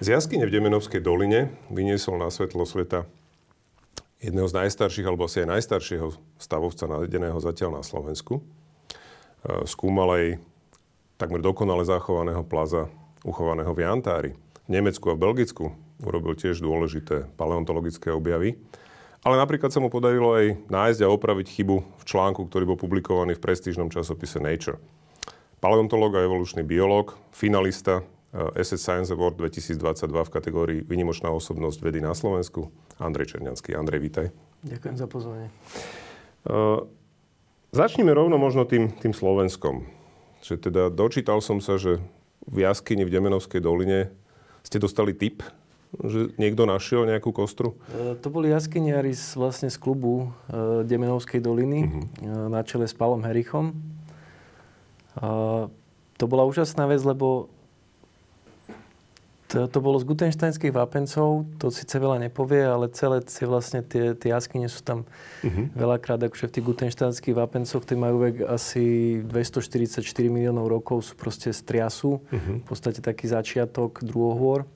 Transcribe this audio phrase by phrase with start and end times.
[0.00, 3.04] Z jaskyne v Demenovskej doline vyniesol na svetlo sveta
[4.16, 8.40] jedného z najstarších, alebo asi aj najstaršieho stavovca navedeného zatiaľ na Slovensku.
[8.40, 8.42] E,
[9.68, 10.24] skúmal aj
[11.20, 12.88] takmer dokonale zachovaného plaza
[13.28, 14.32] uchovaného v Jantári.
[14.64, 18.56] V Nemecku a v Belgicku urobil tiež dôležité paleontologické objavy.
[19.20, 23.36] Ale napríklad sa mu podarilo aj nájsť a opraviť chybu v článku, ktorý bol publikovaný
[23.36, 24.80] v prestížnom časopise Nature.
[25.60, 32.14] Paleontolog a evolučný biológ, finalista SS Science Award 2022 v kategórii Vynimočná osobnosť vedy na
[32.14, 32.70] Slovensku,
[33.02, 33.74] Andrej Černianský.
[33.74, 34.26] Andrej, vítaj.
[34.62, 35.50] Ďakujem za pozvanie.
[36.46, 36.86] Uh,
[38.14, 39.82] rovno možno tým, tým Slovenskom.
[40.46, 41.98] Že teda dočítal som sa, že
[42.46, 44.14] v jaskyni v Demenovskej doline
[44.62, 45.42] ste dostali tip
[45.90, 47.74] že niekto našiel nejakú kostru?
[47.90, 52.46] E, to boli jaskyniari z, vlastne z klubu e, Demenovskej doliny uh-huh.
[52.46, 53.74] na čele s Palom Herichom.
[55.18, 57.50] To bola úžasná vec, lebo
[59.50, 64.14] to, to bolo z gutenštajnských vápencov, to síce veľa nepovie, ale celé tie, vlastne tie,
[64.14, 65.02] tie jaskyne sú tam
[65.42, 65.74] uh-huh.
[65.74, 71.50] veľakrát, akože v tých gutenštajnských vápencoch, tie majú vek asi 244 miliónov rokov, sú proste
[71.50, 72.62] z triasu, uh-huh.
[72.62, 74.70] v podstate taký začiatok druhohôr.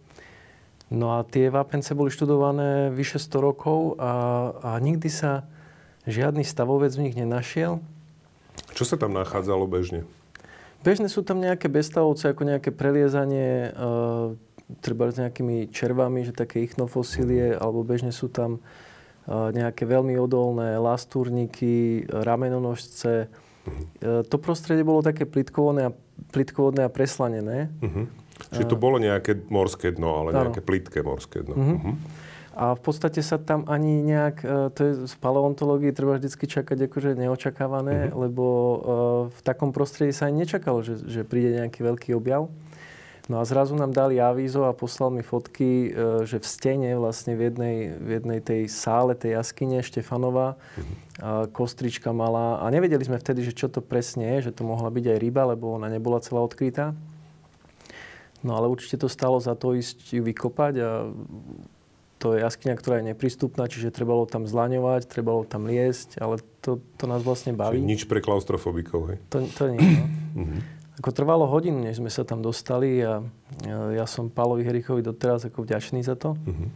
[0.91, 5.47] No a tie vápence boli študované vyše 100 rokov a, a nikdy sa
[6.05, 7.81] žiadny stavovec v nich nenašiel.
[8.75, 10.03] Čo sa tam nachádzalo bežne?
[10.84, 14.36] Bežne sú tam nejaké bestavovce, ako nejaké preliezanie, e,
[14.81, 18.61] treba s nejakými červami, že také ichnofosílie, alebo bežne sú tam e,
[19.31, 23.29] nejaké veľmi odolné lastúrniky, ramenonožce.
[23.29, 24.25] Uh-huh.
[24.25, 25.93] E, to prostredie bolo také plitkovodné a,
[26.33, 27.69] plitkovodné a preslanené.
[27.84, 28.09] Uh-huh.
[28.51, 31.55] Čiže to bolo nejaké morské dno, ale nejaké plitké morské dno.
[31.55, 31.77] Uh-huh.
[31.78, 31.97] Uh-huh.
[32.55, 36.89] A v podstate sa tam ani nejak, e, to je v paleontológii treba vždy čakať
[36.89, 38.21] akože neočakávané, uh-huh.
[38.27, 38.78] lebo uh,
[39.28, 42.47] v takom prostredí sa ani nečakalo, že, že príde nejaký veľký objav.
[43.25, 47.32] No a zrazu nám dali avízo a poslal mi fotky, uh, že v stene vlastne
[47.32, 52.60] v jednej, v jednej tej sále, tej jaskyne Štefanova, uh, kostrička malá.
[52.60, 55.43] A nevedeli sme vtedy, že čo to presne je, že to mohla byť aj ryba,
[55.56, 56.93] lebo ona nebola celá odkrytá.
[58.44, 60.91] No ale určite to stalo za to ísť ju vykopať a
[62.20, 66.81] to je jaskyňa, ktorá je neprístupná, čiže trebalo tam zlaňovať, trebalo tam liesť, ale to,
[67.00, 67.81] to nás vlastne baví.
[67.81, 69.19] Čiže nič pre klaustrofobikov, hej?
[69.32, 70.04] To, to nie, no.
[70.44, 70.84] Mhm.
[70.94, 73.19] Ako trvalo hodinu, než sme sa tam dostali a
[73.66, 76.38] ja som Pálovi Herichovi doteraz ako vďačný za to.
[76.38, 76.71] Uh-huh.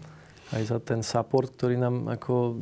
[0.49, 2.59] Aj za ten support, ktorý nám ako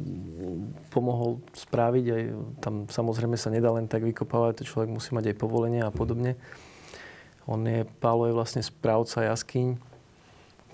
[0.92, 2.04] pomohol spraviť.
[2.12, 2.22] Aj
[2.60, 6.36] tam samozrejme sa nedá len tak vykopávať, to človek musí mať aj povolenie a podobne.
[7.48, 9.80] On je, Pálo je vlastne správca jaskyň.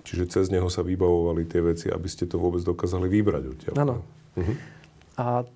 [0.02, 3.74] Čiže cez neho sa vybavovali tie veci, aby ste to vôbec dokázali vybrať odtiaľ.
[3.78, 3.96] Áno.
[4.34, 4.56] Uh-huh.
[5.14, 5.46] A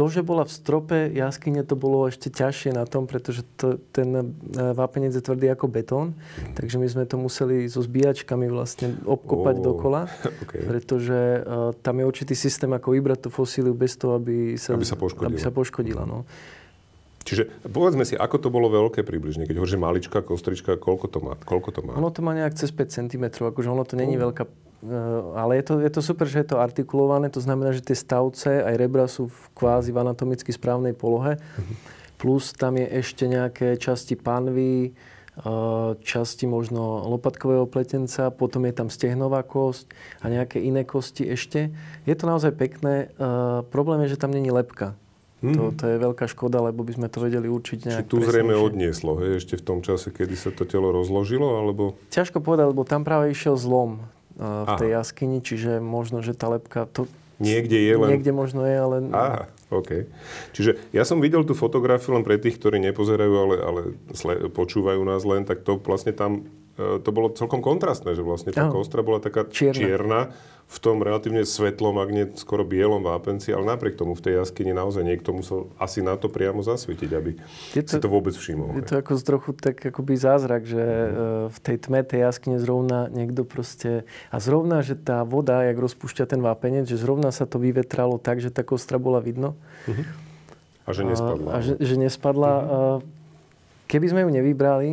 [0.00, 4.08] to, že bola v strope jaskyne, to bolo ešte ťažšie na tom, pretože to, ten
[4.16, 4.24] e,
[4.72, 6.16] vápenec je tvrdý ako betón,
[6.56, 10.08] takže my sme to museli so zbíjačkami vlastne obkopať oh, dokola,
[10.48, 10.64] okay.
[10.64, 14.88] pretože uh, tam je určitý systém, ako vybrať tú fosíliu bez toho, aby sa, aby
[14.88, 15.36] sa poškodila.
[15.36, 16.24] Aby sa poškodila no.
[17.20, 21.36] Čiže povedzme si, ako to bolo veľké približne, keď hovoríš malička kostrička, koľko to má?
[21.36, 21.92] Koľko to má?
[22.00, 24.22] Ono to má nejak cez 5 cm, akože ono to není mm.
[24.24, 24.44] veľká,
[25.36, 28.64] ale je to, je to super, že je to artikulované, to znamená, že tie stavce
[28.64, 31.76] aj rebra sú v kvázi v anatomicky správnej polohe, mm-hmm.
[32.16, 34.90] plus tam je ešte nejaké časti panvy, e,
[36.00, 39.92] časti možno lopatkového pletenca, potom je tam stehnová kosť
[40.24, 41.68] a nejaké iné kosti ešte.
[42.08, 43.12] Je to naozaj pekné.
[43.12, 43.26] E,
[43.68, 44.96] problém je, že tam není lepka.
[45.40, 45.56] Hmm.
[45.56, 48.52] To, to je veľká škoda, lebo by sme to vedeli určiť nejak Či tu zrejme
[48.60, 51.96] odnieslo, hej, ešte v tom čase, kedy sa to telo rozložilo, alebo...
[52.12, 54.04] Ťažko povedať, lebo tam práve išiel zlom
[54.40, 54.80] v Aha.
[54.80, 56.88] tej jaskyni, čiže možno, že tá lepka...
[56.96, 57.04] To,
[57.40, 58.08] Niekde je len...
[58.16, 58.96] Niekde možno je, ale...
[59.12, 60.04] Aha, OK.
[60.52, 63.80] Čiže ja som videl tú fotografiu len pre tých, ktorí nepozerajú, ale, ale
[64.12, 66.44] sle, počúvajú nás len, tak to vlastne tam
[66.76, 70.20] to bolo celkom kontrastné, že vlastne tá kostra bola taká čierna, čierna
[70.70, 74.70] v tom relatívne svetlom, ak nie skoro bielom vápenci, ale napriek tomu v tej jaskyni
[74.70, 77.34] naozaj niekto musel asi na to priamo zasvietiť, aby
[77.74, 78.78] je to, si to vôbec všimol.
[78.78, 81.50] Je to ako z trochu tak akoby zázrak, že mm.
[81.50, 84.06] v tej tme tej jaskyne zrovna niekto proste...
[84.30, 88.38] A zrovna, že tá voda, jak rozpúšťa ten vápenec, že zrovna sa to vyvetralo tak,
[88.38, 89.58] že tá kostra bola vidno.
[89.90, 90.06] Mm-hmm.
[90.86, 91.48] A že nespadla.
[91.50, 92.52] A, a že, že nespadla.
[92.54, 92.98] Mm-hmm.
[93.90, 94.90] Keby sme ju nevybrali,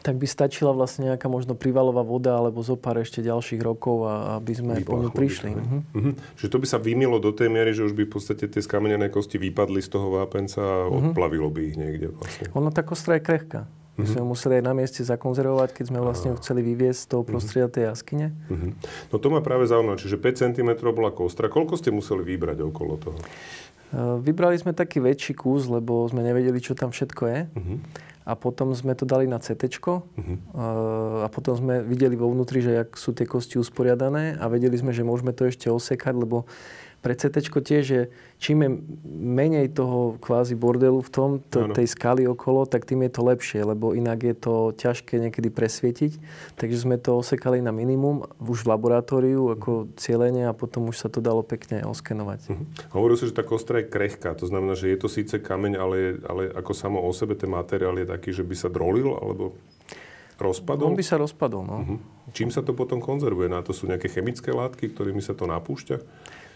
[0.00, 4.40] tak by stačila vlastne nejaká možno privalová voda alebo zo pár ešte ďalších rokov, a,
[4.40, 5.52] aby sme po ňu prišli.
[5.52, 5.80] Uh-huh.
[5.92, 6.12] Uh-huh.
[6.40, 9.12] Čiže to by sa vymilo do tej miery, že už by v podstate tie skamenené
[9.12, 11.12] kosti vypadli z toho vápenca a uh-huh.
[11.12, 12.48] odplavilo by ich niekde vlastne.
[12.56, 13.68] Ono tá kostra je krehká.
[13.92, 14.32] My sme uh-huh.
[14.32, 16.40] museli aj na mieste zakonzervovať, keď sme vlastne uh-huh.
[16.40, 18.32] chceli vyviesť z toho prostredia tej jaskyne.
[18.48, 18.72] Uh-huh.
[19.12, 20.00] No to ma práve zaujímavé.
[20.00, 21.52] Čiže 5 cm bola kostra.
[21.52, 23.20] Koľko ste museli vybrať okolo toho?
[24.24, 27.40] Vybrali sme taký väčší kus, lebo sme nevedeli, čo tam všetko je.
[27.52, 27.76] Uh-huh.
[28.22, 30.38] A potom sme to dali na CT uh-huh.
[31.22, 34.94] a potom sme videli vo vnútri, že jak sú tie kosti usporiadané a vedeli sme,
[34.94, 36.46] že môžeme to ešte osekať, lebo
[37.02, 38.02] pre CT tiež je,
[38.38, 38.70] čím je
[39.10, 43.60] menej toho kvázi bordelu v tom, to, tej skaly okolo, tak tým je to lepšie,
[43.66, 46.22] lebo inak je to ťažké niekedy presvietiť.
[46.54, 51.10] Takže sme to osekali na minimum už v laboratóriu ako cieľenie a potom už sa
[51.10, 52.40] to dalo pekne oskenovať.
[52.54, 52.64] Uh-huh.
[52.94, 56.22] Hovoril si, že tá kostra je krehká, to znamená, že je to síce kameň, ale,
[56.30, 59.58] ale ako samo o sebe ten materiál je taký, že by sa drolil, alebo
[60.38, 60.94] rozpadol?
[60.94, 61.76] On by sa rozpadol, no.
[61.82, 61.98] Uh-huh.
[62.30, 63.50] Čím sa to potom konzervuje?
[63.50, 65.98] Na to sú nejaké chemické látky, ktorými sa to napúšťa?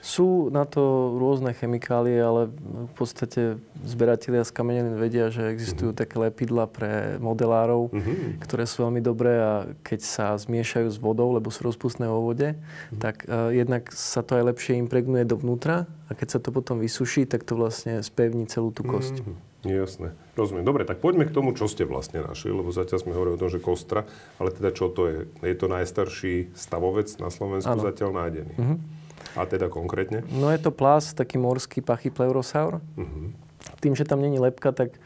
[0.06, 2.46] Sú na to rôzne chemikálie, ale
[2.86, 5.98] v podstate zberatelia z kamenelín vedia, že existujú uh-huh.
[5.98, 8.38] také lepidla pre modelárov, uh-huh.
[8.38, 12.54] ktoré sú veľmi dobré a keď sa zmiešajú s vodou, lebo sú rozpustné vo vode,
[12.54, 13.02] uh-huh.
[13.02, 17.26] tak uh, jednak sa to aj lepšie impregnuje dovnútra a keď sa to potom vysuší,
[17.26, 19.26] tak to vlastne spevní celú tú kosť.
[19.26, 19.34] Uh-huh.
[19.66, 20.14] Jasné.
[20.38, 20.62] Rozumiem.
[20.62, 23.50] Dobre, tak poďme k tomu, čo ste vlastne našli, lebo zatiaľ sme hovorili o tom,
[23.50, 24.06] že kostra,
[24.38, 25.18] ale teda čo to je?
[25.42, 27.82] Je to najstarší stavovec na Slovensku ano.
[27.82, 28.54] zatiaľ nájdený.
[28.54, 28.78] Uh-huh.
[29.36, 30.24] A teda konkrétne?
[30.32, 32.80] No je to plás, taký morský pachypleurosaur.
[32.96, 33.28] Uh-huh.
[33.84, 34.96] Tým, že tam není lepka, tak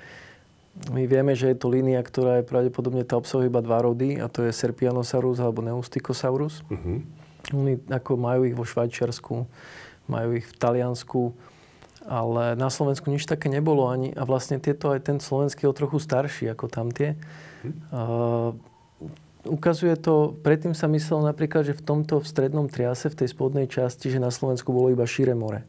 [0.94, 4.30] my vieme, že je to línia, ktorá je pravdepodobne, tá obsahuje iba dva rody, a
[4.30, 6.62] to je Serpianosaurus alebo Neusticosaurus.
[6.70, 7.02] Uh-huh.
[7.50, 9.50] Oni ako majú ich vo Švajčiarsku,
[10.06, 11.34] majú ich v Taliansku,
[12.06, 14.14] ale na Slovensku nič také nebolo ani.
[14.14, 17.18] A vlastne tieto aj ten slovenský je trochu starší ako tamtie.
[17.66, 18.54] Uh-huh.
[18.54, 18.69] Uh,
[19.44, 23.66] ukazuje to, predtým sa myslelo napríklad, že v tomto v strednom triase, v tej spodnej
[23.70, 25.64] časti, že na Slovensku bolo iba šíre more.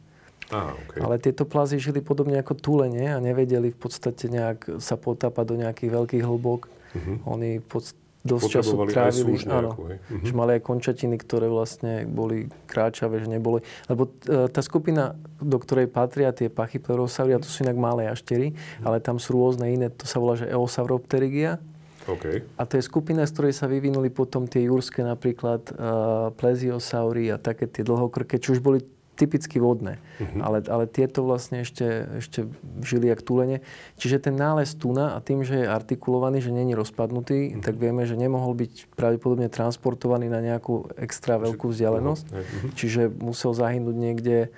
[0.52, 1.00] Aha, okay.
[1.00, 5.56] Ale tieto plazy žili podobne ako tulene a nevedeli v podstate nejak sa potápať do
[5.64, 6.68] nejakých veľkých hlbok.
[6.68, 7.16] Uh-huh.
[7.24, 7.88] Oni pod,
[8.20, 9.40] dosť času trávili.
[9.48, 10.20] Áno, uh-huh.
[10.20, 13.64] že mali aj končatiny, ktoré vlastne boli kráčavé, že neboli.
[13.88, 18.92] Lebo e, tá skupina, do ktorej patria tie pachyplerosauria, to sú inak malé aštery, uh-huh.
[18.92, 21.64] ale tam sú rôzne iné, to sa volá, že Eosauropterygia
[22.08, 22.42] Okay.
[22.58, 27.38] A to je skupina, z ktorej sa vyvinuli potom tie jurské napríklad uh, pleziosaury a
[27.38, 28.82] také tie dlhokrke, čo už boli
[29.12, 30.00] typicky vodné.
[30.18, 30.40] Uh-huh.
[30.42, 32.48] Ale, ale tieto vlastne ešte, ešte
[32.82, 33.60] žili jak tulene.
[34.00, 37.62] Čiže ten nález tuna a tým, že je artikulovaný, že není rozpadnutý, uh-huh.
[37.62, 42.26] tak vieme, že nemohol byť pravdepodobne transportovaný na nejakú extra veľkú vzdialenosť.
[42.32, 42.74] Uh-huh.
[42.74, 44.50] Čiže musel zahynúť niekde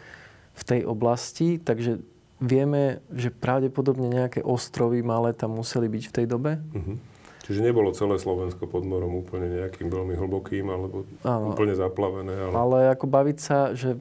[0.55, 1.59] v tej oblasti.
[1.59, 2.01] Takže
[2.39, 6.63] vieme, že pravdepodobne nejaké ostrovy malé tam museli byť v tej dobe.
[6.73, 6.97] Uh-huh.
[7.45, 11.53] Čiže nebolo celé Slovensko pod morom úplne nejakým veľmi hlbokým alebo Áno.
[11.53, 12.33] úplne zaplavené.
[12.33, 12.53] Ale...
[12.57, 14.01] ale ako baviť sa, že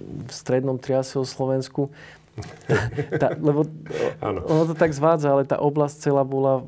[0.00, 1.94] v strednom triase o Slovensku,
[3.22, 3.66] tá, lebo
[4.22, 6.64] ono to tak zvádza, ale tá oblasť celá bola uh,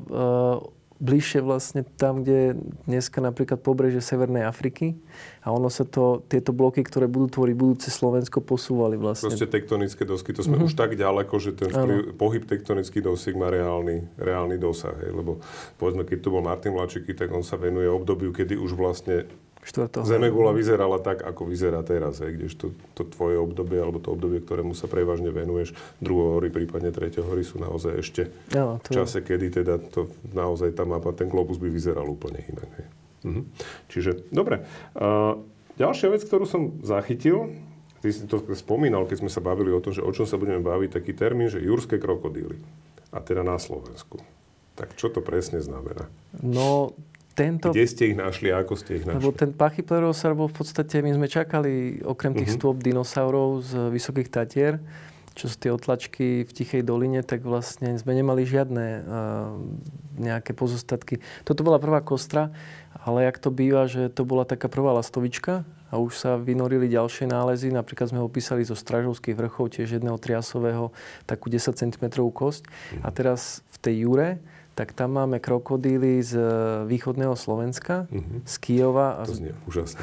[1.03, 2.55] bližšie vlastne tam, kde
[2.87, 4.95] dneska napríklad pobreže Severnej Afriky.
[5.43, 9.27] A ono sa to, tieto bloky, ktoré budú tvoriť budúce Slovensko, posúvali vlastne.
[9.27, 10.71] Proste tektonické dosky, to sme mm-hmm.
[10.71, 14.95] už tak ďaleko, že ten vplyv, pohyb tektonických dosík má reálny, reálny dosah.
[15.03, 15.11] Hej.
[15.11, 15.43] Lebo
[15.75, 19.27] povedzme, keď tu bol Martin Vlačiky, tak on sa venuje obdobiu, kedy už vlastne
[20.03, 24.75] Zemegula vyzerala tak, ako vyzerá teraz, hej, kdežto to tvoje obdobie, alebo to obdobie, ktorému
[24.75, 25.71] sa prevažne venuješ,
[26.03, 28.21] druhohory, prípadne treťohory sú naozaj ešte
[28.51, 28.91] ja, to...
[28.91, 32.69] v čase, kedy teda to naozaj tá mapa, ten globus by vyzeral úplne inak.
[32.75, 32.87] Hej.
[33.23, 33.41] Mhm.
[33.87, 34.67] Čiže, dobre.
[34.91, 35.39] Uh,
[35.79, 37.55] ďalšia vec, ktorú som zachytil,
[38.03, 40.59] ty si to spomínal, keď sme sa bavili o tom, že o čom sa budeme
[40.59, 42.59] baviť, taký termín, že jurské krokodíly.
[43.15, 44.19] A teda na Slovensku.
[44.73, 46.09] Tak čo to presne znamená?
[46.41, 46.97] No,
[47.33, 47.73] tento...
[47.73, 49.21] Kde ste ich našli a ako ste ich našli?
[49.21, 52.61] Lebo ten pachyplerosaur bol v podstate, my sme čakali okrem tých uh-huh.
[52.61, 54.77] stôp dinosaurov z Vysokých Tatier,
[55.33, 59.01] čo sú tie otlačky v Tichej doline, tak vlastne sme nemali žiadne uh,
[60.21, 61.25] nejaké pozostatky.
[61.41, 62.53] Toto bola prvá kostra,
[63.01, 67.25] ale jak to býva, že to bola taká prvá lastovička a už sa vynorili ďalšie
[67.25, 67.73] nálezy.
[67.73, 70.93] Napríklad sme opísali zo Stražovských vrchov, tiež jedného triasového,
[71.25, 72.69] takú 10 cm kosť.
[72.69, 73.01] Uh-huh.
[73.01, 74.29] A teraz v tej Jure,
[74.73, 76.45] tak tam máme krokodíly z e,
[76.89, 78.41] východného Slovenska, uh-huh.
[78.41, 79.21] z Kijova.
[79.21, 79.29] A...
[79.29, 80.01] To znie úžasne.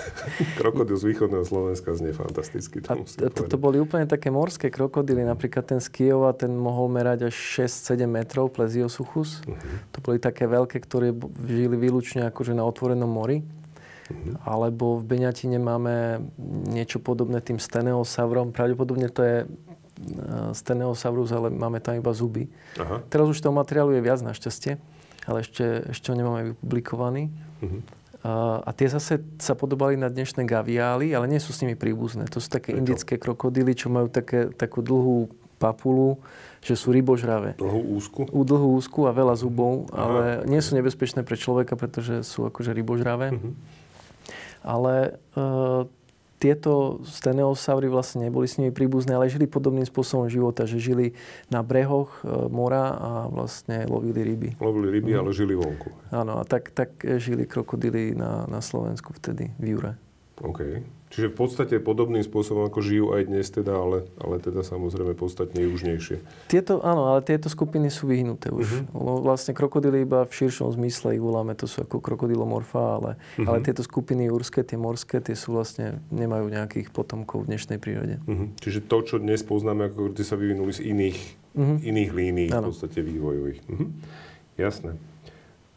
[0.60, 2.78] Krokodíl z východného Slovenska znie fantasticky.
[2.86, 5.26] To a to, to boli úplne také morské krokodíly.
[5.26, 9.42] Napríklad ten z Kijova, ten mohol merať až 6-7 metrov, Pleziosuchus.
[9.42, 9.58] Uh-huh.
[9.90, 11.10] To boli také veľké, ktoré
[11.42, 13.42] žili výlučne akože na otvorenom mori.
[13.42, 14.38] Uh-huh.
[14.46, 16.22] Alebo v Beňatine máme
[16.70, 18.54] niečo podobné tým Steneosaurom.
[18.54, 19.36] Pravdepodobne to je
[20.52, 22.50] Steneosaurus, ale máme tam iba zuby.
[22.78, 23.02] Aha.
[23.06, 24.76] Teraz už toho materiálu je viac našťastie,
[25.30, 27.30] ale ešte, ešte ho nemáme vypublikovaný.
[27.62, 27.80] Uh-huh.
[28.24, 28.32] A,
[28.64, 32.26] a tie zase sa podobali na dnešné gaviály, ale nie sú s nimi príbuzné.
[32.32, 32.80] To sú také Prečo?
[32.80, 35.30] indické krokodily, čo majú také, takú dlhú
[35.62, 36.18] papulu,
[36.64, 37.54] že sú rybožravé.
[37.60, 38.26] Dlhú úzku?
[38.32, 40.00] U dlhú úzku a veľa zubov, Aha.
[40.00, 43.36] ale nie sú nebezpečné pre človeka, pretože sú akože rybožravé.
[43.36, 43.52] Uh-huh.
[44.64, 45.84] Ale uh,
[46.44, 51.16] tieto steneosaury vlastne neboli s nimi príbuzné, ale žili podobným spôsobom života, že žili
[51.48, 54.48] na brehoch e, mora a vlastne lovili ryby.
[54.60, 55.20] Lovili ryby, mm.
[55.24, 55.88] ale žili vonku.
[56.12, 59.96] Áno, a tak, tak žili krokodily na, na Slovensku vtedy, v Jure.
[60.44, 60.60] OK.
[61.14, 65.62] Čiže v podstate podobným spôsobom, ako žijú aj dnes teda, ale, ale teda samozrejme podstatne
[65.62, 66.18] južnejšie.
[66.50, 68.90] Tieto, áno, ale tieto skupiny sú vyhnuté už.
[68.90, 69.22] Uh-huh.
[69.22, 73.46] Vlastne krokodily iba v širšom zmysle ich voláme, to sú ako krokodilomorfa, ale, uh-huh.
[73.46, 78.18] ale tieto skupiny jurské, tie morské, tie sú vlastne, nemajú nejakých potomkov v dnešnej prírode.
[78.26, 78.50] Uh-huh.
[78.58, 81.18] Čiže to, čo dnes poznáme, ako tie sa vyvinuli z iných,
[81.54, 81.78] uh-huh.
[81.78, 82.68] iných línií ano.
[82.68, 83.62] v podstate vývojových.
[83.70, 83.86] Uh-huh.
[84.58, 84.98] Jasné.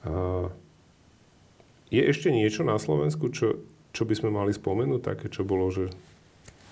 [0.02, 0.50] Uh,
[1.94, 3.62] je ešte niečo na Slovensku, čo
[3.98, 5.90] čo by sme mali spomenúť, také, čo bolo, že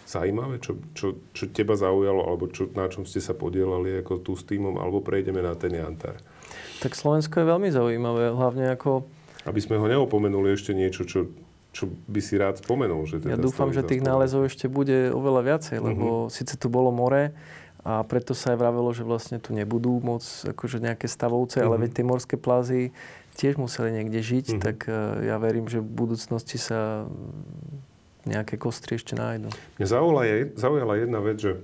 [0.05, 4.37] zaujímavé, čo, čo, čo teba zaujalo, alebo čo, na čom ste sa podielali ako tu
[4.37, 6.21] s týmom, alebo prejdeme na ten Jantar?
[6.85, 9.09] Tak Slovensko je veľmi zaujímavé, hlavne ako...
[9.49, 11.33] Aby sme ho neopomenuli ešte niečo, čo,
[11.73, 13.09] čo by si rád spomenul.
[13.09, 16.33] Že teda ja dúfam, že tých nálezov ešte bude oveľa viacej, lebo uh-huh.
[16.33, 17.33] síce tu bolo more,
[17.85, 21.69] a preto sa aj vravelo, že vlastne tu nebudú môcť akože nejaké stavovce, uh-huh.
[21.69, 21.81] ale mhm.
[21.85, 22.81] veď tie morské plazy
[23.35, 24.63] tiež museli niekde žiť, mm-hmm.
[24.63, 27.05] tak uh, ja verím, že v budúcnosti sa
[28.25, 29.53] nejaké kostry ešte nájdú.
[29.77, 31.61] Mňa zaujala, je, zaujala jedna vec, že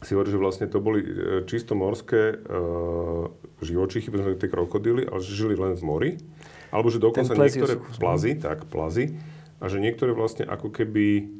[0.00, 1.08] si hovorí, že vlastne to boli e,
[1.48, 3.28] čisto morské uh,
[3.64, 6.10] živočichy, povedzme tie krokodily, ale žili len v mori.
[6.68, 9.16] Alebo že dokonca niektoré plazy, tak plazy,
[9.62, 11.30] a že niektoré vlastne ako keby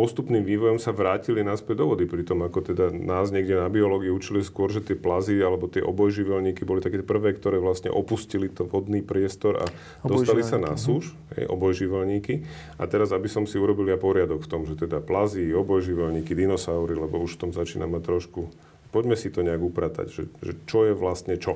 [0.00, 2.08] postupným vývojom sa vrátili naspäť do vody.
[2.08, 6.64] Pritom ako teda nás niekde na biológii učili skôr, že tie plazy alebo tie obojživelníky
[6.64, 9.68] boli také prvé, ktoré vlastne opustili to vodný priestor a
[10.00, 12.48] dostali sa na súž, hej, obojživelníky.
[12.80, 16.96] A teraz, aby som si urobil ja poriadok v tom, že teda plazy, obojživelníky, dinosaury,
[16.96, 18.48] lebo už v tom začína mať trošku
[18.90, 21.54] poďme si to nejak upratať, že, že čo je vlastne čo.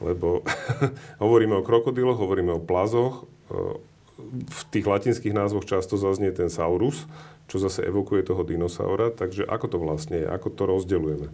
[0.00, 0.40] Lebo
[1.24, 3.28] hovoríme o krokodiloch, hovoríme o plazoch,
[4.28, 7.08] v tých latinských názvoch často zaznie ten saurus,
[7.50, 9.10] čo zase evokuje toho dinosaura.
[9.10, 10.26] Takže ako to vlastne je?
[10.30, 11.28] Ako to rozdeľujeme?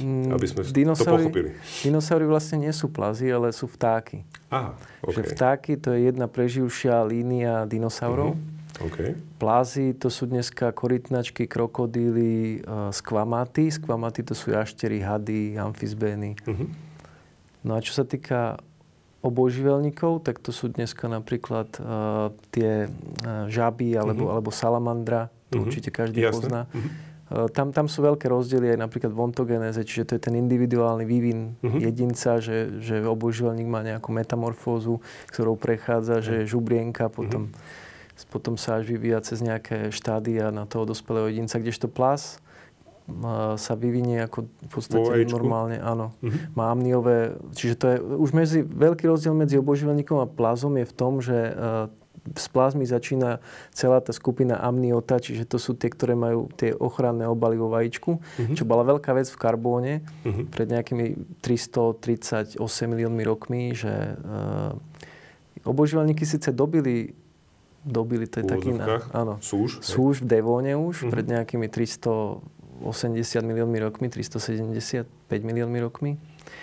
[0.00, 1.52] Mm, Aby sme to pochopili.
[1.84, 4.24] Dinosaury vlastne nie sú plazy, ale sú vtáky.
[4.48, 4.72] Aha,
[5.04, 5.20] okay.
[5.20, 8.32] Že vtáky to je jedna preživšia línia dinosaurov.
[8.34, 8.56] Uh-huh.
[8.78, 9.18] Okay.
[9.42, 13.74] Plázy to sú dneska korytnačky, krokodíly, uh, skvamaty.
[13.74, 16.38] Skvamaty to sú jaštery, hady, amfizbény.
[16.46, 16.70] Uh-huh.
[17.66, 18.62] No a čo sa týka
[19.18, 24.34] obojživelníkov, tak to sú dneska napríklad uh, tie uh, žaby alebo, uh-huh.
[24.38, 25.66] alebo salamandra, to uh-huh.
[25.66, 26.34] určite každý Jasne.
[26.34, 26.60] pozná.
[26.70, 27.50] Uh-huh.
[27.52, 31.60] Tam, tam sú veľké rozdiely aj napríklad v ontogenéze, čiže to je ten individuálny vývin
[31.60, 31.76] uh-huh.
[31.76, 36.24] jedinca, že, že obojživelník má nejakú metamorfózu, ktorou prechádza, uh-huh.
[36.24, 38.32] že je žubrienka, potom, uh-huh.
[38.32, 42.40] potom sa až vyvíja cez nejaké štádia na toho dospelého jedinca, kdežto plas
[43.56, 46.12] sa vyvinie ako v podstate normálne, áno.
[46.20, 46.36] Uh-huh.
[46.52, 50.94] Má amniové, čiže to je už medzi, veľký rozdiel medzi oboživelníkom a plazom je v
[50.94, 51.56] tom, že
[52.28, 53.40] z plazmy začína
[53.72, 58.20] celá tá skupina amniota, čiže to sú tie, ktoré majú tie ochranné obaly vo vajíčku,
[58.20, 58.52] uh-huh.
[58.52, 60.44] čo bola veľká vec v karbóne uh-huh.
[60.52, 63.88] pred nejakými 338 miliónmi rokmi, že
[64.20, 64.76] uh,
[65.64, 67.16] oboživelníky síce dobili
[67.88, 68.74] dobili, to je taký...
[68.76, 69.80] Na, áno, súž?
[69.80, 71.12] Súž v Devóne už, uh-huh.
[71.14, 71.72] pred nejakými
[72.80, 75.06] 380 miliónmi rokmi, 375
[75.42, 76.12] miliónmi rokmi.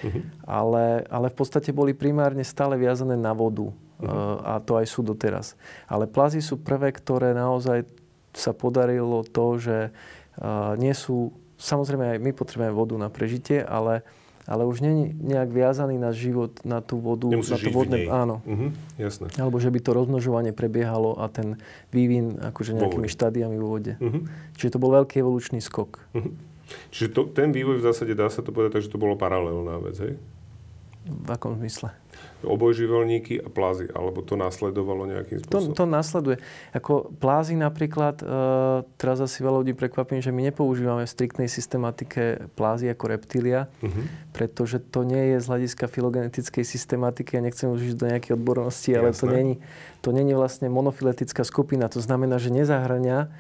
[0.04, 0.22] Uh-huh.
[0.48, 3.70] Ale, ale v podstate boli primárne stále viazané na vodu.
[3.72, 4.40] Uh-huh.
[4.44, 5.60] A to aj sú doteraz.
[5.88, 7.88] Ale plazy sú prvé, ktoré naozaj
[8.36, 11.32] sa podarilo to, že uh, nie sú...
[11.56, 14.04] Samozrejme aj my potrebujeme vodu na prežitie, ale,
[14.46, 17.26] ale už nie nejak viazaný na život, na tú vodu.
[17.30, 18.46] Nemusíš na to vodné, áno.
[18.46, 18.70] Uh-huh.
[19.02, 19.34] Jasné.
[19.42, 21.58] Alebo že by to rozmnožovanie prebiehalo a ten
[21.90, 23.98] vývin akože nejakými štádiami vo vode.
[23.98, 24.30] Uh-huh.
[24.58, 25.98] Čiže to bol veľký evolučný skok.
[26.14, 26.34] Uh-huh.
[26.94, 29.98] Čiže to, ten vývoj v zásade dá sa to povedať, že to bolo paralelná vec,
[30.02, 30.14] hej?
[31.06, 31.94] V akom zmysle?
[32.46, 35.74] Obojživelníky a plázy, alebo to nasledovalo nejakým spôsobom?
[35.74, 36.38] To, to nasleduje.
[36.72, 38.26] Ako plázy napríklad, e,
[38.96, 44.06] teraz asi veľa ľudí prekvapím, že my nepoužívame v striktnej systematike plázy ako reptília, uh-huh.
[44.32, 48.94] pretože to nie je z hľadiska filogenetickej systematiky, ja nechcem už ísť do nejakej odbornosti,
[48.94, 49.20] ale Jasné.
[49.20, 49.56] to není,
[50.06, 51.90] to není vlastne monofiletická skupina.
[51.90, 53.34] To znamená, že nezahrania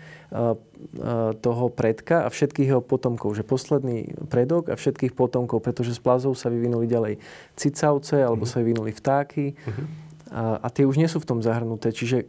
[1.39, 3.37] toho predka a všetkých jeho potomkov.
[3.37, 7.21] Že posledný predok a všetkých potomkov, pretože z plazov sa vyvinuli ďalej
[7.53, 8.53] cicavce, alebo uh-huh.
[8.57, 9.85] sa vyvinuli vtáky uh-huh.
[10.33, 11.93] a, a tie už nie sú v tom zahrnuté.
[11.93, 12.25] Čiže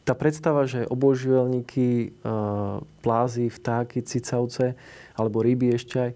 [0.00, 2.16] tá predstava, že oboživelníky,
[3.04, 4.74] plázy, vtáky, cicavce
[5.14, 6.12] alebo ryby ešte aj,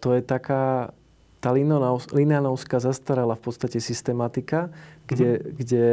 [0.00, 0.90] to je taká
[1.36, 1.52] tá
[2.10, 4.72] lineanovská zastarala v podstate systematika,
[5.06, 5.52] kde, uh-huh.
[5.54, 5.84] kde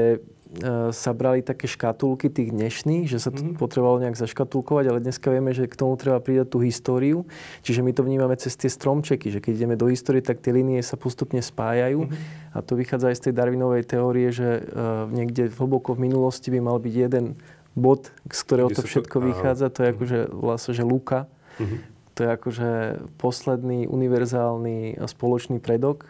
[0.93, 3.57] sa brali také škatulky tých dnešných, že sa to mm-hmm.
[3.57, 7.25] potrebovalo nejak zaškatulkovať, ale dneska vieme, že k tomu treba pridať tú históriu.
[7.65, 10.77] Čiže my to vnímame cez tie stromčeky, že keď ideme do histórie, tak tie linie
[10.85, 12.05] sa postupne spájajú.
[12.05, 12.53] Mm-hmm.
[12.53, 16.59] A to vychádza aj z tej Darwinovej teórie, že uh, niekde hlboko v minulosti by
[16.61, 17.33] mal byť jeden
[17.73, 19.25] bod, z ktorého Kde to to- všetko áno.
[19.33, 20.19] vychádza, to je akože,
[20.61, 21.25] sa, že Luka.
[21.57, 21.77] Mhm.
[22.13, 22.69] To je akože
[23.17, 26.05] posledný univerzálny spoločný predok,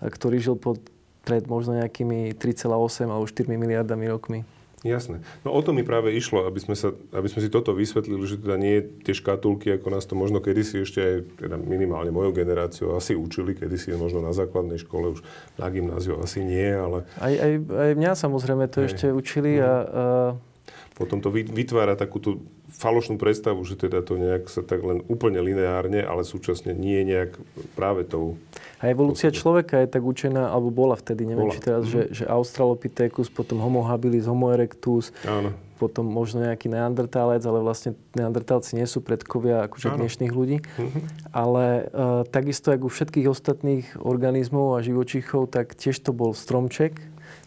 [0.00, 0.80] a ktorý žil pod,
[1.26, 4.46] pred možno nejakými 3,8 alebo 4 miliardami rokmi.
[4.86, 5.18] Jasné.
[5.42, 8.38] No o to mi práve išlo, aby sme, sa, aby sme si toto vysvetlili, že
[8.38, 12.94] teda nie tie škatulky, ako nás to možno kedysi ešte aj teda minimálne mojou generáciou
[12.94, 15.26] asi učili, kedysi možno na základnej škole, už
[15.58, 18.86] na gymnáziu asi nie, ale Aj, aj, aj mňa samozrejme to Hej.
[18.94, 20.04] ešte učili a, a
[20.94, 22.40] potom to vy- vytvára takúto
[22.74, 27.04] falošnú predstavu, že teda to nejak sa tak len úplne lineárne, ale súčasne nie je
[27.14, 27.30] nejak
[27.78, 28.34] práve tou...
[28.82, 31.54] A evolúcia človeka je tak učená, alebo bola vtedy, neviem, Bola.
[31.56, 35.56] či teraz, že, že Australopithecus, potom Homo habilis, Homo erectus, Áno.
[35.80, 40.04] potom možno nejaký neandertálec, ale vlastne neandertálci nie sú predkovia akože Áno.
[40.04, 40.60] dnešných ľudí.
[40.76, 40.98] Mhm.
[41.32, 47.00] Ale uh, takisto, ako u všetkých ostatných organizmov a živočíchov, tak tiež to bol stromček.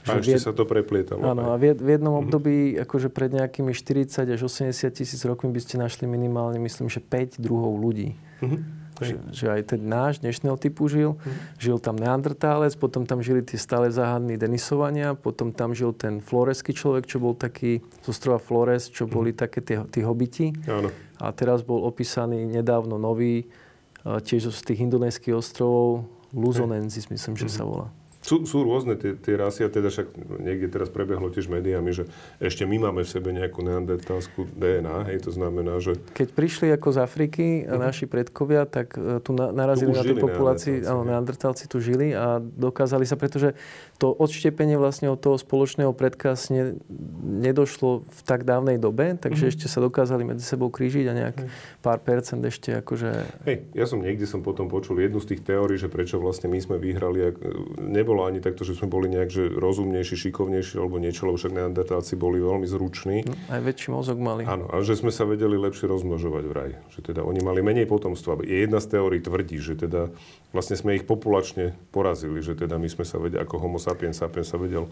[0.07, 1.19] A že ešte sa to preplietalo.
[1.19, 5.59] Áno, a v, v jednom období, akože pred nejakými 40 až 80 tisíc rokmi by
[5.59, 8.15] ste našli minimálne, myslím, že 5 druhov ľudí.
[8.39, 8.79] Mhm.
[8.99, 9.15] Hej.
[9.15, 11.15] Že, že aj ten náš dnešného typu žil.
[11.55, 16.75] Žil tam neandertálec, potom tam žili tie stále záhadní Denisovania, potom tam žil ten floreský
[16.75, 20.51] človek, čo bol taký z ostrova Flores, čo boli také tie, tí hobiti.
[20.67, 20.91] Áno.
[21.15, 26.03] A teraz bol opísaný nedávno nový, eh, tiež z tých indonéskych ostrovov,
[26.35, 27.89] Luzonensis, myslím, že sa volá.
[28.29, 32.05] Sú, sú rôzne tie, tie rasy a teda však niekde teraz prebehlo tiež médiami, že
[32.37, 36.93] ešte my máme v sebe nejakú neandertálskú DNA, hej, to znamená, že Keď prišli ako
[36.93, 39.89] z Afriky a naši predkovia, tak e, tu na, narazili.
[39.89, 41.09] Tu na tú neandertálci, áno, hej.
[41.09, 43.57] neandertálci tu žili a dokázali sa, pretože
[43.97, 46.77] to odštepenie vlastne od toho spoločného predka ne,
[47.25, 49.51] nedošlo v tak dávnej dobe, takže Mhm.
[49.57, 51.37] ešte sa dokázali medzi sebou krížiť a nejak
[51.81, 53.09] pár percent ešte akože...
[53.49, 56.59] Hej, ja som niekde som potom počul jednu z tých teórií, že prečo vlastne my
[56.59, 57.33] sme vyhrali.
[57.33, 57.35] Ak,
[57.79, 62.15] nebolo ani takto, že sme boli nejak že rozumnejší, šikovnejší alebo niečo, lebo však neandertálci
[62.15, 63.23] boli veľmi zruční.
[63.47, 64.43] Aj väčší mozog mali.
[64.43, 66.71] Áno, a že sme sa vedeli lepšie rozmnožovať vraj.
[66.91, 68.39] Že teda oni mali menej potomstva.
[68.43, 70.09] Je jedna z teórií tvrdí, že teda
[70.51, 74.49] vlastne sme ich populačne porazili, že teda my sme sa vedeli, ako homo sapiens sapiens
[74.49, 74.89] sa vedel,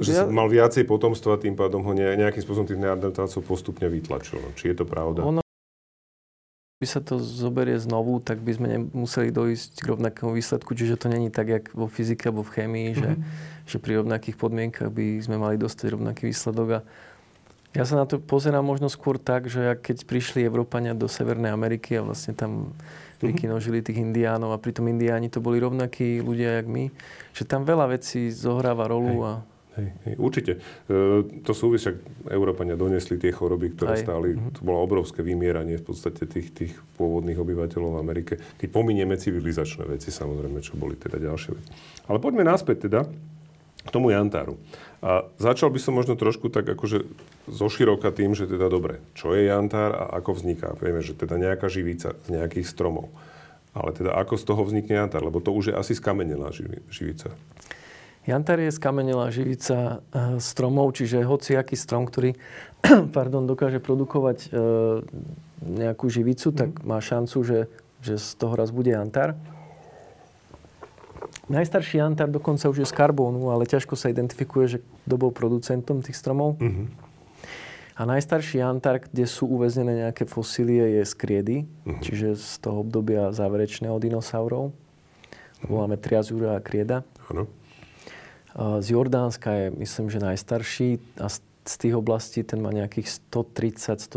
[0.00, 4.40] že Ja- mal viacej potomstva, tým pádom ho ne, nejakým spôsobom tých neandertálcov postupne vytlačil.
[4.42, 5.22] No, či je to pravda?
[5.22, 5.40] Ono,
[6.80, 10.72] by sa to zoberie znovu, tak by sme nemuseli dojsť k rovnakému výsledku.
[10.72, 13.10] Čiže to není tak, jak vo fyzike alebo v chémii, že,
[13.68, 16.68] že pri rovnakých podmienkach by sme mali dostať rovnaký výsledok.
[16.72, 16.80] A
[17.76, 22.00] ja sa na to pozerám možno skôr tak, že keď prišli Európania do Severnej Ameriky
[22.00, 22.72] a vlastne tam
[23.20, 26.88] vykinožili tých indiánov a pritom indiáni to boli rovnakí ľudia, jak my,
[27.36, 29.44] že tam veľa vecí zohráva rolu a
[29.80, 30.52] Hej, hej, určite.
[30.92, 31.96] E, to súvisí, však
[32.28, 34.04] Európania donesli tie choroby, ktoré Aj.
[34.04, 34.36] stáli.
[34.36, 38.32] To bolo obrovské vymieranie v podstate tých, tých pôvodných obyvateľov v Amerike.
[38.60, 41.70] Keď pominieme civilizačné veci, samozrejme, čo boli teda ďalšie veci.
[42.12, 43.08] Ale poďme naspäť teda
[43.80, 44.60] k tomu Jantáru.
[45.00, 47.08] A začal by som možno trošku tak akože
[47.48, 50.76] zoširoka tým, že teda dobre, čo je Jantár a ako vzniká.
[50.76, 53.08] Vieme, že teda nejaká živica z nejakých stromov.
[53.72, 55.24] Ale teda ako z toho vznikne Jantár?
[55.24, 57.32] Lebo to už je asi skamenelá živi- živica.
[58.28, 62.36] Jantar je skamenelá živica eh, stromov, čiže hociaký strom, ktorý
[63.16, 64.50] pardon, dokáže produkovať eh,
[65.64, 67.58] nejakú živicu, tak má šancu, že,
[68.04, 69.36] že z toho raz bude jantar.
[71.50, 75.98] Najstarší jantar dokonca už je z karbónu, ale ťažko sa identifikuje, že kto bol producentom
[75.98, 76.62] tých stromov.
[77.98, 81.56] A najstarší jantar, kde sú uväznené nejaké fosílie, je z kriedy,
[82.06, 84.70] čiže z toho obdobia záverečného dinosaurov.
[85.66, 87.04] Voláme Triazura a krieda.
[87.28, 87.50] Áno.
[88.54, 94.10] Z Jordánska je, myslím, že najstarší a z tých oblastí ten má nejakých 130-140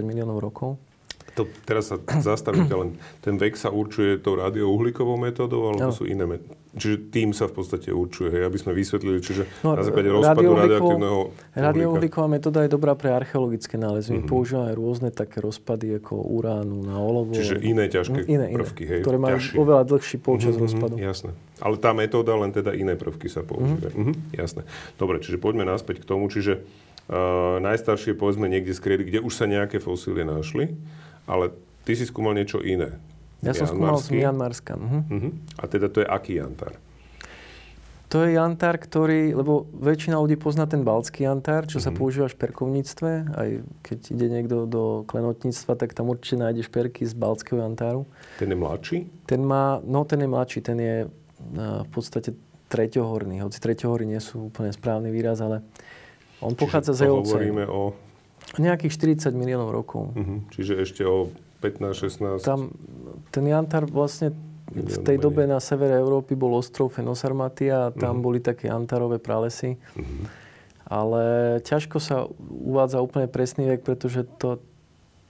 [0.00, 0.78] miliónov rokov.
[1.32, 1.96] To, teraz sa
[2.28, 5.94] zastavíte, len ten vek sa určuje tou radiouhlíkovou metódou, alebo Áno.
[5.94, 6.58] sú iné metódy?
[6.70, 10.54] Čiže tým sa v podstate určuje, hej, aby sme vysvetlili, čiže No, na základe rozpadu
[10.54, 11.18] radioaktívneho.
[11.52, 14.10] Radiouhlíková metóda je dobrá pre archeologické nálezy.
[14.12, 17.34] My používame rôzne také rozpady ako uránu na olovo.
[17.34, 19.56] Čiže iné ťažké iné, iné, prvky, hej, ktoré majú ťažšie.
[19.56, 20.94] oveľa dlhší polčas Mhm, rozpadu.
[20.96, 21.30] Jasné.
[21.60, 23.92] Ale tá metóda, len teda iné prvky sa používajú.
[23.94, 24.64] Mhm, jasné.
[24.96, 26.26] Dobre, čiže poďme naspäť k tomu.
[26.26, 26.64] Čiže
[27.06, 30.72] uh, najstaršie povedzme niekde z kriedy, kde už sa nejaké fosílie našli,
[31.24, 31.52] ale
[31.84, 32.96] ty si skúmal niečo iné.
[33.40, 34.12] Ja som skúmal z.
[34.12, 34.76] Mianmarska.
[34.76, 34.98] Mhm.
[35.08, 35.28] Mhm.
[35.56, 36.76] A teda to je aký jantár?
[38.10, 41.84] To je jantár, ktorý, lebo väčšina ľudí pozná ten balcký jantár, čo Mhm.
[41.86, 43.10] sa používa v šperkovníctve.
[43.30, 43.48] Aj
[43.86, 48.10] keď ide niekto do klenotníctva, tak tam určite nájde šperky z balckého jantáru.
[48.34, 48.96] Ten je mladší?
[49.30, 50.96] Ten má, no ten je mladší, ten je
[51.84, 52.32] v podstate
[52.68, 53.42] treťohorný.
[53.42, 55.64] Hoci treťohory nie sú úplne správny výraz, ale
[56.38, 57.26] on pochádza z Čiže Eocénu.
[57.26, 57.80] hovoríme o...
[58.56, 58.92] Nejakých
[59.28, 60.10] 40 miliónov rokov.
[60.14, 60.50] Mhm.
[60.50, 62.42] Čiže ešte o 15-16...
[62.42, 62.70] Tam
[63.30, 64.32] ten jantár vlastne
[64.70, 65.22] v tej menej.
[65.22, 68.22] dobe na severe Európy bol ostrov Fenosarmatia a tam Mhm.
[68.22, 69.76] boli také jantárové pralesy.
[69.98, 70.22] Mhm.
[70.86, 71.22] Ale
[71.62, 74.58] ťažko sa uvádza úplne presný vek, pretože to,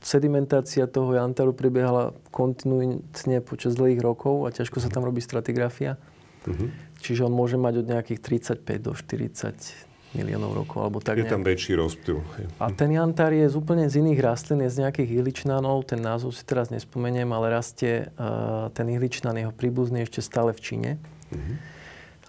[0.01, 6.01] sedimentácia toho jantaru prebiehala kontinuitne počas dlhých rokov a ťažko sa tam robí stratigrafia.
[6.49, 6.73] Uh-huh.
[7.05, 8.21] Čiže on môže mať od nejakých
[8.65, 10.83] 35 do 40 miliónov rokov.
[10.83, 11.35] Alebo tak je nejak.
[11.37, 12.19] tam väčší rozptyl.
[12.59, 16.35] A ten jantár je z úplne z iných rastlín, je z nejakých ihličnánov, ten názov
[16.35, 20.91] si teraz nespomeniem, ale rastie uh, ten ihličnán, jeho príbuzný ešte stále v Číne.
[21.31, 21.55] Uh-huh.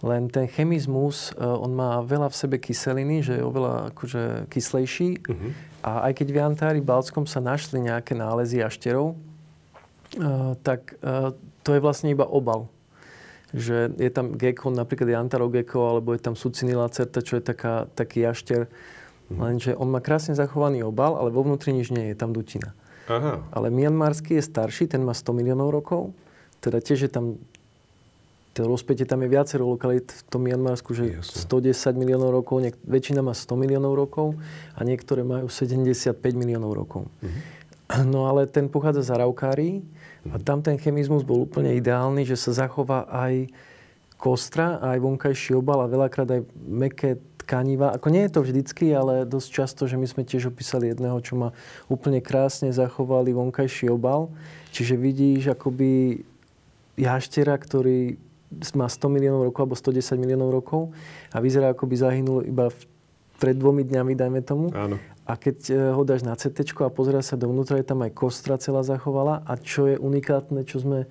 [0.02, 5.10] Len ten chemizmus, uh, on má veľa v sebe kyseliny, že je oveľa akože kyslejší.
[5.26, 5.71] Uh-huh.
[5.82, 11.34] A aj keď v Jantári Balckom sa našli nejaké nálezy ašterov, uh, tak uh,
[11.66, 12.70] to je vlastne iba obal.
[13.52, 18.24] Že je tam gekon, napríklad Jantarogeko, alebo je tam sucinila certa, čo je taká, taký
[18.24, 18.70] jašter.
[19.32, 19.38] Mhm.
[19.42, 22.78] Lenže on má krásne zachovaný obal, ale vo vnútri nič nie je, tam dutina.
[23.10, 23.44] Aha.
[23.52, 26.14] Ale Mianmarský je starší, ten má 100 miliónov rokov.
[26.62, 27.42] Teda tiež je tam
[28.52, 31.72] to rozpätie tam je viacero lokalít v tom Mianmarsku, že Jasne.
[31.72, 34.36] 110 miliónov rokov, niek- väčšina má 100 miliónov rokov
[34.76, 37.08] a niektoré majú 75 miliónov rokov.
[37.24, 37.62] Mm-hmm.
[38.12, 39.84] No ale ten pochádza z Araukári
[40.32, 43.52] a tam ten chemizmus bol úplne ideálny, že sa zachová aj
[44.16, 47.92] kostra, aj vonkajší obal a veľakrát aj meké tkaniva.
[47.92, 51.36] Ako nie je to vždycky, ale dosť často, že my sme tiež opísali jedného, čo
[51.36, 51.50] má
[51.90, 54.30] úplne krásne zachovali vonkajší obal.
[54.72, 56.22] Čiže vidíš akoby
[57.02, 58.16] jaštera, ktorý
[58.76, 60.82] má 100 miliónov rokov alebo 110 miliónov rokov
[61.32, 62.80] a vyzerá ako by zahynul iba v,
[63.42, 64.70] pred dvomi dňami, dajme tomu.
[64.76, 65.02] Áno.
[65.26, 68.60] A keď e, ho dáš na CT a pozera sa dovnútra, je tam aj kostra
[68.60, 69.42] celá zachovala.
[69.48, 71.10] A čo je unikátne, čo sme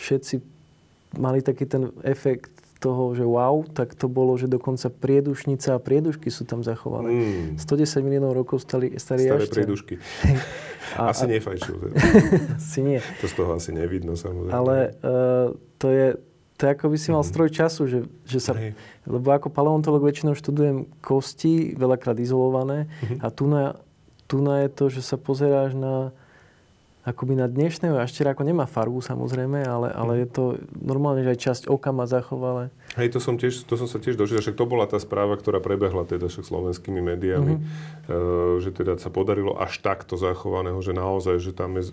[0.00, 0.40] všetci
[1.18, 6.32] mali taký ten efekt toho, že wow, tak to bolo, že dokonca priedušnica a priedušky
[6.32, 7.12] sú tam zachované.
[7.12, 7.60] Mm.
[7.60, 9.54] 110 miliónov rokov stali, starý Staré ešte.
[9.60, 9.94] priedušky.
[10.98, 11.30] A, asi a...
[11.30, 11.76] nefajčil.
[12.58, 12.98] asi nie.
[13.22, 14.50] To z toho asi nevidno, samozrejme.
[14.50, 16.06] Ale uh, to je,
[16.60, 17.32] to je ako by si mal mm-hmm.
[17.32, 18.52] stroj času, že, že sa...
[18.52, 18.76] Hej.
[19.08, 22.84] Lebo ako paleontolog väčšinou študujem kosti, veľakrát izolované.
[23.00, 23.18] Mm-hmm.
[23.24, 23.80] A tu na,
[24.28, 26.12] tu na je to, že sa pozeráš na
[27.00, 30.44] akoby na dnešného jaštera, ako nemá farbu samozrejme, ale, ale je to
[30.76, 32.68] normálne, že aj časť oka má zachovalé.
[32.98, 35.62] Hej, to som, tiež, to som sa tiež dočítal, však to bola tá správa, ktorá
[35.64, 38.60] prebehla teda však slovenskými médiami, mm-hmm.
[38.60, 41.88] že teda sa podarilo až takto zachovaného, že naozaj, že tam je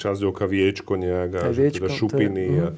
[0.00, 2.70] časť oka viečko nejak a že teda šupiny je, a,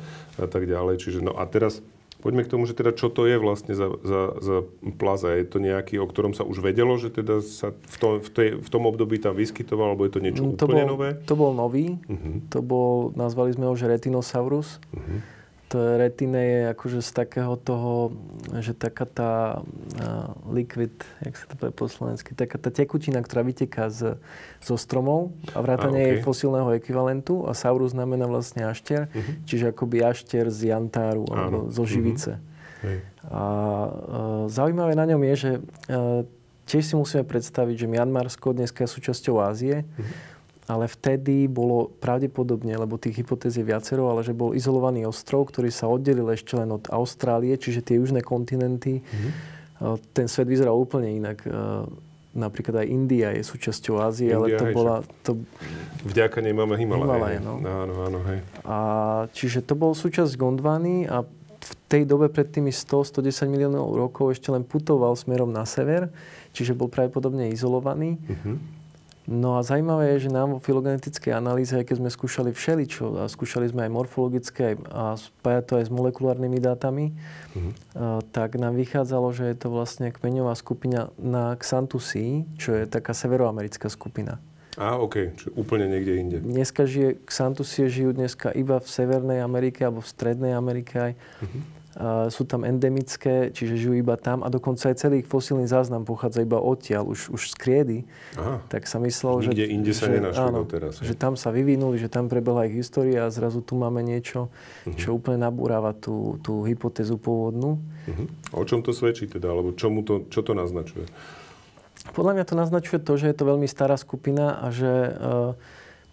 [0.42, 1.00] a tak ďalej.
[1.00, 1.80] Čiže, no a teraz
[2.22, 4.56] Poďme k tomu, že teda čo to je vlastne za, za, za
[4.94, 5.34] plaza.
[5.34, 8.48] Je to nejaký, o ktorom sa už vedelo, že teda sa v, to, v, tej,
[8.62, 11.08] v tom období tam vyskytoval, alebo je to niečo to úplne bol, nové?
[11.26, 11.98] To bol nový.
[12.06, 12.38] Uh-huh.
[12.54, 14.78] To bol, nazvali sme ho, že Retinosaurus.
[14.94, 15.41] Uh-huh
[15.74, 18.12] retine je akože z takého toho,
[18.60, 19.32] že taká tá
[20.48, 20.92] liquid,
[21.24, 24.16] jak sa to povie po slovensky, taká tá tekutina, ktorá vyteká z,
[24.60, 26.08] zo stromov a vrátane okay.
[26.08, 29.44] jej fosílneho ekvivalentu a saurus znamená vlastne ašter, uh-huh.
[29.44, 32.38] čiže akoby ašter z jantáru alebo zo živice.
[32.38, 32.98] Uh-huh.
[33.30, 33.92] A uh,
[34.50, 36.26] zaujímavé na ňom je, že uh,
[36.66, 40.31] tiež si musíme predstaviť, že Mianmarsko dneska je súčasťou Ázie, uh-huh
[40.70, 45.74] ale vtedy bolo pravdepodobne, lebo tých hypotéz je viacero, ale že bol izolovaný ostrov, ktorý
[45.74, 49.02] sa oddelil ešte len od Austrálie, čiže tie južné kontinenty.
[49.02, 49.32] Mm-hmm.
[50.14, 51.42] Ten svet vyzeral úplne inak.
[52.32, 54.94] Napríklad aj India je súčasťou Ázie, India, ale to hej, bola...
[55.28, 55.36] To...
[56.06, 57.42] Vďaka nej máme Himalaje.
[57.44, 57.60] No.
[57.60, 58.40] Áno, áno, hej.
[58.64, 58.78] A,
[59.34, 61.26] čiže to bol súčasť Gondvány a
[61.62, 66.08] v tej dobe pred tými 100-110 miliónov rokov ešte len putoval smerom na sever,
[66.56, 68.16] čiže bol pravdepodobne izolovaný.
[68.16, 68.81] Mm-hmm.
[69.22, 73.30] No a zaujímavé je, že nám vo filogenetickej analýze, aj keď sme skúšali všeličo, a
[73.30, 77.72] skúšali sme aj morfologické a spájať to aj s molekulárnymi dátami, mm-hmm.
[78.34, 83.86] tak nám vychádzalo, že je to vlastne kmeňová skupina na Xanthusii, čo je taká severoamerická
[83.86, 84.42] skupina.
[84.74, 86.36] Á, OK, čiže úplne niekde inde.
[86.40, 91.12] Dneska žije, Xanthusie žijú dneska iba v Severnej Amerike alebo v Strednej Amerike aj.
[91.14, 91.81] Mm-hmm
[92.32, 96.40] sú tam endemické, čiže žijú iba tam a dokonca aj celý ich fosílny záznam pochádza
[96.40, 97.98] iba odtiaľ, už, už z kriedy.
[98.40, 98.64] Aha.
[98.72, 99.50] Tak sa myslel, že...
[99.68, 101.04] inde sa že, áno, teraz.
[101.04, 104.96] Že tam sa vyvinuli, že tam prebehla ich história a zrazu tu máme niečo, uh-huh.
[104.96, 107.76] čo úplne nabúrava tú, tú hypotézu pôvodnú.
[107.76, 108.26] Uh-huh.
[108.56, 109.52] O čom to svedčí teda?
[109.52, 111.04] Alebo čomu to, čo to naznačuje?
[112.16, 115.10] Podľa mňa to naznačuje to, že je to veľmi stará skupina a že e,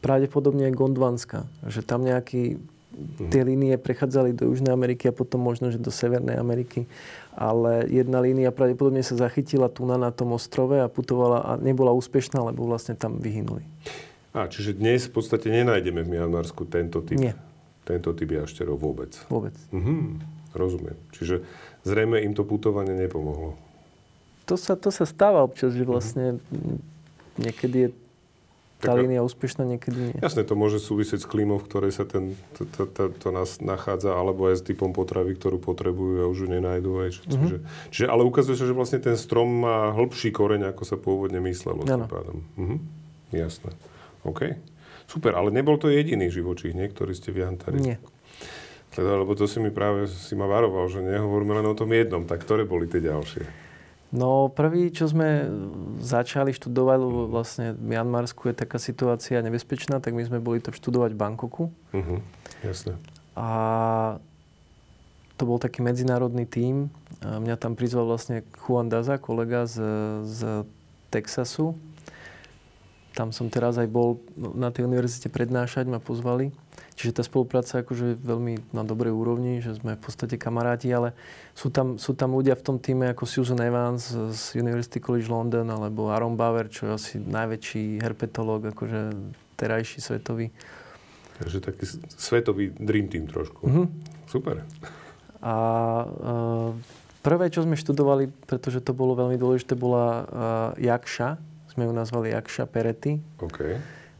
[0.04, 1.48] pravdepodobne je gondvanská.
[1.66, 2.60] Že tam nejaký
[3.30, 6.90] tie línie prechádzali do Južnej Ameriky a potom možno, že do Severnej Ameriky.
[7.38, 11.96] Ale jedna línia pravdepodobne sa zachytila tu na, na tom ostrove a putovala a nebola
[11.96, 13.64] úspešná, lebo vlastne tam vyhynuli.
[14.36, 17.34] A, čiže dnes v podstate nenájdeme v Mianmarsku tento typ, Nie.
[17.88, 19.16] tento typ jašterov vôbec?
[19.32, 19.56] Vôbec.
[19.74, 20.22] Mhm,
[20.54, 20.98] rozumiem.
[21.16, 21.42] Čiže
[21.88, 23.58] zrejme im to putovanie nepomohlo.
[24.46, 26.78] To sa, to sa stáva občas, že vlastne mm-hmm.
[27.38, 27.90] niekedy je
[28.80, 30.16] tá línia úspešná, niekedy nie.
[30.24, 33.60] Jasné, to môže súvisieť s klímou, v ktorej sa ten, to, to, to, to nás
[33.60, 36.92] nachádza, alebo aj s typom potravy, ktorú potrebujú a už ju nenájdú.
[37.04, 37.92] Aj, čiže, mm-hmm.
[37.92, 41.84] čiže, ale ukazuje sa, že vlastne ten strom má hĺbší koreň, ako sa pôvodne myslelo.
[41.84, 42.48] Tým pádom.
[42.56, 42.76] Mhm.
[43.36, 43.76] Jasné.
[44.24, 44.56] OK.
[45.10, 47.82] Super, ale nebol to jediný živočích, nie, ktorý ste vyhantali?
[47.82, 47.98] Nie.
[48.90, 52.26] Teda, lebo to si mi práve si ma varoval, že nehovoríme len o tom jednom.
[52.26, 53.69] Tak ktoré boli tie ďalšie?
[54.10, 55.46] No prvý, čo sme
[56.02, 60.74] začali študovať, lebo vlastne v Mianmarsku je taká situácia nebezpečná, tak my sme boli to
[60.74, 61.64] študovať v Bangkoku.
[61.94, 62.18] Uh-huh,
[62.66, 62.98] jasne.
[63.38, 64.18] A
[65.38, 66.90] to bol taký medzinárodný tím.
[67.22, 69.78] A mňa tam prizval vlastne Juan Daza, kolega z,
[70.26, 70.40] z
[71.14, 71.78] Texasu.
[73.14, 76.50] Tam som teraz aj bol na tej univerzite prednášať, ma pozvali.
[77.00, 81.16] Čiže tá spolupráca je akože veľmi na dobrej úrovni, že sme v podstate kamaráti, ale
[81.56, 85.64] sú tam, sú tam ľudia v tom týme ako Susan Evans z University College London
[85.72, 89.16] alebo Aaron Bauer, čo je asi najväčší herpetológ, akože
[89.56, 90.52] terajší svetový.
[91.40, 91.88] Takže taký
[92.20, 93.64] svetový dream team trošku.
[93.64, 93.86] Mm-hmm.
[94.28, 94.68] Super.
[95.40, 95.56] A
[96.04, 96.76] uh,
[97.24, 100.26] prvé, čo sme študovali, pretože to bolo veľmi dôležité, bola uh,
[100.76, 101.40] Jakša.
[101.72, 103.24] Sme ju nazvali Jakša Peretti.
[103.40, 103.80] Okay.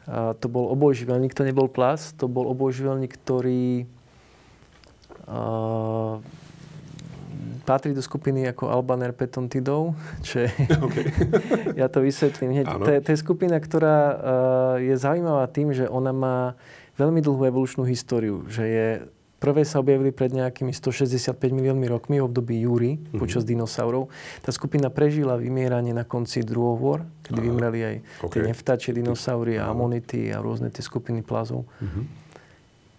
[0.10, 3.86] A to bol obojživelník, to nebol plas, to bol obojživelník, ktorý
[5.30, 6.18] uh,
[7.70, 9.94] patrí do skupiny ako Albaner Petontidov,
[10.26, 10.50] čo je,
[10.82, 11.06] okay.
[11.86, 12.66] ja to vysvetlím hneď.
[12.66, 14.16] To to je skupina, ktorá uh,
[14.82, 16.58] je zaujímavá tým, že ona má
[16.98, 18.88] veľmi dlhú evolučnú históriu, že je
[19.40, 23.20] Prvé sa objavili pred nejakými 165 miliónmi rokmi v období Júry, mm-hmm.
[23.24, 24.12] počas dinosaurov.
[24.44, 27.48] Tá skupina prežila vymieranie na konci druhohôr, kedy Aha.
[27.48, 27.96] vymreli aj
[28.28, 28.32] okay.
[28.36, 31.64] tie nevtáčie dinosaury a amonity a rôzne tie skupiny plazov.
[31.80, 32.04] Mm-hmm.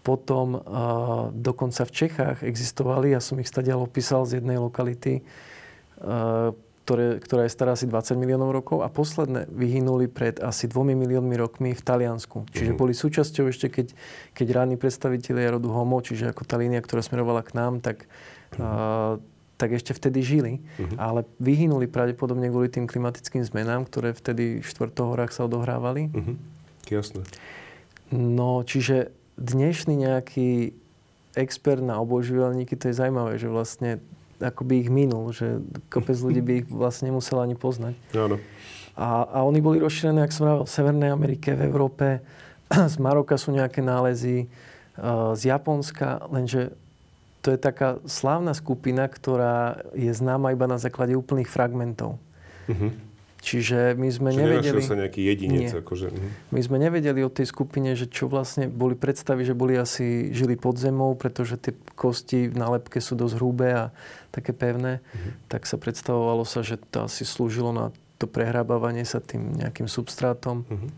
[0.01, 5.21] Potom uh, dokonca v Čechách existovali, ja som ich stadiaľ opísal z jednej lokality,
[6.01, 6.57] uh,
[6.91, 11.39] ktoré, ktorá je stará asi 20 miliónov rokov a posledné vyhynuli pred asi 2 miliónmi
[11.39, 12.51] rokmi v Taliansku.
[12.51, 12.83] Čiže uh-huh.
[12.83, 13.95] boli súčasťou ešte, keď,
[14.35, 18.11] keď ráni predstavitelia rodu Homo, čiže ako tá línia, ktorá smerovala k nám, tak,
[18.59, 19.23] uh,
[19.55, 20.53] tak ešte vtedy žili.
[20.59, 20.99] Uh-huh.
[20.99, 26.11] Ale vyhynuli pravdepodobne kvôli tým klimatickým zmenám, ktoré vtedy v štvrtohorách sa odohrávali.
[26.11, 26.35] Uh-huh.
[26.91, 27.23] Jasné.
[28.11, 30.75] No, čiže dnešný nejaký
[31.39, 34.03] expert na obojživelníky, to je zaujímavé, že vlastne
[34.41, 35.61] ako by ich minul, že
[35.93, 37.95] kopec ľudí by ich vlastne nemusel ani poznať.
[38.17, 38.41] Áno.
[38.97, 42.07] A, a oni boli rozšírené, ak som hovoril, v Severnej Amerike, v Európe.
[42.93, 44.49] Z Maroka sú nejaké nálezy,
[44.99, 46.75] uh, z Japonska, lenže
[47.41, 52.21] to je taká slávna skupina, ktorá je známa iba na základe úplných fragmentov.
[52.69, 52.93] Uh-huh.
[53.41, 54.81] Čiže my sme Čiže nevedeli...
[54.85, 55.73] sa nejaký jedinec.
[55.73, 56.53] Akože, uh-huh.
[56.53, 60.61] My sme nevedeli o tej skupine, že čo vlastne boli predstavy, že boli asi, žili
[60.61, 63.85] pod zemou, pretože tie kosti v nálepke sú dosť hrubé a
[64.29, 65.33] také pevné, uh-huh.
[65.49, 70.69] tak sa predstavovalo sa, že to asi slúžilo na to prehrábavanie sa tým nejakým substrátom.
[70.69, 70.89] Uh-huh.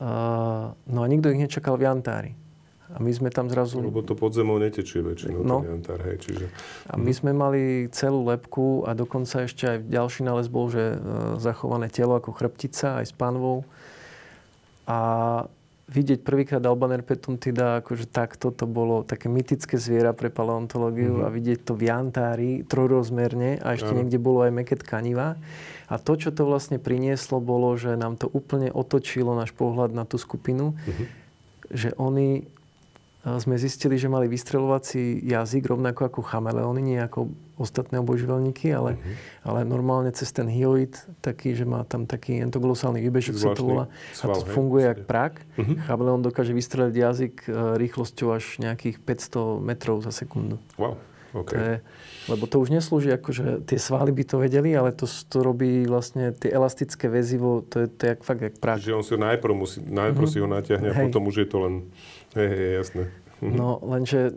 [0.00, 2.32] Uh, no a nikto ich nečakal v Jantári.
[2.90, 3.78] A my sme tam zrazu...
[3.78, 5.62] Lebo to pod zemou netečie väčšinou, no.
[5.62, 6.50] ten jantár, hej, čiže...
[6.90, 10.96] A my sme mali celú lepku a dokonca ešte aj ďalší nález bol, že e,
[11.38, 13.62] zachované telo ako chrbtica aj s panvou.
[14.90, 14.98] A
[15.90, 21.26] vidieť prvýkrát Albaner petuntida, akože takto, to bolo také mytické zviera pre paleontológiu mm-hmm.
[21.26, 23.98] a vidieť to v jantári trojrozmerne a ešte ano.
[24.02, 25.34] niekde bolo aj meké tkaniva.
[25.90, 30.06] A to, čo to vlastne prinieslo, bolo, že nám to úplne otočilo náš pohľad na
[30.06, 31.06] tú skupinu, mm-hmm.
[31.74, 32.46] že oni
[33.20, 37.28] sme zistili, že mali vystrelovací jazyk rovnako ako chameleóny, nie ako
[37.60, 39.52] ostatné obojživelníky, ale, uh-huh.
[39.52, 43.84] ale normálne cez ten hyoid, taký, že má tam taký entoglosálny výbežok, sa to volá.
[44.24, 45.44] A to funguje jak prak.
[45.60, 45.76] Uh-huh.
[45.84, 50.56] Chameleón dokáže vystreliť jazyk e, rýchlosťou až nejakých 500 metrov za sekundu.
[50.80, 50.96] Wow.
[51.30, 51.54] Okay.
[51.54, 51.76] To je,
[52.34, 56.34] lebo to už neslúži, akože tie svaly by to vedeli, ale to, to robí vlastne
[56.34, 58.82] tie elastické väzivo, to je, to je jak, fakt jak prak.
[58.82, 60.34] Čiže on si ho najprv, musí, najprv uh-huh.
[60.34, 61.74] si ho natiahne a potom už je to len
[62.34, 63.02] Hej, hej, jasné.
[63.42, 63.56] Mhm.
[63.58, 64.30] No, lenže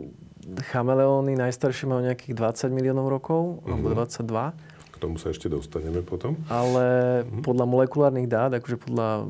[0.74, 3.70] chameleóny najstaršie majú nejakých 20 miliónov rokov, uh-huh.
[3.70, 4.74] alebo 22.
[4.94, 6.34] K tomu sa ešte dostaneme potom.
[6.50, 7.44] Ale uh-huh.
[7.46, 9.26] podľa molekulárnych dát, akože podľa uh,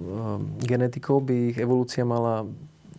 [0.65, 2.49] genetikov by ich evolúcia mala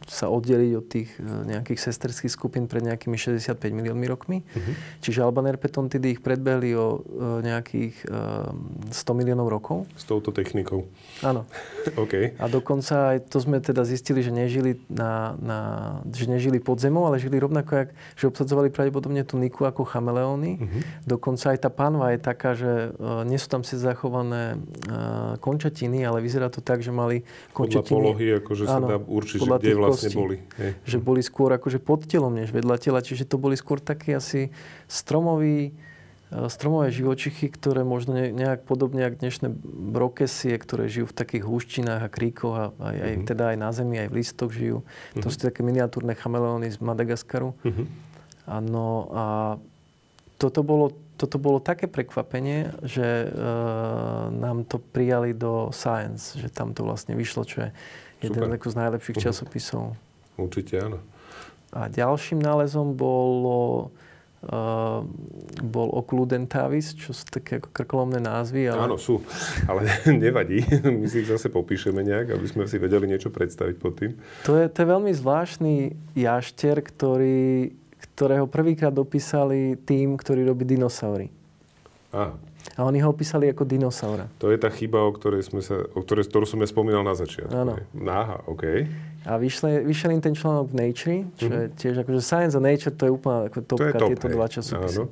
[0.06, 4.38] sa oddeliť od tých e, nejakých sesterských skupín pred nejakými 65 miliónmi rokmi.
[4.46, 4.74] Uh-huh.
[5.02, 9.90] Čiže Albanerpetontidy ich predbehli o e, nejakých 100 e, miliónov rokov.
[9.98, 10.86] S touto technikou.
[11.26, 11.50] Áno.
[12.04, 12.38] OK.
[12.38, 15.60] A dokonca aj to sme teda zistili, že nežili, na, na,
[16.06, 20.62] že nežili pod zemou, ale žili rovnako, jak, že obsadzovali pravdepodobne tú niku ako chameleóny.
[20.62, 20.82] Uh-huh.
[21.10, 22.94] Dokonca aj tá panva je taká, že
[23.26, 24.62] nie sú tam si zachované
[25.42, 27.26] končatiny, ale vyzerá to tak, že mali
[27.58, 27.90] končatiny...
[27.90, 30.38] Podľa polohy, akože sa dá určiť, že kde vlastne vlastne boli.
[30.60, 30.72] Hej.
[30.84, 33.00] Že boli skôr akože pod telom, než vedľa tela.
[33.00, 34.52] Čiže to boli skôr takí asi
[34.92, 35.74] stromoví
[36.50, 39.48] stromové živočichy, ktoré možno nejak podobne ako dnešné
[39.94, 43.28] brokesie, ktoré žijú v takých húštinách a kríkoch a aj, aj, mm-hmm.
[43.30, 44.82] teda aj na zemi, aj v listoch žijú.
[44.82, 45.22] Mm-hmm.
[45.22, 47.54] To sú také miniatúrne chameleóny z Madagaskaru.
[47.62, 47.86] Mm-hmm.
[48.50, 49.26] Ano, a
[50.42, 53.28] toto bolo, toto bolo také prekvapenie, že e,
[54.34, 57.70] nám to prijali do Science, že tam to vlastne vyšlo, čo je
[58.30, 59.28] jeden z najlepších uh-huh.
[59.30, 59.84] časopisov.
[60.36, 61.00] Určite áno.
[61.76, 63.92] A ďalším nálezom bolo
[64.46, 65.02] Uh,
[65.66, 68.70] bol okludentavis, čo sú také ako krkolomné názvy.
[68.70, 68.78] Ale...
[68.78, 69.26] Áno, sú,
[69.66, 70.62] ale nevadí.
[70.86, 74.14] My si ich zase popíšeme nejak, aby sme si vedeli niečo predstaviť pod tým.
[74.46, 77.74] To je, to je veľmi zvláštny jašter, ktorý,
[78.14, 81.34] ktorého prvýkrát dopísali tým, ktorý robí dinosaury.
[82.14, 82.38] Aha.
[82.74, 84.26] A oni ho opísali ako dinosaura.
[84.42, 87.14] To je tá chyba, o ktorej, sme sa, o ktorej, ktorú som ja spomínal na
[87.14, 87.54] začiatku.
[87.54, 87.78] Áno.
[88.10, 88.90] Aha, OK.
[89.30, 91.62] A vyšle, vyšiel im ten článok v Nature, čo mm-hmm.
[91.62, 91.76] je mhm.
[91.78, 94.34] tiež akože Science a Nature, to je úplne ako topka, to je top, tieto hej.
[94.34, 94.98] dva časopisy.
[94.98, 95.06] Áno.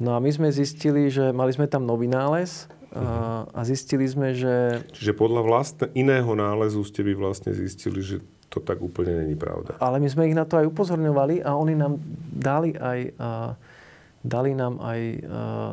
[0.00, 3.52] No a my sme zistili, že mali sme tam nový nález mm-hmm.
[3.52, 4.80] a zistili sme, že...
[4.96, 8.16] Čiže podľa vlastne iného nálezu ste by vlastne zistili, že
[8.50, 9.76] to tak úplne není pravda.
[9.78, 12.00] Ale my sme ich na to aj upozorňovali a oni nám
[12.32, 12.98] dali aj...
[13.20, 13.69] Uh,
[14.20, 15.20] Dali nám aj uh,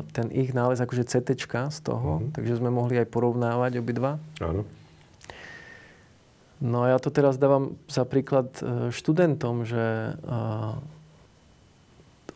[0.08, 1.36] ten ich nález, akože CT
[1.68, 2.32] z toho, mm-hmm.
[2.32, 4.16] takže sme mohli aj porovnávať obidva.
[4.40, 4.64] Áno.
[6.58, 10.80] No a ja to teraz dávam za príklad uh, študentom, že uh,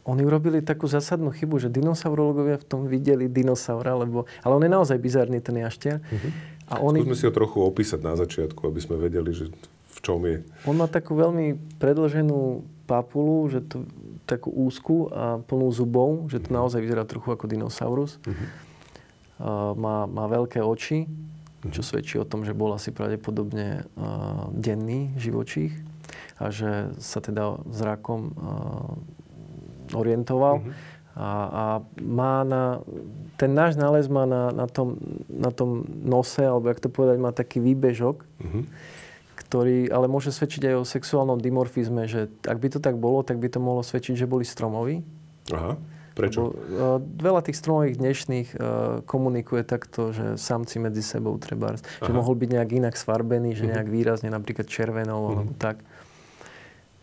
[0.05, 4.71] oni urobili takú zásadnú chybu, že dinosaurologovia v tom videli dinosaura, lebo, ale on je
[4.71, 6.03] naozaj bizarný ten jaštier.
[6.03, 6.33] Mm-hmm.
[6.71, 7.01] A oni...
[7.01, 9.49] Skúsme si ho trochu opísať na začiatku, aby sme vedeli, že
[9.93, 10.45] v čom je.
[10.67, 13.87] On má takú veľmi predlženú papulu, že to
[14.27, 18.19] takú úzku a plnú zubov, že to naozaj vyzerá trochu ako dinosaurus.
[18.23, 18.37] Uh-huh.
[19.43, 21.11] Uh, má, má veľké oči,
[21.71, 21.89] čo mhm.
[21.89, 25.75] svedčí o tom, že bol asi pravdepodobne uh, denný živočích
[26.39, 30.63] a že sa teda zrakom uh, orientoval.
[30.63, 30.75] Uh-huh.
[31.13, 31.65] A, a
[32.01, 32.81] má na,
[33.37, 34.97] ten náš nález má na, na, tom,
[35.29, 38.65] na tom nose, alebo jak to povedať, má taký výbežok, uh-huh
[39.53, 43.37] ktorý ale môže svedčiť aj o sexuálnom dimorfizme, že ak by to tak bolo, tak
[43.37, 45.05] by to mohlo svedčiť, že boli stromoví.
[45.53, 45.77] Aha.
[46.17, 46.57] Prečo?
[46.57, 48.59] Lebo, uh, veľa tých stromových dnešných uh,
[49.05, 53.71] komunikuje takto, že samci medzi sebou treba, že mohol byť nejak inak sfarbený, že mhm.
[53.77, 55.85] nejak výrazne napríklad červenou alebo tak.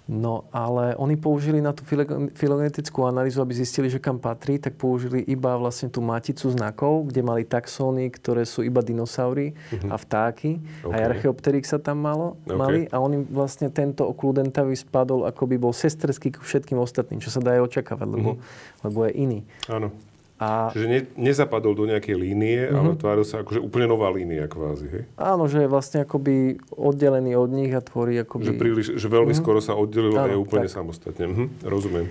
[0.10, 1.86] No ale oni použili na tú
[2.34, 7.22] filogenetickú analýzu, aby zistili, že kam patrí, tak použili iba vlastne tú maticu znakov, kde
[7.22, 9.94] mali taxóny, ktoré sú iba dinosaury uh-huh.
[9.94, 10.58] a vtáky.
[10.82, 10.94] Okay.
[10.98, 12.58] Aj archeopterik sa tam malo, okay.
[12.58, 12.82] mali.
[12.90, 17.38] A oni vlastne tento okludentavý spadol, ako by bol sesterský k všetkým ostatným, čo sa
[17.38, 18.86] dá aj očakávať, lebo, uh-huh.
[18.90, 19.40] lebo je iný.
[19.70, 19.94] Áno.
[20.40, 20.72] A...
[20.72, 22.80] Čiže ne, nezapadol do nejakej línie, mm-hmm.
[22.80, 25.04] ale tváril sa akože úplne nová línia kvázi, hej?
[25.20, 28.48] Áno, že je vlastne akoby oddelený od nich a tvorí akoby...
[28.48, 29.44] Že, príliš, že veľmi mm-hmm.
[29.44, 30.80] skoro sa oddelil a je úplne tak.
[30.80, 31.28] samostatne.
[31.28, 32.08] Mhm, rozumiem.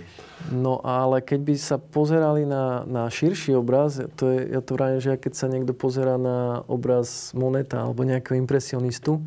[0.52, 5.00] No ale keď by sa pozerali na, na širší obraz, to je, ja to vravím,
[5.00, 9.24] že keď sa niekto pozera na obraz Moneta alebo nejakého impresionistu,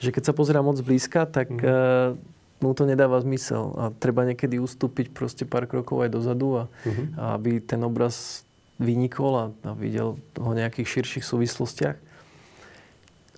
[0.00, 2.37] že keď sa pozera moc blízka, tak mm-hmm.
[2.58, 3.74] Mu to nedáva zmysel.
[3.78, 7.38] A treba niekedy ustúpiť proste pár krokov aj dozadu a, uh-huh.
[7.38, 8.42] aby ten obraz
[8.78, 11.96] vynikol a, a videl ho v nejakých širších súvislostiach.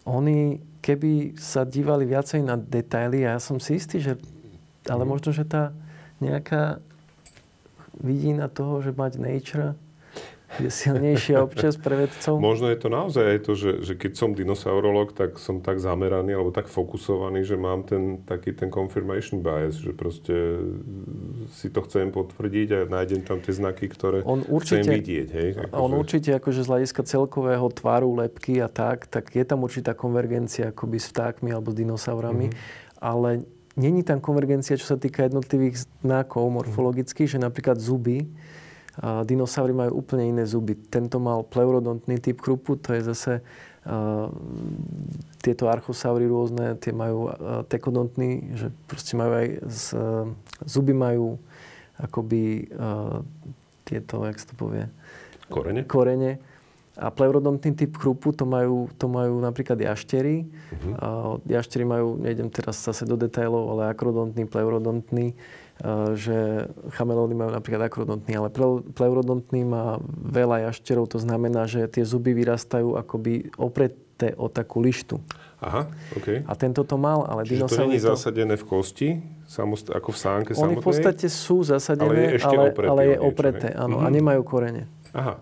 [0.08, 4.16] Oni, keby sa dívali viacej na detaily, a ja som si istý, že,
[4.88, 5.08] ale mhm.
[5.08, 5.72] možno, že tá
[6.20, 6.80] nejaká
[8.00, 9.76] vidina toho, že mať nature
[10.64, 12.42] je silnejšia občas pre vedcov?
[12.42, 16.34] Možno je to naozaj aj to, že, že keď som dinosaurolog, tak som tak zameraný
[16.34, 20.34] alebo tak fokusovaný, že mám ten taký ten confirmation bias, že proste
[21.54, 25.28] si to chcem potvrdiť a nájdem tam tie znaky, ktoré on určite, chcem vidieť.
[25.30, 25.48] Hej?
[25.70, 25.98] Ako on že...
[26.02, 30.98] určite akože z hľadiska celkového tvaru, lepky a tak, tak je tam určitá konvergencia akoby
[30.98, 32.98] s vtákmi alebo s dinosaurami, mm-hmm.
[32.98, 33.46] ale
[33.78, 37.42] není tam konvergencia, čo sa týka jednotlivých znakov morfologických, mm-hmm.
[37.42, 38.26] že napríklad zuby,
[39.24, 40.76] dinosaury majú úplne iné zuby.
[40.76, 44.28] Tento mal pleurodontný typ krupu, to je zase uh,
[45.40, 50.28] tieto archosaury rôzne, tie majú uh, tekodontný, že proste majú aj z, uh,
[50.68, 51.40] zuby majú
[52.00, 52.72] akoby
[53.84, 54.88] tieto, jak sa to povie?
[55.52, 55.84] Korene.
[55.84, 56.40] Korene.
[56.96, 60.48] A pleurodontný typ chrupu to majú, to majú napríklad jaštery.
[60.48, 61.36] Uh-huh.
[61.44, 65.36] Jaštery majú, nejdem teraz zase do detailov, ale akrodontný, pleurodontný
[66.12, 68.52] že chamelóny majú napríklad akrodontný, ale
[68.92, 75.16] pleurodontný má veľa jašterov, to znamená, že tie zuby vyrastajú akoby opreté o takú lištu.
[75.60, 76.44] Aha, OK.
[76.44, 79.08] A tento to mal, ale Čiže to nie je zasadené v kosti,
[79.48, 80.80] samost- ako v sánke Oni samotnej?
[80.80, 84.04] v podstate sú zasadené, ale je, ešte ale, opreté, ale je opreté, áno, mm-hmm.
[84.04, 84.14] a mhm.
[84.20, 84.84] nemajú korene.
[85.16, 85.34] Aha,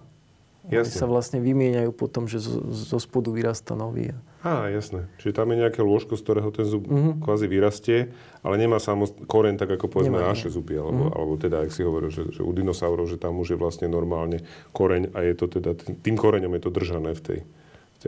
[0.71, 4.15] Oni sa vlastne vymieňajú potom, že zo, zo spodu vyrastá nový.
[4.49, 5.05] Á, jasné.
[5.21, 7.21] Čiže tam je nejaké lôžko, z ktorého ten zub mm-hmm.
[7.21, 7.99] kvázi vyrastie,
[8.41, 11.17] ale nemá samo koreň tak ako povedzme nemá, naše zuby, alebo, mm-hmm.
[11.21, 14.41] alebo teda, ak si hovoril, že, že u dinosaurov, že tam už je vlastne normálne
[14.73, 17.39] koreň a je to teda, tým koreňom je to držané v tej,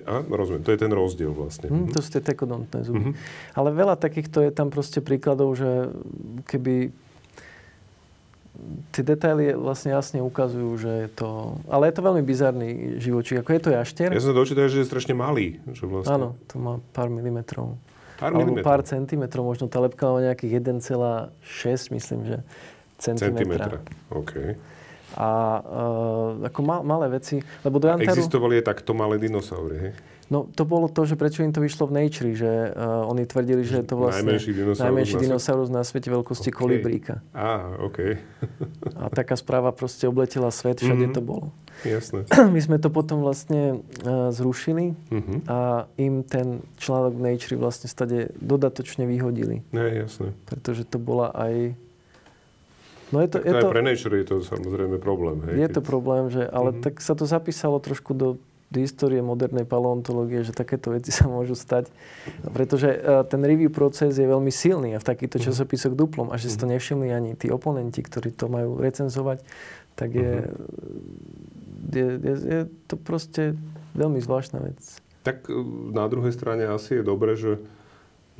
[0.06, 1.66] a, rozumiem, to je ten rozdiel vlastne.
[1.66, 3.10] Mm, to sú tie tekodontné zuby.
[3.10, 3.58] Mm-hmm.
[3.58, 5.90] Ale veľa takýchto je tam proste príkladov, že
[6.46, 6.94] keby
[8.92, 11.60] tie detaily vlastne jasne ukazujú, že je to...
[11.68, 12.68] Ale je to veľmi bizarný
[13.00, 13.40] živočík.
[13.40, 14.10] Ako je to jaštier?
[14.12, 15.60] Ja som dočítal, že je strašne malý.
[15.70, 16.14] Že vlastne...
[16.16, 17.80] Áno, to má pár milimetrov.
[18.20, 18.68] Pár Alebo milimetrov.
[18.68, 19.42] pár centimetrov.
[19.44, 22.36] Možno tá lepka má nejakých 1,6, myslím, že
[23.00, 23.76] centimetra.
[23.76, 23.76] Centimetra,
[24.12, 24.32] OK
[25.16, 25.58] a
[26.38, 27.42] uh, ako mal, malé veci.
[27.66, 28.14] Lebo do Jantaru...
[28.14, 29.92] Existovali aj takto malé dinosaury, hej?
[30.30, 33.66] No to bolo to, že prečo im to vyšlo v Nature, že uh, oni tvrdili,
[33.66, 36.58] že je to vlastne najmenší dinosaurus, najmenší na, dinosaurus na svete veľkosti okay.
[36.62, 37.14] kolibríka.
[37.34, 37.98] Á, OK.
[38.94, 41.18] a taká správa proste obletela svet, všade mm-hmm.
[41.18, 41.50] to bolo.
[41.82, 42.30] Jasné.
[42.54, 45.38] My sme to potom vlastne uh, zrušili mm-hmm.
[45.50, 49.66] a im ten článok v Nature vlastne stade dodatočne vyhodili.
[49.74, 50.30] Ne, jasné.
[50.46, 51.74] Pretože to bola aj
[53.10, 55.42] No je to, tak je to, aj pre nature je to samozrejme problém.
[55.42, 55.74] Hej, je keď...
[55.74, 56.84] to problém, že, ale mm-hmm.
[56.86, 58.38] tak sa to zapísalo trošku do,
[58.70, 61.90] do histórie modernej paleontológie, že takéto veci sa môžu stať.
[62.54, 65.50] Pretože uh, ten review proces je veľmi silný a v takýchto mm-hmm.
[65.50, 66.30] časopisoch duplom.
[66.30, 66.78] A že si to mhm.
[66.78, 69.42] nevšimli ani tí oponenti, ktorí to majú recenzovať,
[69.98, 71.92] tak je, mm-hmm.
[71.92, 73.58] je, je, je to proste
[73.98, 74.78] veľmi zvláštna vec.
[75.26, 75.54] Tak e,
[75.90, 77.60] na druhej strane asi je dobre, že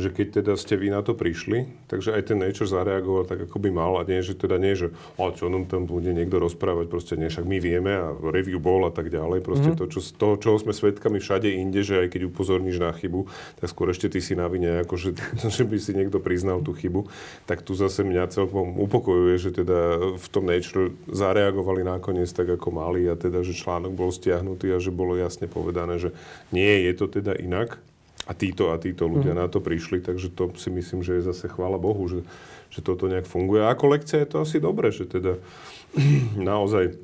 [0.00, 3.56] že keď teda ste vy na to prišli, takže aj ten Nature zareagoval tak, ako
[3.60, 4.90] by mal a nie, že teda nie, že
[5.20, 8.88] o čo nám tam bude niekto rozprávať, proste nie, však my vieme a review bol
[8.88, 9.86] a tak ďalej, proste mm-hmm.
[9.86, 13.28] to, čo, toho, čoho sme svedkami všade inde, že aj keď upozorníš na chybu,
[13.60, 15.10] tak skôr ešte ty si na vine, ako že,
[15.60, 17.06] že by si niekto priznal tú chybu,
[17.44, 22.72] tak tu zase mňa celkom upokojuje, že teda v tom Nature zareagovali nakoniec tak, ako
[22.72, 26.16] mali a teda, že článok bol stiahnutý a že bolo jasne povedané, že
[26.48, 27.82] nie, je to teda inak
[28.30, 29.40] a títo a títo ľudia mm.
[29.42, 32.22] na to prišli, takže to si myslím, že je zase chvála Bohu, že,
[32.70, 33.66] že toto nejak funguje.
[33.66, 35.42] A ako lekcia je to asi dobre, že teda
[36.38, 36.94] naozaj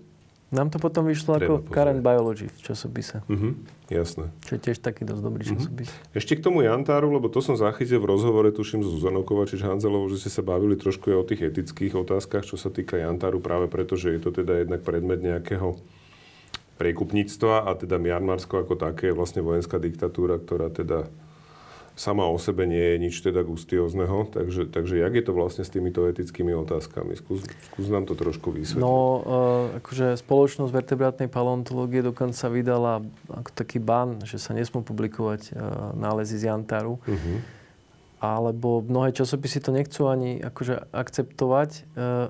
[0.46, 3.18] nám to potom vyšlo ako Current Biology v časopise.
[3.26, 3.58] Uh-huh,
[3.90, 4.30] jasné.
[4.46, 5.58] Čo je tiež taký dosť dobrý uh-huh.
[5.58, 5.90] časopis.
[6.14, 10.06] Ešte k tomu Jantáru, lebo to som zachytil v rozhovore, tuším, s Zuzanou Kovačič Hanzelovou,
[10.06, 13.66] že ste sa bavili trošku aj o tých etických otázkach, čo sa týka Jantáru, práve
[13.66, 15.82] preto, že je to teda jednak predmet nejakého
[16.76, 21.08] priekupníctva a teda Mianmarsko ako také je vlastne vojenská diktatúra, ktorá teda
[21.96, 25.72] sama o sebe nie je nič teda gustiózneho, takže, takže jak je to vlastne s
[25.72, 27.16] týmito etickými otázkami?
[27.16, 27.40] Skús,
[27.72, 28.84] skús nám to trošku vysvetliť.
[28.84, 33.00] No, uh, akože spoločnosť vertebrátnej paleontológie dokonca vydala
[33.32, 37.00] ako taký ban, že sa nesmú publikovať uh, nálezy z Jantaru.
[37.00, 37.40] Uh-huh.
[38.20, 42.28] Alebo mnohé časopisy to nechcú ani akože akceptovať, uh,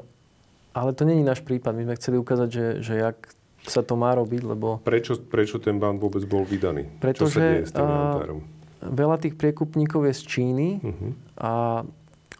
[0.78, 1.74] ale to není náš prípad.
[1.74, 3.18] My sme chceli ukázať, že, že jak
[3.66, 4.78] sa to má robiť, lebo...
[4.82, 6.86] Prečo, prečo ten ban vôbec bol vydaný?
[7.02, 7.96] Pretože, Čo sa deje s tým a,
[8.86, 11.10] veľa tých priekupníkov je z Číny uh-huh.
[11.40, 11.52] a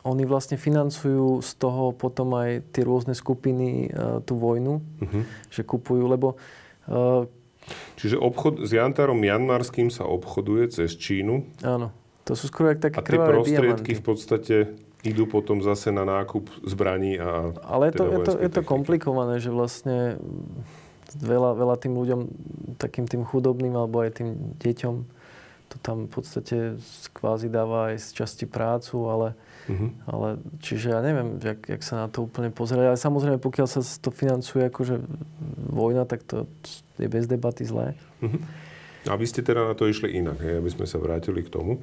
[0.07, 5.23] oni vlastne financujú z toho potom aj tie rôzne skupiny uh, tú vojnu, uh-huh.
[5.51, 6.39] že kupujú, lebo...
[6.87, 7.27] Uh,
[7.99, 11.43] Čiže obchod s Jantarom Janmarským sa obchoduje cez Čínu?
[11.67, 11.91] Áno.
[12.27, 13.99] To sú skoro jak také A tie prostriedky diamanty.
[13.99, 14.57] v podstate
[15.03, 17.55] idú potom zase na nákup zbraní a...
[17.63, 20.19] Ale je to, je to, je to komplikované, že vlastne
[21.15, 22.21] veľa, veľa tým ľuďom,
[22.81, 24.95] takým tým chudobným alebo aj tým deťom,
[25.67, 26.57] to tam v podstate
[27.11, 29.29] kvázi dáva aj z časti prácu, ale,
[29.67, 29.91] uh-huh.
[30.07, 30.29] ale
[30.63, 32.95] čiže ja neviem, jak, jak sa na to úplne pozerať.
[32.95, 35.03] Ale samozrejme, pokiaľ sa to financuje akože
[35.75, 36.47] vojna, tak to
[37.03, 37.99] je bez debaty zlé.
[38.23, 38.39] Uh-huh.
[39.11, 41.83] A vy ste teda na to išli inak, hej, aby sme sa vrátili k tomu.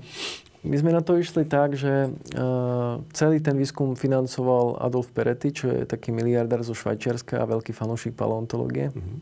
[0.63, 5.67] My sme na to išli tak, že uh, celý ten výskum financoval Adolf Peretti, čo
[5.67, 8.95] je taký miliardár zo Švajčiarska a veľký fanúšik paleontológie.
[8.95, 9.19] Uh-huh.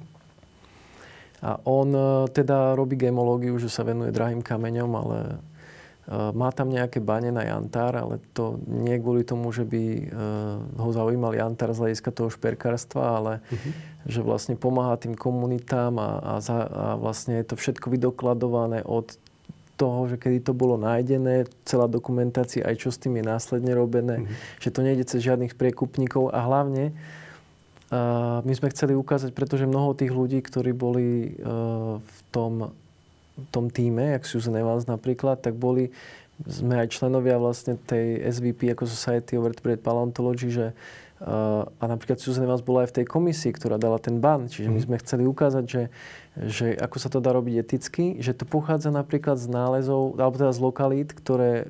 [1.42, 6.70] A on uh, teda robí gemológiu, že sa venuje drahým kameňom, ale uh, má tam
[6.70, 10.14] nejaké bane na jantár, ale to nie kvôli tomu, že by
[10.78, 13.72] ho zaujímal jantár z hľadiska toho šperkárstva, ale uh-huh.
[14.06, 19.18] že vlastne pomáha tým komunitám a, a, za, a vlastne je to všetko vydokladované od
[19.82, 24.22] toho, že kedy to bolo nájdené, celá dokumentácia, aj čo s tým je následne robené,
[24.22, 24.62] mm-hmm.
[24.62, 29.98] že to nejde cez žiadnych priekupníkov a hlavne uh, my sme chceli ukázať, pretože mnoho
[29.98, 32.78] tých ľudí, ktorí boli uh, v tom,
[33.50, 35.90] tom týme, jak Susan Evans napríklad, tak boli
[36.46, 40.74] sme aj členovia vlastne tej SVP ako Society of Vertebrate Paleontology, že
[41.22, 44.50] uh, a napríklad Susan Evans bola aj v tej komisii, ktorá dala ten ban.
[44.50, 44.86] Čiže my mhm.
[44.90, 45.82] sme chceli ukázať, že
[46.40, 50.56] že ako sa to dá robiť eticky, že to pochádza napríklad z nálezov, alebo teda
[50.56, 51.66] z lokalít, ktoré e,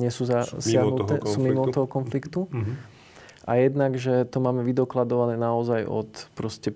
[0.00, 2.48] nie sú zasiahnuté, sú mimo toho konfliktu.
[2.48, 2.76] Mm-hmm.
[3.46, 6.74] A jednak, že to máme vydokladované naozaj od proste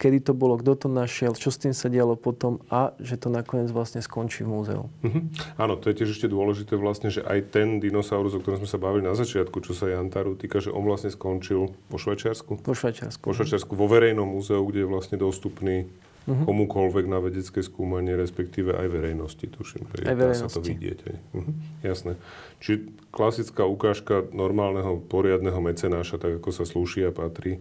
[0.00, 3.30] kedy to bolo, kto to našiel, čo s tým sa dialo potom a že to
[3.30, 4.82] nakoniec vlastne skončí v múzeu.
[5.04, 5.22] Mm-hmm.
[5.60, 8.80] Áno, to je tiež ešte dôležité vlastne, že aj ten dinosaurus, o ktorom sme sa
[8.80, 12.64] bavili na začiatku, čo sa Jantaru týka, že on vlastne skončil vo Švajčiarsku.
[12.64, 13.22] Vo Švajčiarsku.
[13.22, 15.86] Vo Švajčiarsku, vo verejnom múzeu, kde je vlastne dostupný
[16.24, 16.44] uh-huh.
[16.44, 20.98] komukoľvek na vedecké skúmanie, respektíve aj verejnosti, tuším, aj dá sa to vidieť.
[21.32, 21.52] Uh-huh.
[21.84, 22.16] Jasné.
[22.64, 27.60] Čiže klasická ukážka normálneho, poriadneho mecenáša, tak ako sa slúši a patrí,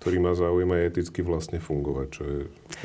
[0.00, 2.38] ktorý má záujem aj eticky vlastne fungovať, čo je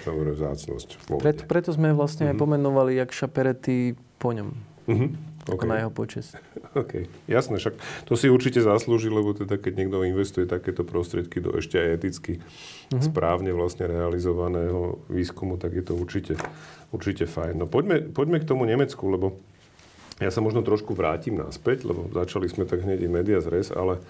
[0.05, 0.87] samozrejme vzácnosť.
[1.19, 2.33] Preto, preto sme vlastne uh-huh.
[2.33, 2.43] aj mhm.
[2.43, 4.49] pomenovali jak šaperety po ňom.
[4.87, 5.11] Uh-huh.
[5.47, 5.67] Okay.
[5.67, 6.35] na jeho počes.
[6.81, 11.55] OK, jasné, však to si určite zaslúži, lebo teda keď niekto investuje takéto prostriedky do
[11.55, 12.99] ešte aj eticky mm-hmm.
[12.99, 16.35] správne vlastne realizovaného výskumu, tak je to určite,
[16.91, 17.63] určite fajn.
[17.63, 19.39] No poďme, poďme k tomu Nemecku, lebo
[20.19, 24.01] ja sa možno trošku vrátim naspäť, lebo začali sme tak hneď i media zres, ale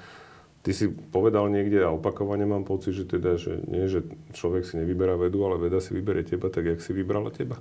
[0.64, 4.80] ty si povedal niekde a opakovane mám pocit, že teda, že nie, že človek si
[4.80, 7.60] nevyberá vedu, ale veda si vyberie teba, tak jak si vybrala teba?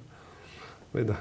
[0.94, 1.18] Veda.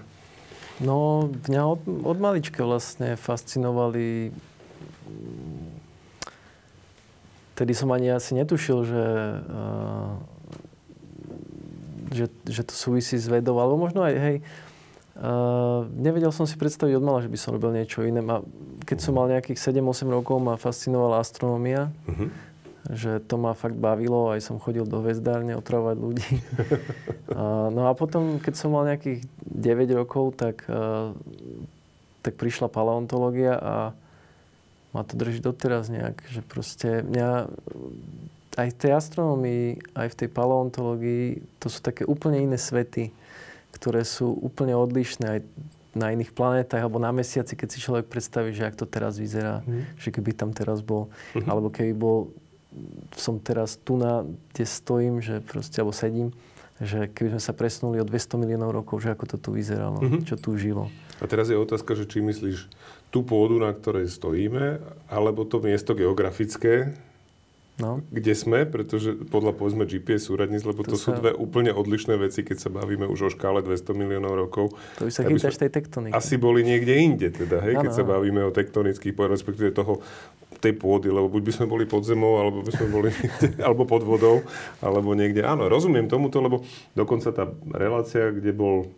[0.83, 4.35] No, mňa od, od malička vlastne fascinovali...
[7.55, 9.05] Tedy som ani asi netušil, že,
[9.47, 10.11] uh,
[12.11, 14.37] že, že to súvisí s vedou, alebo možno aj, hej,
[15.15, 18.19] uh, nevedel som si predstaviť od mala, že by som robil niečo iné.
[18.19, 18.43] A
[18.83, 21.95] keď som mal nejakých 7-8 rokov, ma fascinovala astronomia.
[22.03, 22.27] Uh-huh
[22.91, 26.31] že to ma fakt bavilo, aj som chodil do väzdárne otravovať ľudí.
[27.75, 29.25] no a potom, keď som mal nejakých
[29.65, 30.61] 9 rokov, tak,
[32.21, 33.75] tak prišla paleontológia a
[34.93, 37.49] ma to drží doteraz nejak, že proste mňa
[38.55, 43.11] aj v tej astronomii, aj v tej paleontológii, to sú také úplne iné svety,
[43.75, 45.39] ktoré sú úplne odlišné aj
[45.95, 49.63] na iných planetách alebo na mesiaci, keď si človek predstaví, že ak to teraz vyzerá,
[49.63, 49.99] mm.
[49.99, 51.47] že keby tam teraz bol, mm-hmm.
[51.47, 52.31] alebo keby bol
[53.15, 56.35] som teraz tu na, kde stojím, že proste, alebo sedím,
[56.83, 60.27] že keby sme sa presunuli o 200 miliónov rokov, že ako to tu vyzeralo, mm-hmm.
[60.27, 60.91] čo tu žilo.
[61.23, 62.67] A teraz je otázka, že či myslíš
[63.07, 66.91] tú pôdu, na ktorej stojíme, alebo to miesto geografické,
[67.79, 68.03] no.
[68.11, 71.15] kde sme, pretože podľa povedzme GPS súradníc, lebo to, to sa...
[71.15, 74.75] sú dve úplne odlišné veci, keď sa bavíme už o škále 200 miliónov rokov.
[74.99, 76.11] To by sa chytáš tej tektoniky.
[76.11, 80.03] Asi boli niekde inde, teda, hej, ano, keď sa bavíme o tektonických, respektíve toho
[80.61, 83.09] tej pôdy, lebo buď by sme boli pod zemou, alebo by sme boli
[83.65, 84.43] alebo pod vodou,
[84.79, 85.43] alebo niekde.
[85.43, 88.89] Áno, rozumiem tomuto, lebo dokonca tá relácia, kde bol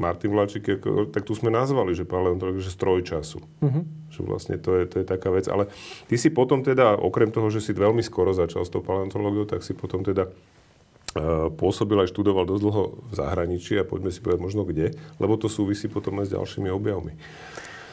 [0.00, 0.80] Martin Vláčik,
[1.12, 3.44] tak tu sme nazvali, že paleontológ, že stroj času.
[3.60, 3.84] Uh-huh.
[4.08, 5.44] Že vlastne to je, to je taká vec.
[5.44, 5.68] Ale
[6.08, 9.60] ty si potom teda, okrem toho, že si veľmi skoro začal s tou paleontológiou, tak
[9.60, 14.40] si potom teda uh, pôsobil aj študoval dosť dlho v zahraničí a poďme si povedať
[14.40, 17.12] možno kde, lebo to súvisí potom aj s ďalšími objavmi.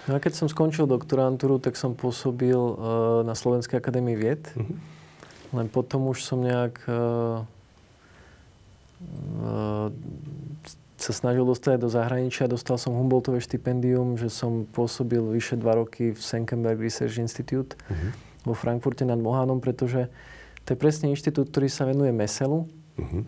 [0.08, 4.40] No a keď som skončil doktorantúru, tak som pôsobil uh, na Slovenskej akadémii vied.
[4.56, 4.72] Uh-huh.
[5.52, 7.44] Len potom už som nejak uh,
[9.28, 9.92] uh,
[10.98, 12.48] sa snažil dostať do zahraničia.
[12.48, 18.16] Dostal som Humboldtové štipendium, že som pôsobil vyše dva roky v Senckenberg Research Institute uh-huh.
[18.48, 20.08] vo Frankfurte nad Mohánom, pretože
[20.64, 22.64] to je presne inštitút, ktorý sa venuje meselu.
[22.64, 23.28] Uh-huh.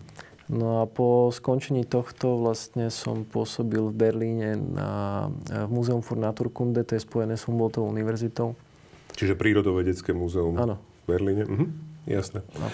[0.50, 4.90] No a po skončení tohto vlastne som pôsobil v Berlíne na,
[5.46, 8.58] v Múzeum für Naturkunde, to je spojené s Humboldtovou univerzitou.
[9.14, 10.82] Čiže prírodovedecké múzeum Áno.
[11.06, 11.46] v Berlíne?
[11.46, 11.66] Mhm,
[12.10, 12.42] jasné.
[12.58, 12.66] No.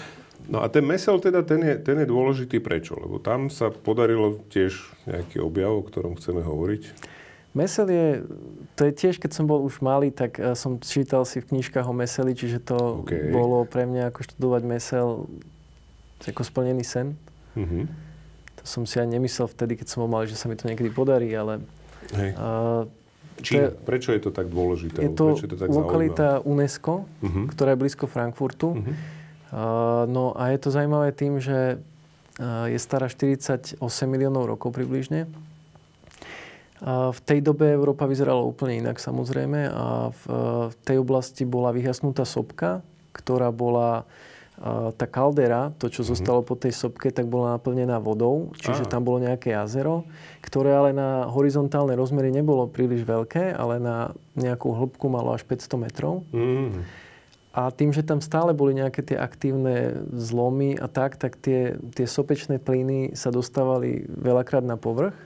[0.49, 2.97] no a ten mesel teda, ten je, ten je dôležitý prečo?
[2.97, 4.73] Lebo tam sa podarilo tiež
[5.05, 7.13] nejaký objav, o ktorom chceme hovoriť.
[7.53, 8.07] Mesel je,
[8.73, 11.85] to je tiež, keď som bol už malý, tak uh, som čítal si v knižkách
[11.85, 13.29] o meseli, čiže to okay.
[13.29, 15.29] bolo pre mňa ako študovať mesel
[16.25, 17.13] ako splnený sen.
[17.57, 17.83] Mm-hmm.
[18.61, 20.93] To som si aj nemyslel vtedy, keď som ho mal, že sa mi to niekedy
[20.93, 21.65] podarí, ale...
[22.13, 22.37] Hej.
[22.37, 22.85] Uh,
[23.41, 23.57] Čím?
[23.57, 24.97] Je, Prečo je to tak dôležité?
[25.05, 26.49] Je to, je to tak lokalita zaujímavé?
[26.49, 27.45] UNESCO, uh-huh.
[27.53, 28.69] ktorá je blízko Frankfurtu.
[28.73, 28.85] Uh-huh.
[29.47, 33.77] Uh, no a je to zaujímavé tým, že uh, je stará 48
[34.09, 35.29] miliónov rokov približne.
[36.81, 40.33] Uh, v tej dobe Európa vyzerala úplne inak samozrejme a v, uh,
[40.73, 42.81] v tej oblasti bola vyhasnutá sopka,
[43.13, 44.09] ktorá bola
[44.97, 46.11] tá kaldera, to, čo mm-hmm.
[46.17, 48.91] zostalo po tej sopke, tak bola naplnená vodou, čiže ah.
[48.97, 50.01] tam bolo nejaké jazero,
[50.41, 55.77] ktoré ale na horizontálne rozmery nebolo príliš veľké, ale na nejakú hĺbku malo až 500
[55.77, 56.25] metrov.
[56.33, 56.81] Mm.
[57.57, 62.05] A tým, že tam stále boli nejaké tie aktívne zlomy a tak, tak tie, tie
[62.05, 65.17] sopečné plyny sa dostávali veľakrát na povrch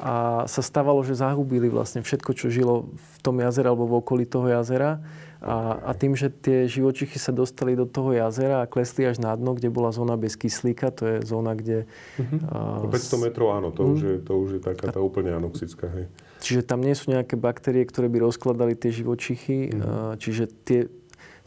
[0.00, 4.24] a sa stávalo, že zahubili vlastne všetko, čo žilo v tom jazere alebo v okolí
[4.24, 5.00] toho jazera
[5.40, 9.32] a, a tým, že tie živočichy sa dostali do toho jazera a klesli až na
[9.32, 11.88] dno, kde bola zóna bez kyslíka, to je zóna, kde...
[12.20, 12.84] Uh-huh.
[12.84, 15.88] Uh, 500 metrov, áno, to, uh, už je, to už je taká tá úplne anoxická,
[15.96, 16.12] hej.
[16.44, 19.80] Čiže tam nie sú nejaké baktérie, ktoré by rozkladali tie živočichy, uh-huh.
[19.80, 20.92] uh, čiže tie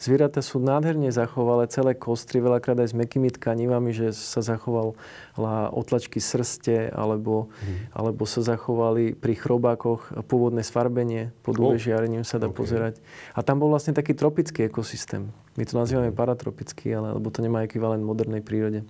[0.04, 6.20] zvieratá sú nádherne zachovalé, celé kostry, veľakrát aj s mekými tkanivami, že sa zachovala otlačky
[6.20, 7.96] srste, alebo, mm.
[7.96, 12.60] alebo sa zachovali pri chrobákoch pôvodné sfarbenie, pod UV žiarením sa dá okay.
[12.60, 12.94] pozerať.
[13.32, 15.32] A tam bol vlastne taký tropický ekosystém.
[15.56, 16.20] My to nazývame mm.
[16.20, 18.84] paratropický, ale, lebo to nemá ekvivalent v modernej prírode.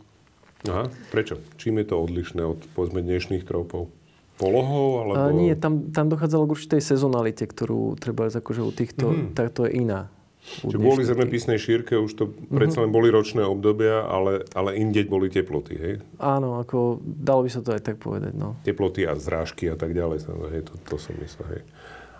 [0.65, 1.37] Aha, prečo?
[1.59, 3.91] Čím je to odlišné od povedzme dnešných tropov?
[4.39, 5.05] Polohou?
[5.05, 5.15] Alebo...
[5.19, 9.37] A nie, tam, tam dochádzalo k určitej sezonalite, ktorú treba akože u týchto, mm.
[9.37, 10.09] tak to je iná.
[10.43, 12.51] Čiže kvôli zemepisnej šírke už to mm-hmm.
[12.51, 15.95] predsa len boli ročné obdobia, ale, ale inde boli teploty, hej?
[16.19, 18.59] Áno, ako dalo by sa to aj tak povedať, no.
[18.67, 21.61] Teploty a zrážky a tak ďalej, hej, to, to som myslel, hej.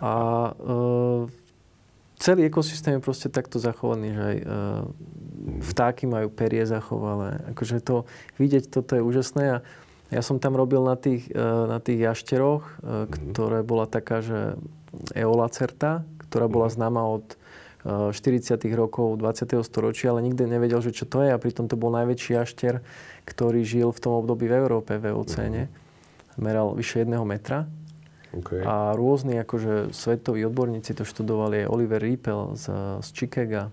[0.00, 0.12] A
[0.50, 0.52] e,
[2.16, 4.46] celý ekosystém je proste takto zachovaný, že aj e,
[5.60, 7.44] vtáky majú perie zachovalé.
[7.52, 8.08] Akože to
[8.40, 9.44] vidieť, toto je úžasné.
[9.52, 9.58] A
[10.08, 13.36] ja som tam robil na tých, e, na tých jašteroch, mm-hmm.
[13.36, 14.56] ktoré bola taká, že
[15.12, 16.74] Eolacerta, ktorá bola mhm.
[16.74, 17.38] známa od
[17.84, 18.64] 40.
[18.64, 19.60] E, rokov 20.
[19.60, 21.30] storočia, ale nikdy nevedel, že čo to je.
[21.30, 22.80] A pritom to bol najväčší jašter,
[23.28, 25.68] ktorý žil v tom období v Európe, v Eocéne.
[25.68, 26.40] Mm-hmm.
[26.40, 27.68] Meral vyše jedného metra.
[28.34, 28.66] Okay.
[28.66, 32.66] A rôzni akože svetoví odborníci to študovali, Oliver Riepel z,
[32.98, 33.70] z Chicaga.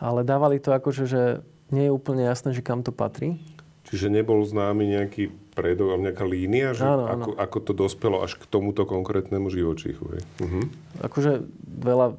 [0.00, 1.22] Ale dávali to akože, že
[1.68, 3.36] nie je úplne jasné, že kam to patrí.
[3.92, 7.24] Čiže nebol známy nejaký predok, nejaká línia, že áno, áno.
[7.28, 10.16] Ako, ako to dospelo až k tomuto konkrétnemu živočíchu.
[10.40, 10.64] Uh-huh.
[11.04, 12.16] Akože veľa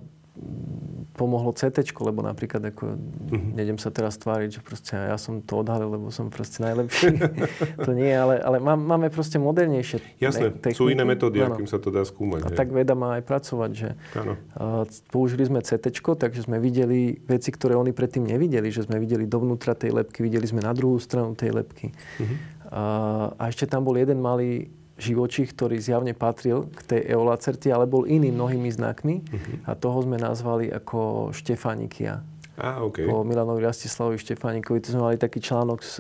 [1.14, 3.54] pomohlo CT, lebo napríklad ako, uh-huh.
[3.54, 7.22] nejdem sa teraz tváriť, že proste ja som to odhalil, lebo som proste najlepší.
[7.86, 10.82] to nie, ale, ale máme proste modernejšie Jasné, techniky.
[10.82, 11.54] sú iné metódy, ano.
[11.54, 12.50] akým sa to dá skúmať.
[12.50, 12.58] A hej.
[12.58, 17.78] tak veda má aj pracovať, že uh, použili sme CT, takže sme videli veci, ktoré
[17.78, 21.54] oni predtým nevideli, že sme videli dovnútra tej lepky, videli sme na druhú stranu tej
[21.54, 21.94] lepky.
[21.94, 22.26] Uh-huh.
[22.74, 27.90] Uh, a ešte tam bol jeden malý živočích, ktorý zjavne patril k tej eolacerte, ale
[27.90, 29.70] bol iný mnohými znakmi uh-huh.
[29.70, 32.22] a toho sme nazvali ako Štefanikia.
[32.54, 33.10] Ah, okay.
[33.10, 34.78] Po Milanovi Rastislavovi Štefánikovi.
[34.86, 35.98] To sme mali taký článok, s,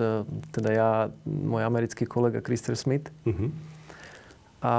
[0.53, 0.89] teda ja,
[1.25, 3.09] môj americký kolega Krister Smith.
[3.25, 3.49] Uh-huh.
[4.61, 4.75] A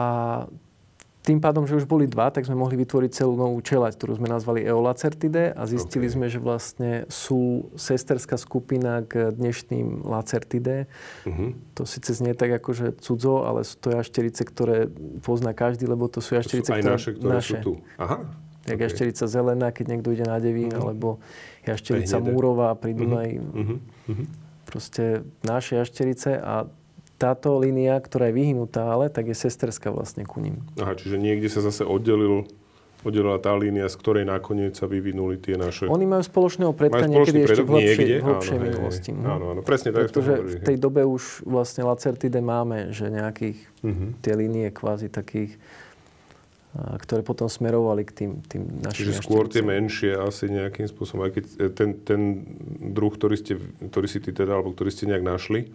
[1.25, 4.29] tým pádom, že už boli dva, tak sme mohli vytvoriť celú novú čelať, ktorú sme
[4.29, 6.15] nazvali Eolacertidae a zistili okay.
[6.21, 10.85] sme, že vlastne sú sesterská skupina k dnešným Lacertidae.
[11.25, 11.57] Uh-huh.
[11.81, 14.93] To síce znie tak akože cudzo, ale sú to jašterice, ktoré
[15.25, 17.49] pozná každý, lebo to sú jašterice, to sú aj naše, ktoré naše.
[17.49, 17.73] sú tu.
[17.97, 18.29] Aha.
[18.69, 18.85] Jak okay.
[18.85, 20.85] jašterica zelená, keď niekto ide na Devín, uh-huh.
[20.85, 21.25] alebo
[21.65, 23.41] jašterica múrová pri Dunaji.
[23.41, 23.81] Uh-huh.
[24.13, 24.27] Uh-huh.
[24.69, 26.69] Proste naše jašterice a
[27.19, 30.63] táto línia, ktorá je vyhnutá, ale tak je sesterská vlastne ku ním.
[30.79, 32.47] Aha, čiže niekde sa zase oddelil
[33.05, 35.87] oddelila tá línia, z ktorej nakoniec sa vyvinuli tie naše...
[35.93, 39.11] Oni majú spoločného predka majú niekedy ešte v hlbšej, v hlbšej áno, minulosti.
[39.13, 40.09] Hej, áno, áno, presne tak.
[40.09, 44.09] Pretože v tej dobe už vlastne Lacertide máme, že nejakých uh-huh.
[44.25, 45.53] tie línie kvázi takých,
[46.75, 51.33] ktoré potom smerovali k tým, tým našim Čiže skôr tie menšie asi nejakým spôsobom, aj
[51.39, 51.45] keď
[51.77, 52.21] ten, ten
[52.81, 55.71] druh, ktorý, ste, ktorý si ty teda, alebo ktorý ste nejak našli,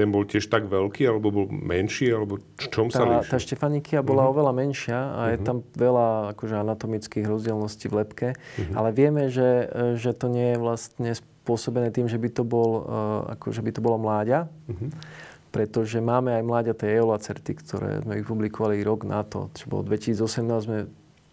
[0.00, 3.28] ten bol tiež tak veľký, alebo bol menší, alebo v čom tá, sa líši?
[3.28, 4.32] Tá štefanikia bola uh-huh.
[4.32, 5.32] oveľa menšia a uh-huh.
[5.32, 5.44] je mhm.
[5.44, 8.74] tam veľa akože, anatomických rozdielností v lepke, uh-huh.
[8.80, 9.68] ale vieme, že,
[10.00, 12.88] že to nie je vlastne spôsobené tým, že by to, bol,
[13.36, 14.88] akože by to bolo mláďa, uh-huh.
[15.52, 20.78] pretože máme aj mláďaté eolacerty, ktoré sme vypublikovali rok na to, čo bolo 2018, sme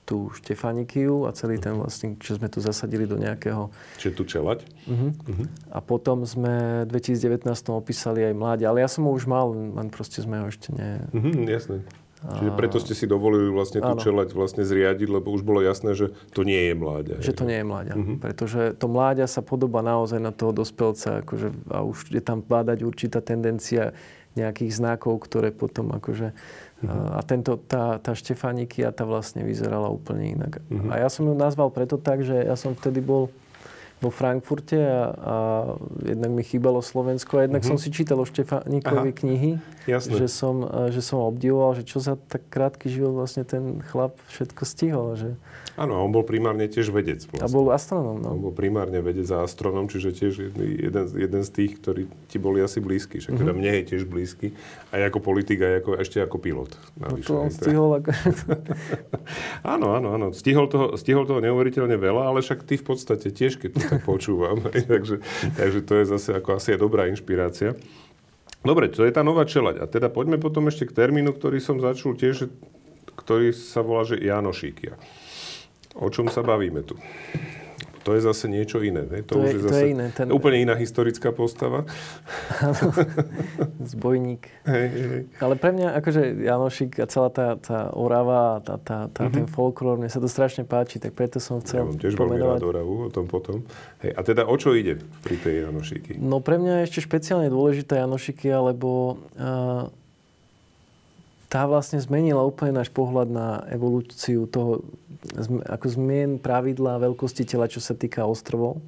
[0.08, 3.68] tú Štefanikiu a celý ten vlastne, čo sme tu zasadili do nejakého...
[4.00, 4.64] Čiže tu čelať.
[4.88, 5.12] Uh-huh.
[5.12, 5.48] Uh-huh.
[5.76, 7.44] A potom sme v 2019
[7.76, 11.04] opísali aj mláďa, ale ja som ho už mal, len proste sme ho ešte ne...
[11.12, 11.84] Uh-huh, jasné.
[12.18, 16.10] Čiže preto ste si dovolili vlastne tú čelať vlastne zriadiť, lebo už bolo jasné, že
[16.34, 17.22] to nie je mláďa.
[17.22, 17.94] Že to nie je mláďa.
[17.94, 18.18] Uh-huh.
[18.18, 22.82] Pretože to mláďa sa podoba naozaj na toho dospelca akože, a už je tam bádať
[22.88, 23.94] určitá tendencia
[24.34, 26.34] nejakých znakov, ktoré potom akože
[26.78, 27.18] Uh-huh.
[27.18, 30.62] A tento, tá, tá Štefanikia tá vlastne vyzerala úplne inak.
[30.70, 30.94] Uh-huh.
[30.94, 33.34] A ja som ju nazval preto tak, že ja som vtedy bol
[33.98, 35.36] vo Frankfurte a, a
[36.06, 37.74] jednak mi chýbalo Slovensko a jednak uh-huh.
[37.74, 39.52] som si čítal o Štefanikovi knihy,
[39.90, 40.22] Jasne.
[40.22, 40.62] že som,
[40.94, 45.08] že som obdivoval, že čo za tak krátky život vlastne ten chlap všetko stihol.
[45.18, 45.34] Že...
[45.78, 47.22] Áno, on bol primárne tiež vedec.
[47.30, 47.46] Vlastne.
[47.46, 48.18] A bol astronom.
[48.18, 48.34] No.
[48.34, 52.66] On bol primárne vedec a astronom, čiže tiež jeden, jeden z tých, ktorí ti boli
[52.66, 53.22] asi blízky.
[53.22, 53.60] Však teda mhm.
[53.62, 54.58] mne je tiež blízky.
[54.90, 56.74] Aj ako politik, aj ako, ešte ako pilot.
[56.98, 58.10] Navyše, no to on stihol ako...
[59.78, 60.28] áno, áno, áno.
[60.34, 64.02] Stihol toho, stihol toho neuveriteľne veľa, ale však ty v podstate tiež, keď to tak
[64.02, 64.66] počúvam.
[64.92, 65.22] takže,
[65.54, 67.78] takže to je zase ako asi je dobrá inšpirácia.
[68.66, 69.78] Dobre, to je tá nová čelať.
[69.78, 72.50] A teda poďme potom ešte k termínu, ktorý som začul tiež,
[73.14, 74.98] ktorý sa volá, že Janošíkia.
[75.98, 76.96] O čom sa bavíme tu?
[78.08, 79.04] to je zase niečo iné.
[79.04, 79.20] Ne?
[79.28, 80.06] To, to, je, je zase to je iné.
[80.16, 80.32] Ten...
[80.32, 81.84] úplne iná historická postava.
[83.92, 84.48] Zbojník.
[84.64, 85.22] Hej, hej.
[85.44, 89.36] Ale pre mňa, akože Janošik a celá tá, tá Orava, tá, tá, tá, mm-hmm.
[89.36, 92.40] ten folklór, mne sa to strašne páči, tak preto som chcel ja mám tiež veľmi
[92.40, 93.68] rád Oravu, o tom potom.
[94.00, 96.16] Hej, a teda o čo ide pri tej Janošiky?
[96.16, 99.92] No pre mňa je ešte špeciálne dôležité Janošiky, alebo uh,
[101.48, 104.84] tá vlastne zmenila úplne náš pohľad na evolúciu toho,
[105.64, 108.84] ako zmien pravidla veľkosti tela, čo sa týka ostrovov.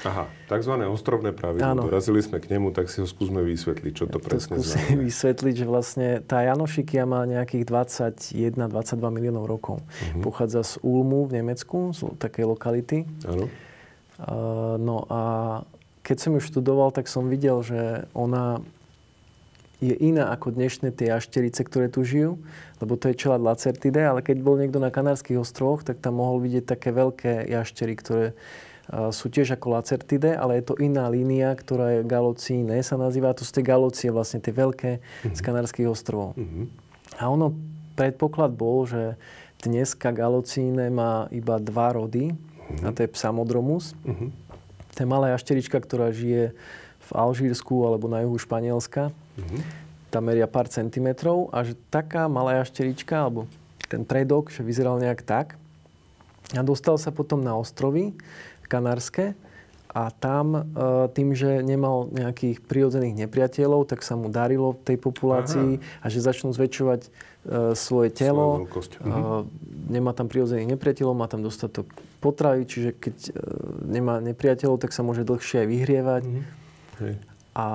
[0.00, 1.76] Aha, takzvané ostrovné pravidlo.
[1.76, 1.82] Áno.
[1.84, 4.96] Dorazili sme k nemu, tak si ho skúsme vysvetliť, čo to ja presne to znamená.
[5.06, 8.56] vysvetliť, že vlastne tá Janošikia má nejakých 21-22
[9.12, 9.84] miliónov rokov.
[9.84, 10.22] Uh-huh.
[10.24, 13.04] Pochádza z Ulmu v Nemecku, z takej lokality.
[13.28, 13.52] Áno.
[14.20, 15.20] Uh, no a
[16.00, 18.64] keď som ju študoval, tak som videl, že ona
[19.80, 22.36] je iná ako dnešné tie jašterice, ktoré tu žijú,
[22.84, 26.44] lebo to je čelad Lacertidae, ale keď bol niekto na Kanárskych ostrovoch, tak tam mohol
[26.44, 28.26] vidieť také veľké jaštery, ktoré
[28.90, 33.38] sú tiež ako Lacertidae, ale je to iná línia, ktorá je Galocíne, sa nazýva.
[33.38, 35.30] To sú tie Galocie, vlastne tie veľké uh-huh.
[35.30, 36.34] z Kanárskych ostrovov.
[36.34, 36.66] Uh-huh.
[37.22, 37.54] A ono,
[37.94, 39.14] predpoklad bol, že
[39.62, 42.82] dneska Galocíne má iba dva rody, uh-huh.
[42.82, 43.94] a to je Psamodromus.
[44.02, 44.34] Uh-huh.
[44.90, 46.50] To je malá jašterička, ktorá žije
[47.06, 49.14] v Alžírsku alebo na juhu Španielska.
[49.40, 49.62] Mm-hmm.
[50.10, 53.46] Tam meria pár centimetrov a že taká malá jašterička, alebo
[53.90, 55.58] ten predok, že vyzeral nejak tak.
[56.54, 58.14] A dostal sa potom na ostrovy
[58.70, 59.34] kanárske
[59.90, 60.60] a tam e,
[61.10, 66.02] tým, že nemal nejakých prirodzených nepriateľov, tak sa mu darilo tej populácii Aha.
[66.02, 67.08] a že začnú zväčšovať e,
[67.74, 68.62] svoje telo.
[69.02, 69.42] Uh,
[69.90, 71.90] nemá tam prirodzených nepriateľov, má tam dostatok
[72.22, 73.30] potravy, čiže keď e,
[73.90, 76.22] nemá nepriateľov, tak sa môže dlhšie aj vyhrievať.
[77.02, 77.29] Hej.
[77.50, 77.66] A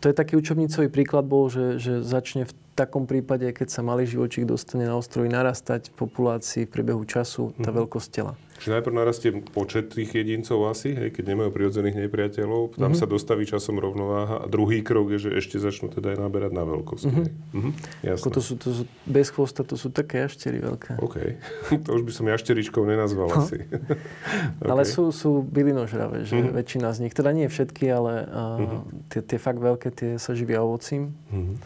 [0.00, 4.08] to je taký učebnicový príklad bol, že, že začne v takom prípade, keď sa malý
[4.08, 7.78] živočík dostane na ostrovy narastať v populácii v priebehu času tá mm-hmm.
[7.84, 8.32] veľkosť tela.
[8.58, 12.98] Čiže najprv narastie počet tých jedincov asi, hej, keď nemajú prirodzených nepriateľov, tam mm-hmm.
[12.98, 16.66] sa dostaví časom rovnováha a druhý krok je, že ešte začnú teda aj naberať na
[16.66, 17.06] veľkosť.
[17.06, 17.26] Mm-hmm.
[17.54, 17.72] Mm-hmm.
[18.02, 18.32] Jasné.
[18.34, 20.98] To sú, to sú, bez chvosta to sú také jaštery veľké.
[20.98, 21.16] OK.
[21.86, 23.46] to už by som jašteričkou nenazval no.
[23.46, 23.62] asi.
[23.70, 24.66] okay.
[24.66, 26.58] Ale sú, sú bylinožravé, že mm-hmm.
[26.58, 28.80] väčšina z nich, teda nie všetky, ale uh, mm-hmm.
[29.14, 31.14] tie, tie fakt veľké, tie sa živia ovocím.
[31.30, 31.56] Mm-hmm.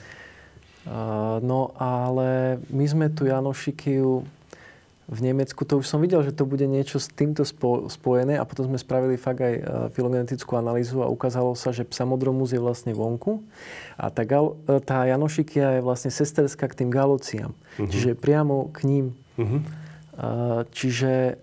[0.82, 4.26] Uh, no ale my sme tu Janošikiu
[5.12, 8.48] v Nemecku, to už som videl, že to bude niečo s týmto spo, spojené a
[8.48, 12.96] potom sme spravili fakt aj uh, filogenetickú analýzu a ukázalo sa, že psamodromus je vlastne
[12.96, 13.44] vonku
[14.00, 17.92] a tá, gal, uh, tá Janošikia je vlastne sesterská k tým galociám, uh-huh.
[17.92, 19.06] čiže priamo k ním.
[19.36, 19.60] Uh-huh.
[20.16, 21.36] Uh, čiže...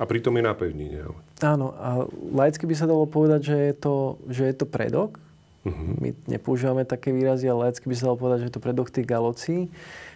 [0.00, 1.04] A pritom je na pevnine.
[1.44, 3.94] Áno, a laicky by sa dalo povedať, že je to,
[4.32, 5.20] že je to predok.
[5.68, 5.92] Uh-huh.
[6.00, 9.04] My nepoužívame také výrazy, ale laicky by sa dalo povedať, že je to predok tých
[9.04, 9.68] galocí.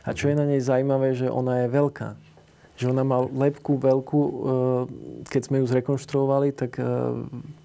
[0.09, 2.34] A čo je na nej zaujímavé, že ona je veľká
[2.75, 4.35] že ona má lepku veľkú, eh,
[5.31, 6.87] keď sme ju zrekonštruovali, tak eh,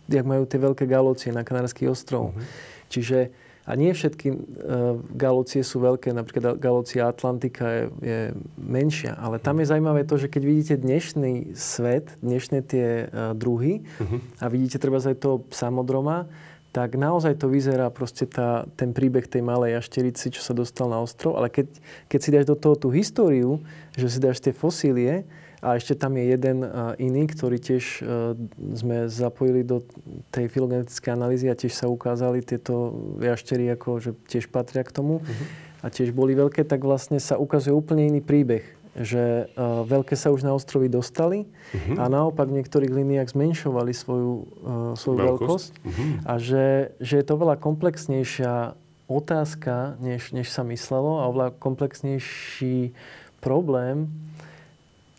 [0.10, 2.34] jak majú tie veľké galócie na Kanárských ostrovoch.
[2.34, 2.89] Uh-huh.
[2.89, 3.34] Čiže
[3.70, 8.20] a nie všetky uh, galócie sú veľké, napríklad galócia Atlantika je, je
[8.57, 13.86] menšia, ale tam je zaujímavé to, že keď vidíte dnešný svet, dnešné tie uh, druhy
[13.86, 14.41] uh-huh.
[14.41, 16.26] a vidíte treba aj toho samodroma,
[16.70, 21.02] tak naozaj to vyzerá proste tá, ten príbeh tej malej jašterici, čo sa dostal na
[21.02, 21.38] ostrov.
[21.42, 21.68] Ale keď,
[22.06, 23.58] keď si dáš do toho tú históriu,
[23.98, 25.26] že si dáš tie fosílie,
[25.60, 28.32] a ešte tam je jeden uh, iný, ktorý tiež uh,
[28.80, 29.84] sme zapojili do
[30.32, 35.20] tej filogenetickej analýzy a tiež sa ukázali tieto jaštery, ako že tiež patria k tomu.
[35.20, 35.46] Uh-huh.
[35.84, 40.30] A tiež boli veľké, tak vlastne sa ukazuje úplne iný príbeh že uh, veľké sa
[40.30, 41.95] už na ostrovy dostali uh-huh.
[41.95, 46.12] a naopak v niektorých liniách zmenšovali svoju, uh, svoju veľkosť, veľkosť uh-huh.
[46.28, 46.68] a že,
[47.00, 48.76] že je to veľa komplexnejšia
[49.10, 52.93] otázka, než, než sa myslelo a oveľa komplexnejší
[53.39, 54.12] problém,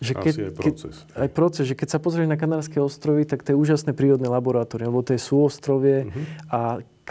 [0.01, 0.95] že keď, Asi aj proces.
[0.97, 4.33] Keď, aj proces, že keď sa pozrieš na Kanárske ostrovy, tak to je úžasné prírodné
[4.33, 6.25] laboratórium, lebo to je súostrovie uh-huh.
[6.49, 6.61] a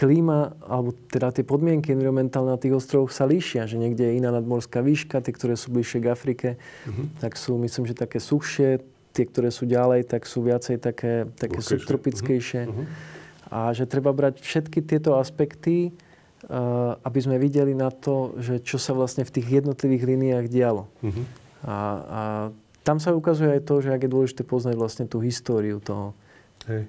[0.00, 4.32] klíma, alebo teda tie podmienky environmentálne na tých ostrovoch sa líšia, že niekde je iná
[4.32, 7.20] nadmorská výška, tie, ktoré sú bližšie k Afrike, uh-huh.
[7.20, 8.80] tak sú, myslím, že také suchšie,
[9.12, 12.64] tie, ktoré sú ďalej, tak sú viacej také, také subtropickejšie.
[12.64, 12.88] Uh-huh.
[13.52, 18.80] A že treba brať všetky tieto aspekty, uh, aby sme videli na to, že čo
[18.80, 20.88] sa vlastne v tých jednotlivých líniách dialo.
[21.04, 21.24] Uh-huh.
[21.60, 21.76] A,
[22.08, 22.20] a
[22.88, 26.16] tam sa ukazuje aj to, že ak je dôležité poznať vlastne tú históriu toho.
[26.64, 26.88] Hej.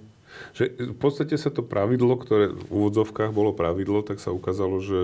[0.57, 5.01] Že v podstate sa to pravidlo, ktoré v úvodzovkách bolo pravidlo, tak sa ukázalo, že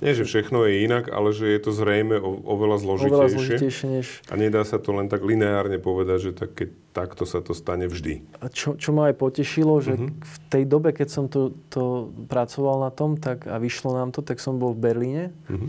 [0.00, 3.12] nie, že všechno je inak, ale že je to zrejme o, oveľa zložitejšie.
[3.12, 4.06] Oveľa zložitejšie než...
[4.32, 7.86] A nedá sa to len tak lineárne povedať, že tak, keď takto sa to stane
[7.86, 8.24] vždy.
[8.40, 10.10] A čo, čo ma aj potešilo, že uh-huh.
[10.10, 14.24] v tej dobe, keď som to, to pracoval na tom tak, a vyšlo nám to,
[14.24, 15.24] tak som bol v Berlíne.
[15.46, 15.68] Uh-huh.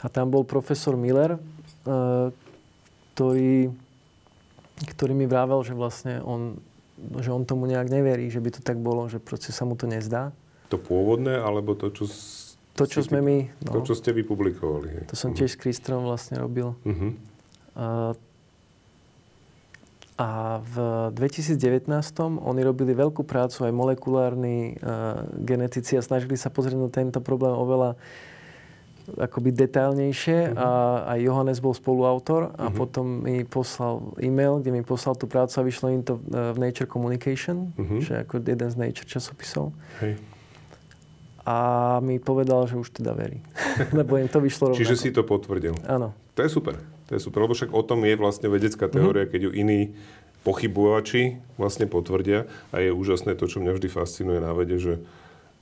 [0.00, 2.32] A tam bol profesor Miller, uh,
[3.14, 3.70] ktorý
[4.80, 6.56] ktorý mi vravel, že vlastne on,
[7.20, 9.88] že on tomu nejak neverí, že by to tak bolo, že proste sa mu to
[9.88, 10.32] nezdá.
[10.70, 12.04] To pôvodné, alebo to, čo...
[12.78, 13.36] To, čo sme my...
[13.66, 14.88] No, to, čo ste vypublikovali.
[14.88, 15.04] Hej.
[15.10, 15.42] To som uh-huh.
[15.42, 16.78] tiež s Kristrom vlastne robil.
[16.86, 17.12] Uh-huh.
[17.74, 18.14] A,
[20.20, 20.28] a
[20.62, 20.74] v
[21.16, 21.90] 2019
[22.22, 27.52] oni robili veľkú prácu, aj molekulárni uh, genetici a snažili sa pozrieť na tento problém
[27.52, 27.98] oveľa
[29.18, 30.58] akoby detailnejšie uh-huh.
[30.58, 30.68] a
[31.16, 32.76] aj Johannes bol spoluautor a uh-huh.
[32.76, 36.86] potom mi poslal e-mail, kde mi poslal tú prácu a vyšlo im to v Nature
[36.86, 38.00] Communication, uh-huh.
[38.04, 39.74] že ako jeden z Nature časopisov.
[40.04, 40.20] Hej.
[41.42, 41.56] A
[42.04, 43.40] mi povedal, že už teda verí.
[43.98, 44.80] Lebo im to vyšlo rovnako.
[44.84, 45.74] Čiže si to potvrdil.
[45.88, 46.14] Áno.
[46.36, 46.78] To je super.
[47.10, 49.34] To je super, lebo však o tom je vlastne vedecká teória, uh-huh.
[49.34, 49.98] keď ju iní
[50.40, 55.02] pochybovači vlastne potvrdia a je úžasné to, čo mňa vždy fascinuje na vede, že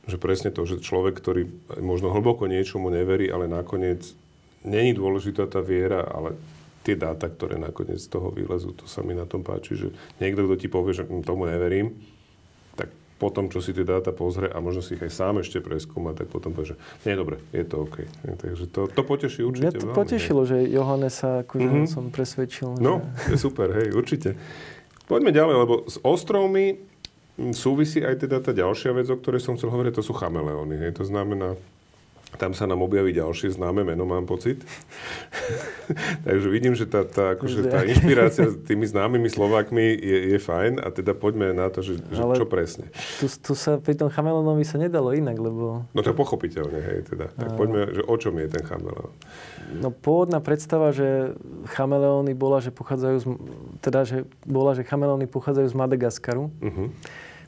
[0.09, 1.53] že presne to, že človek, ktorý
[1.85, 4.17] možno hlboko niečomu neverí, ale nakoniec
[4.65, 6.35] není dôležitá tá viera, ale
[6.83, 9.89] tie dáta, ktoré nakoniec z toho vylezú, to sa mi na tom páči, že
[10.25, 11.93] niekto, kto ti povie, že tomu neverím,
[12.73, 12.89] tak
[13.21, 16.33] potom, čo si tie dáta pozrie a možno si ich aj sám ešte preskúma, tak
[16.33, 18.09] potom povie, že nie, dobre, je to OK.
[18.25, 19.69] Takže to, to poteší určite.
[19.69, 20.49] Mňa to veľmi, potešilo, hej.
[20.49, 21.93] že Johannesa akože mm-hmm.
[21.93, 22.81] som presvedčil.
[22.81, 23.37] No, že...
[23.37, 24.41] je super, hej, určite.
[25.05, 26.81] Poďme ďalej, lebo s ostrovmi
[27.55, 30.75] súvisí aj teda tá ďalšia vec, o ktorej som chcel hovoriť, to sú chameleóny.
[30.79, 30.99] Hej.
[30.99, 31.55] To znamená,
[32.37, 34.61] tam sa nám objaví ďalšie známe meno, mám pocit.
[36.29, 40.85] Takže vidím, že tá, tá, akože tá inšpirácia s tými známymi Slovákmi je, je fajn
[40.85, 42.93] a teda poďme na to, že, že čo presne.
[43.17, 45.89] Tu, tu sa pri tom chameleónovi sa nedalo inak, lebo...
[45.97, 47.33] No to pochopiteľne, hej, teda.
[47.33, 47.57] Tak a...
[47.57, 49.13] poďme, že o čom je ten chameleón?
[49.81, 51.33] No pôvodná predstava, že
[51.73, 53.27] chameleóny bola, že pochádzajú z,
[53.81, 56.53] teda, že bola, že chameleóny pochádzajú z Madagaskaru.
[56.61, 56.93] Uh-huh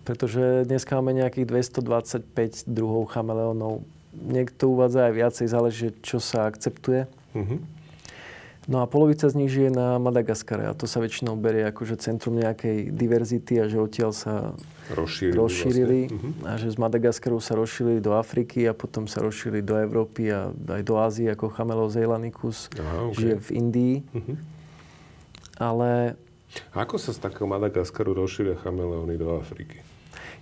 [0.05, 3.85] pretože dnes máme nejakých 225 druhov chameleónov.
[4.11, 7.07] Niekto uvádza aj viacej, záleží, čo sa akceptuje.
[7.37, 7.61] Uh-huh.
[8.71, 11.97] No a polovica z nich žije na Madagaskare a to sa väčšinou berie ako že
[12.07, 14.55] centrum nejakej diverzity a že odtiaľ sa
[14.95, 16.19] rozšírili, rozšírili vlastne.
[16.19, 16.49] uh-huh.
[16.49, 20.55] a že z Madagaskaru sa rozšírili do Afriky a potom sa rozšírili do Európy a
[20.55, 23.17] aj do Ázie ako Chamelozeilanicus Aha, okay.
[23.19, 23.97] žije v Indii.
[24.15, 24.37] Uh-huh.
[25.59, 25.91] Ale...
[26.75, 29.83] Ako sa z takého Madagaskaru rozšíria chameleóny do Afriky?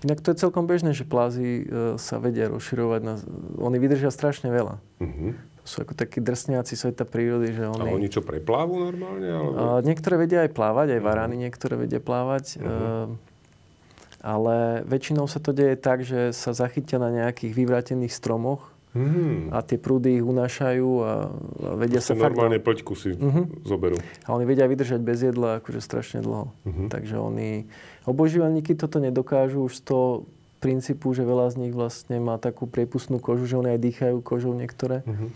[0.07, 3.01] Inak to je celkom bežné, že plázy e, sa vedia rozširovať.
[3.03, 3.15] Na,
[3.59, 4.79] oni vydržia strašne veľa.
[5.03, 5.35] Uh-huh.
[5.35, 7.51] To sú ako takí drsňáci sveta prírody.
[7.51, 9.27] Že oni, a oni čo, preplávu normálne?
[9.27, 9.59] Alebo...
[9.59, 11.45] Uh, niektoré vedia aj plávať, aj varány uh-huh.
[11.51, 12.63] niektoré vedia plávať.
[12.63, 12.71] Uh-huh.
[12.71, 13.07] Uh,
[14.23, 19.53] ale väčšinou sa to deje tak, že sa zachytia na nejakých vyvratených stromoch Mm.
[19.53, 21.13] A tie prúdy ich unášajú a, a
[21.77, 22.33] vedia Proste sa fakt...
[22.33, 23.45] normálne pleťku si uh-huh.
[23.69, 24.01] zoberú.
[24.25, 26.51] A oni vedia vydržať bez jedla akože strašne dlho.
[26.53, 26.89] Uh-huh.
[26.89, 27.69] Takže oni...
[28.09, 30.09] Obožívaníky toto nedokážu už z toho
[30.59, 34.57] princípu, že veľa z nich vlastne má takú priepustnú kožu, že oni aj dýchajú kožou
[34.57, 35.05] niektoré.
[35.05, 35.31] Uh-huh.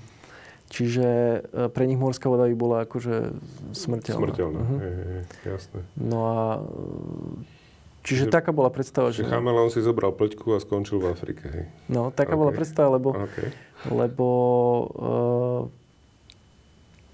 [0.73, 1.07] Čiže
[1.45, 3.37] e, pre nich morská voda by bola akože
[3.77, 4.21] smrteľná.
[4.25, 4.79] Smrteľná, uh-huh.
[4.81, 5.81] hej, hej, jasné.
[6.01, 6.39] No a
[8.03, 9.23] Čiže že, taká bola predstava, že...
[9.23, 11.65] Chameleon si zobral pleťku a skončil v Afrike, hej?
[11.87, 12.41] No, taká okay.
[12.43, 13.15] bola predstava, lebo...
[13.15, 13.49] Okay.
[13.87, 14.27] Lebo...
[14.99, 15.83] Uh,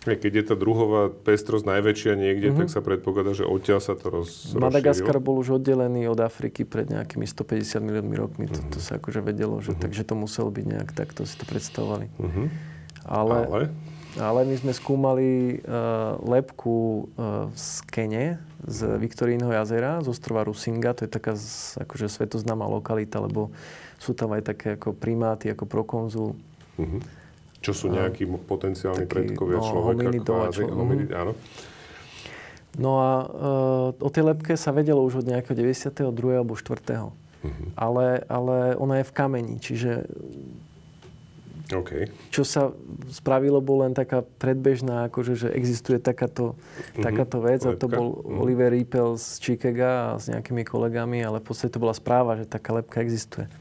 [0.09, 2.65] keď je tá druhová pestrosť najväčšia niekde, uh-huh.
[2.65, 6.89] tak sa predpokladá, že odtiaľ sa to roz, Madagaskar bol už oddelený od Afriky pred
[6.89, 8.45] nejakými 150 miliónmi rokmi.
[8.49, 8.73] Uh-huh.
[8.73, 9.85] To, to sa akože vedelo, že, uh-huh.
[9.85, 12.09] takže to muselo byť nejak takto si to predstavovali.
[12.17, 12.49] Uh-huh.
[13.05, 13.63] Ale, Ale?
[14.17, 20.97] Ale my sme skúmali uh, lepku uh, z Kene, z Viktoríneho jazera, z ostrova Rusinga.
[20.99, 21.39] To je taká
[21.79, 23.55] akože svetoznáma lokalita, lebo
[24.03, 26.35] sú tam aj také ako primáty, ako prokonzul.
[26.79, 27.01] Uh-huh.
[27.63, 30.09] Čo sú nejakí uh, potenciálni taký, predkovia no, človeka?
[30.23, 31.33] Kvázi, čo, hominid, áno.
[32.79, 36.11] No a uh, o tej lepke sa vedelo už od nejakého 92.
[36.35, 36.67] alebo 4.
[36.67, 37.15] Uh-huh.
[37.39, 37.79] Mhm.
[37.79, 40.11] Ale, ale ona je v kameni, čiže
[41.69, 42.09] Okay.
[42.33, 42.73] Čo sa
[43.13, 47.05] spravilo, bol len taká predbežná, akože, že existuje takáto, mm-hmm.
[47.05, 47.77] takáto vec lepka.
[47.77, 48.41] a to bol mm-hmm.
[48.41, 52.49] Oliver Riepel z Chicaga a s nejakými kolegami, ale v podstate to bola správa, že
[52.49, 53.53] taká lepka existuje.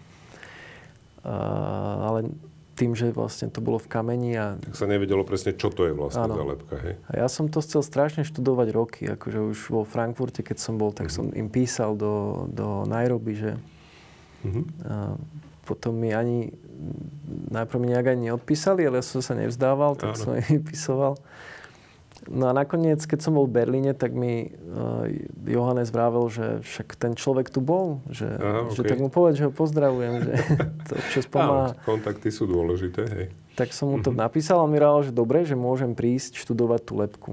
[1.27, 2.31] Uh, ale
[2.79, 4.55] tým, že vlastne to bolo v kameni a...
[4.55, 6.39] Tak sa nevedelo presne, čo to je vlastne ano.
[6.39, 6.95] za lepka, hej?
[7.11, 10.95] A ja som to chcel strašne študovať roky, akože už vo Frankfurte, keď som bol,
[10.95, 11.27] tak mm-hmm.
[11.27, 13.51] som im písal do, do Nairobi, že...
[14.47, 14.63] Mm-hmm.
[14.87, 15.19] Uh,
[15.67, 16.55] potom mi ani
[17.51, 20.19] najprv mi nejak ani neodpísali, ale ja som sa nevzdával, tak Áno.
[20.19, 21.17] som im vypisoval.
[22.27, 25.07] No a nakoniec, keď som bol v Berlíne, tak mi uh,
[25.47, 29.47] Johannes vravel, že však ten človek tu bol, že, Aha, že tak mu povedz, že
[29.47, 30.33] ho pozdravujem, že
[30.91, 31.71] to občas pomáha.
[31.71, 33.27] Áno, kontakty sú dôležité, hej.
[33.55, 34.27] Tak som mu to uh-huh.
[34.27, 37.31] napísal a mi vravel, že dobre, že môžem prísť študovať tú lepku.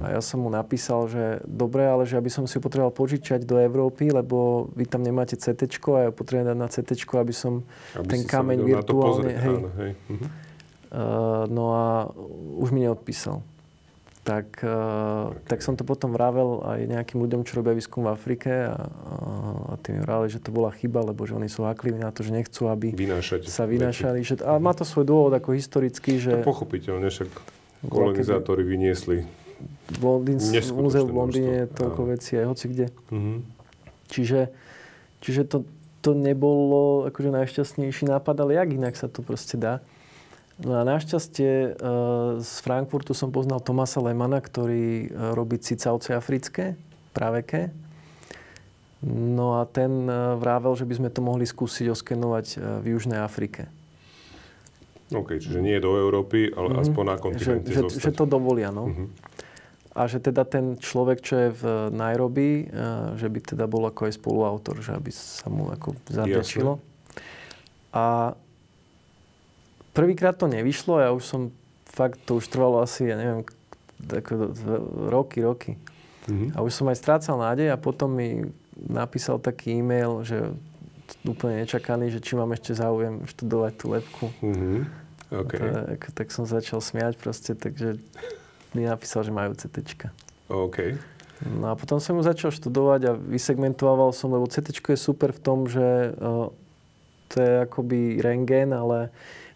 [0.00, 3.60] A ja som mu napísal, že dobre, ale že aby som si potreboval požičať do
[3.60, 7.64] Európy, lebo vy tam nemáte CT a ja potrebujem dať na CT, aby som
[7.96, 9.32] aby ten kameň virtuálne...
[9.36, 9.56] Hej.
[9.56, 9.92] Áno, hej.
[10.08, 10.22] Uh-huh.
[10.90, 11.84] Uh, no a
[12.58, 13.44] už mi neodpísal.
[14.20, 15.48] tak, okay.
[15.48, 19.74] tak som to potom vravel aj nejakým ľuďom, čo robia výskum v Afrike a, a
[19.80, 22.68] tým mi že to bola chyba, lebo že oni sú hakliví na to, že nechcú,
[22.68, 24.20] aby Vynášať sa vynášali.
[24.20, 26.44] Že, a má to svoj dôvod ako historický, že...
[26.44, 27.30] To pochopiteľne, však
[27.88, 29.24] kolonizátori vyniesli
[29.90, 30.38] v Londýn,
[30.74, 32.86] múzeu v Londýne je toľko vecí aj hoci kde.
[33.10, 33.38] Mm-hmm.
[34.10, 34.40] Čiže,
[35.22, 35.58] čiže to,
[36.02, 39.84] to nebolo akože najšťastnejší nápad, ale jak inak sa to proste dá.
[40.60, 41.70] No a našťastie e,
[42.44, 46.76] z Frankfurtu som poznal Tomasa Lemana, ktorý e, robí cicavce africké,
[47.16, 47.72] praveké.
[49.08, 52.46] No a ten e, vravel, že by sme to mohli skúsiť oskenovať
[52.84, 53.72] v Južnej Afrike.
[55.10, 56.84] OK, čiže nie do Európy, ale mm-hmm.
[56.84, 58.92] aspoň na kontinente že, že, že to dovolia, no.
[58.92, 59.08] Mm-hmm.
[60.00, 62.72] A že teda ten človek, čo je v Nairobi,
[63.20, 66.80] že by teda bol ako aj spoluautor, že aby sa mu ako zadečilo.
[67.92, 68.32] A
[69.92, 71.52] prvýkrát to nevyšlo, ja už som
[71.84, 73.44] fakt, to už trvalo asi, ja neviem,
[74.08, 74.56] ako
[75.12, 75.76] roky, roky.
[76.24, 76.56] Mm-hmm.
[76.56, 78.48] A už som aj strácal nádej a potom mi
[78.80, 80.48] napísal taký e-mail, že
[81.28, 84.24] úplne nečakaný, že či mám ešte záujem študovať tú lepku.
[84.40, 84.78] Mm-hmm.
[85.28, 85.60] Okay.
[85.60, 88.00] Tak, tak som začal smiať proste, takže
[88.74, 90.10] mi napísal, že majú CT.
[90.50, 90.78] OK.
[91.40, 95.40] No a potom som mu začal študovať a vysegmentoval som, lebo CT je super v
[95.40, 96.52] tom, že uh,
[97.32, 99.08] to je akoby rengén, ale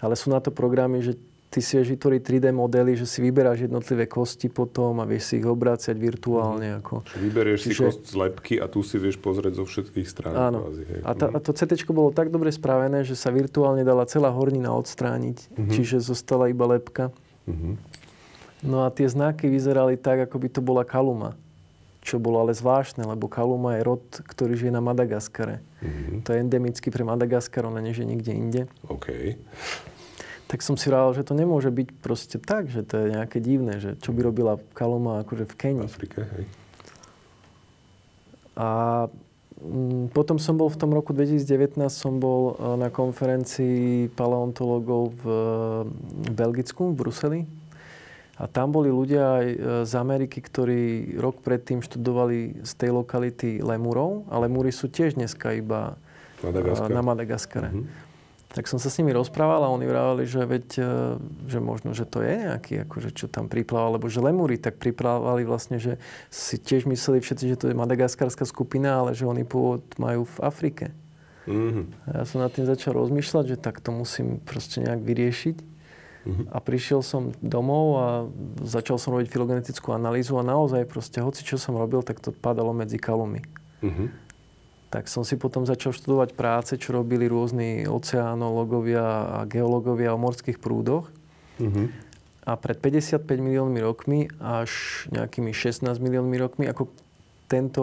[0.04, 1.16] ale sú na to programy, že
[1.48, 5.34] ty si vieš vytvoriť 3D modely, že si vyberáš jednotlivé kosti potom a vieš si
[5.40, 6.76] ich obrácať virtuálne.
[6.76, 6.78] Mm.
[6.84, 6.94] Ako.
[7.16, 7.72] Vyberieš Čiže...
[7.72, 10.34] si kost z lepky a tu si vieš pozrieť zo všetkých strán.
[10.34, 10.66] Áno.
[10.68, 11.00] Kvázi, hej.
[11.06, 11.34] A, ta, mhm.
[11.34, 15.54] a to CT bolo tak dobre spravené, že sa virtuálne dala celá hornina odstrániť.
[15.54, 15.72] Mm-hmm.
[15.72, 17.14] Čiže zostala iba lepka.
[17.46, 17.74] Mm-hmm.
[18.64, 21.36] No a tie znaky vyzerali tak, ako by to bola kaluma.
[22.00, 25.60] Čo bolo ale zvláštne, lebo kaluma je rod, ktorý žije na Madagaskare.
[25.80, 26.16] Mm-hmm.
[26.24, 28.62] To je endemický pre Madagaskar, ona nežije nikde inde.
[28.88, 29.36] Okay
[30.54, 33.82] tak som si vrával, že to nemôže byť proste tak, že to je nejaké divné,
[33.82, 35.82] že čo by robila Kaloma akože v Kenii.
[35.82, 36.44] V Afrike, hej.
[38.54, 38.68] A
[39.58, 45.24] mm, potom som bol v tom roku 2019 som bol e, na konferencii paleontologov v,
[46.22, 47.40] v Belgicku, v Bruseli.
[48.34, 49.56] A tam boli ľudia aj e,
[49.86, 54.26] z Ameriky, ktorí rok predtým študovali z tej lokality lemurov.
[54.26, 55.94] A lemúry sú tiež dneska iba
[56.42, 56.90] Madagaskar.
[56.90, 57.70] na Madagaskare.
[57.70, 58.04] Mm-hmm
[58.54, 60.94] tak som sa s nimi rozprával a oni vravali, že veď, e,
[61.50, 65.42] že možno, že to je nejaký, akože čo tam priplával, lebo že lemúry tak priplávali
[65.42, 65.98] vlastne, že
[66.30, 70.38] si tiež mysleli všetci, že to je madagaskarská skupina, ale že oni pôvod majú v
[70.46, 70.94] Afrike.
[71.50, 71.84] Mm-hmm.
[72.14, 75.73] A ja som nad tým začal rozmýšľať, že tak to musím proste nejak vyriešiť.
[76.24, 76.46] Mm-hmm.
[76.50, 78.06] A prišiel som domov a
[78.64, 82.72] začal som robiť filogenetickú analýzu a naozaj proste, hoci čo som robil, tak to padalo
[82.72, 83.44] medzi kalumy.
[83.84, 84.24] Mm-hmm
[84.94, 90.62] tak som si potom začal študovať práce, čo robili rôzni oceánológovia a geológovia o morských
[90.62, 91.10] prúdoch.
[91.58, 91.86] Mm-hmm.
[92.46, 94.70] A pred 55 miliónmi rokmi až
[95.10, 96.94] nejakými 16 miliónmi rokmi, ako
[97.50, 97.82] tento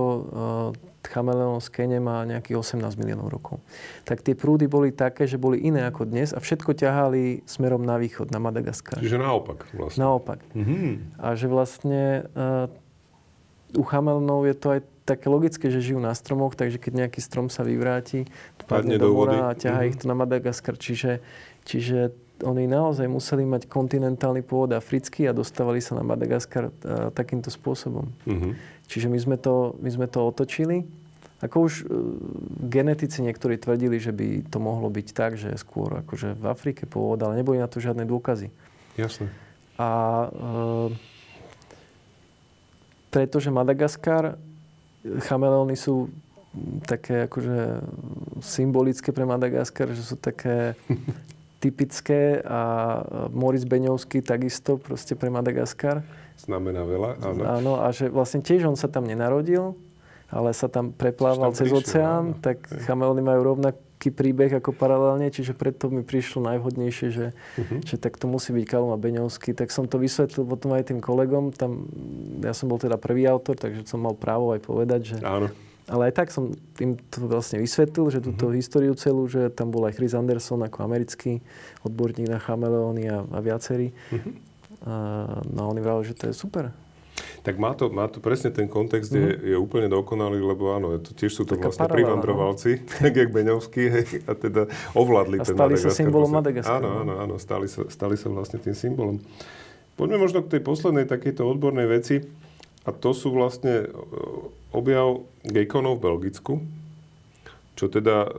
[1.04, 3.58] uh, chameleon z Kene má nejakých 18 miliónov rokov.
[4.06, 7.98] Tak tie prúdy boli také, že boli iné ako dnes a všetko ťahali smerom na
[7.98, 9.02] východ, na Madagaskar.
[9.02, 10.00] Čiže naopak vlastne.
[10.02, 10.40] Naopak.
[10.54, 11.22] Mm-hmm.
[11.22, 12.70] A že vlastne uh,
[13.74, 17.50] u chameleonov je to aj také logické, že žijú na stromoch, takže keď nejaký strom
[17.50, 18.30] sa vyvráti,
[18.70, 19.90] padne do, do mora a ťahá mm-hmm.
[19.92, 20.78] ich to na Madagaskar.
[20.78, 21.20] Čiže,
[21.66, 26.72] čiže oni naozaj museli mať kontinentálny pôvod africký a dostávali sa na Madagaskar e,
[27.14, 28.10] takýmto spôsobom.
[28.26, 28.52] Mm-hmm.
[28.92, 30.84] Čiže my sme, to, my sme to otočili.
[31.40, 31.88] Ako už uh,
[32.68, 37.24] genetici niektorí tvrdili, že by to mohlo byť tak, že skôr akože v Afrike pôvod,
[37.24, 38.52] ale neboli na to žiadne dôkazy.
[39.00, 39.32] Jasne.
[39.80, 39.88] A
[40.28, 40.92] uh,
[43.08, 44.36] pretože Madagaskar
[45.04, 46.12] chameleóny sú
[46.84, 47.80] také akože
[48.44, 50.76] symbolické pre Madagaskar, že sú také
[51.64, 52.62] typické a
[53.32, 56.04] Moris Beňovský takisto proste pre Madagaskar.
[56.42, 57.42] Znamená veľa, áno.
[57.46, 59.78] Áno, a že vlastne tiež on sa tam nenarodil,
[60.32, 62.40] ale sa tam preplával tam cez oceán, áno.
[62.42, 67.80] tak chameleóny majú rovnaký príbeh ako paralelne, čiže preto mi prišlo najvhodnejšie, že, uh-huh.
[67.86, 69.54] že tak to musí byť Kalma Beňovský.
[69.54, 71.86] Tak som to vysvetlil potom aj tým kolegom, tam,
[72.42, 75.18] ja som bol teda prvý autor, takže som mal právo aj povedať, že...
[75.22, 75.52] Áno.
[75.92, 78.58] Ale aj tak som tým to vlastne vysvetlil, že túto uh-huh.
[78.58, 81.44] históriu celú, že tam bol aj Chris Anderson ako americký
[81.84, 83.92] odborník na chameleóny a, a viacerí.
[83.92, 84.32] Uh-huh.
[85.52, 86.74] No a oni vravili, že to je super.
[87.42, 89.30] Tak má to, má to presne ten kontext, mm-hmm.
[89.30, 89.46] je, mhm.
[89.54, 92.86] je úplne dokonalý, lebo áno, to, tiež sú to Taká vlastne privandrovalci, no.
[93.02, 94.62] tak jak Beňovský, hej, a teda
[94.94, 96.82] ovládli a ten stali sa symbolom Madagaskaru.
[96.82, 99.18] Áno, áno, áno, stali sa, stali sa vlastne tým symbolom.
[99.98, 102.26] Poďme možno k tej poslednej takejto odbornej veci.
[102.82, 103.88] A to sú vlastne e,
[104.74, 106.54] objav gejkonov v Belgicku,
[107.76, 108.30] čo teda, e,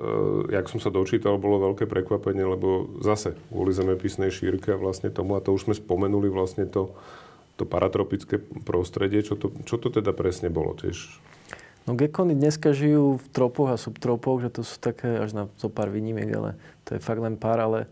[0.52, 5.34] jak som sa dočítal, bolo veľké prekvapenie, lebo zase kvôli zemepisnej šírke a vlastne tomu,
[5.36, 6.92] a to už sme spomenuli vlastne to,
[7.56, 9.24] to paratropické prostredie.
[9.24, 11.20] Čo to, čo to teda presne bolo tiež?
[11.82, 15.66] No gekony dneska žijú v tropoch a subtropoch, že to sú také až na zo
[15.66, 16.50] pár výnimiek, ale
[16.86, 17.90] to je fakt len pár, ale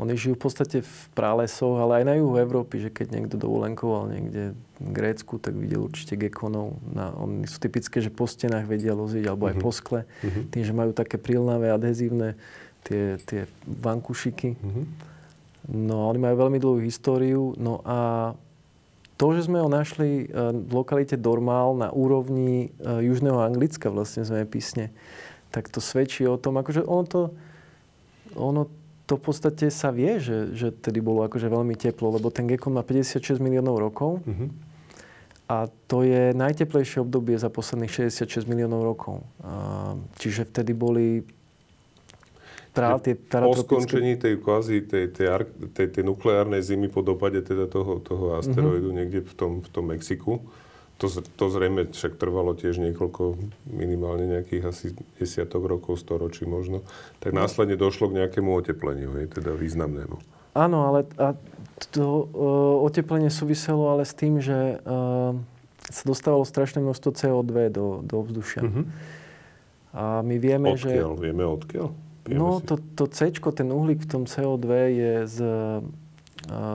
[0.00, 4.08] oni žijú v podstate v prálesoch, ale aj na juhu Európy, že keď niekto dovolenkoval
[4.08, 6.80] niekde v Grécku, tak videl určite gekonov.
[6.88, 10.44] Na, oni sú typické, že po stenách vedia loziť, alebo aj po skle, mm-hmm.
[10.48, 12.40] tým, že majú také prilnavé, adhezívne
[12.88, 14.56] tie, tie vankušiky.
[14.56, 14.84] Mm-hmm.
[15.70, 17.54] No, oni majú veľmi dlhú históriu.
[17.60, 18.32] No a
[19.20, 24.26] to, že sme ho našli eh, v lokalite Dormal na úrovni eh, južného Anglicka vlastne
[24.48, 24.90] písne,
[25.54, 27.22] tak to svedčí o tom, akože ono to,
[28.34, 28.62] ono
[29.12, 32.72] to v podstate sa vie, že, že tedy bolo akože veľmi teplo, lebo ten Gekon
[32.72, 34.48] má 56 miliónov rokov mm-hmm.
[35.52, 39.20] a to je najteplejšie obdobie za posledných 66 miliónov rokov.
[40.16, 41.28] čiže vtedy boli
[42.72, 45.28] práve tie Po skončení tej kvázi, tej, tej,
[45.76, 48.96] tej, tej nukleárnej zimy po dopade teda toho, toho asteroidu mm-hmm.
[48.96, 50.40] niekde v tom, v tom Mexiku,
[51.02, 53.34] to, to zrejme však trvalo tiež niekoľko,
[53.66, 54.86] minimálne nejakých asi
[55.18, 56.86] desiatok rokov, storočí možno,
[57.18, 57.42] tak no.
[57.42, 60.22] následne došlo k nejakému otepleniu, hej, teda významnému.
[60.54, 61.34] Áno, ale a
[61.90, 65.34] to uh, oteplenie súviselo ale s tým, že uh,
[65.90, 68.62] sa dostávalo strašné množstvo CO2 do, do vzdušia.
[68.62, 68.86] Uh-huh.
[69.92, 71.18] A my vieme, odkiaľ?
[71.18, 71.24] že...
[71.24, 71.88] Vieme odkiaľ?
[72.22, 72.70] Vieme no, si.
[72.70, 75.38] to, to C, ten uhlík v tom CO2 je z,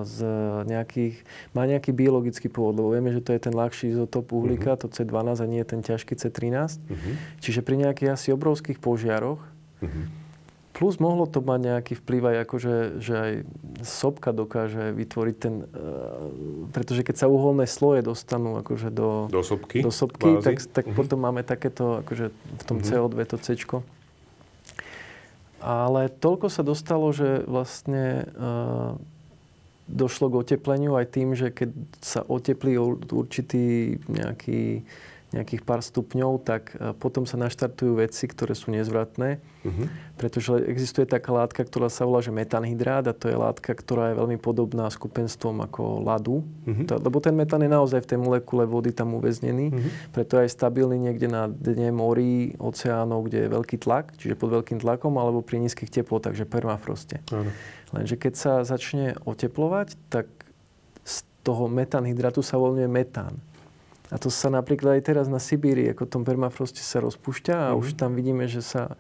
[0.08, 0.18] z
[0.64, 4.88] nejakých, má nejaký biologický pôvod, lebo vieme, že to je ten ľahší izotop uhlíka, uh-huh.
[4.88, 6.32] to C12 a nie ten ťažký C13.
[6.40, 6.72] Uh-huh.
[6.88, 7.12] Mhm.
[7.44, 9.44] Čiže pri nejakých asi obrovských požiaroch,
[9.84, 10.04] uh-huh.
[10.72, 13.34] plus mohlo to mať nejaký vplyv aj akože, že aj
[13.84, 15.68] sopka dokáže vytvoriť ten, uh,
[16.72, 20.96] pretože keď sa uholné sloje dostanú akože do, do sopky, do sopky tak, tak uh-huh.
[20.96, 23.12] potom máme takéto, akože v tom uh-huh.
[23.12, 23.60] CO2 to C.
[25.58, 28.94] Ale toľko sa dostalo, že vlastne uh,
[29.88, 31.70] došlo k otepleniu aj tým, že keď
[32.04, 32.76] sa oteplí
[33.10, 34.84] určitý nejaký
[35.36, 39.44] nejakých pár stupňov, tak e, potom sa naštartujú veci, ktoré sú nezvratné.
[39.68, 39.92] Uh-huh.
[40.16, 44.20] Pretože existuje taká látka, ktorá sa volá, že metanhydrát a to je látka, ktorá je
[44.24, 46.48] veľmi podobná skupenstvom ako ľadu.
[46.48, 46.86] Uh-huh.
[46.88, 49.76] To, lebo ten metán je naozaj v tej molekule vody tam uväznený.
[49.76, 49.92] Uh-huh.
[50.16, 54.56] Preto je aj stabilný niekde na dne morí, oceánov, kde je veľký tlak, čiže pod
[54.56, 57.20] veľkým tlakom, alebo pri nízkych teplotách, takže permafroste.
[57.36, 57.52] Uh-huh.
[57.96, 60.28] Lenže keď sa začne oteplovať, tak
[61.08, 63.40] z toho metanhydrátu sa voľňuje metán.
[64.08, 67.64] A to sa napríklad aj teraz na Sibíri, ako v tom permafroste sa rozpúšťa a
[67.72, 67.82] mm-hmm.
[67.84, 68.96] už tam vidíme, že sa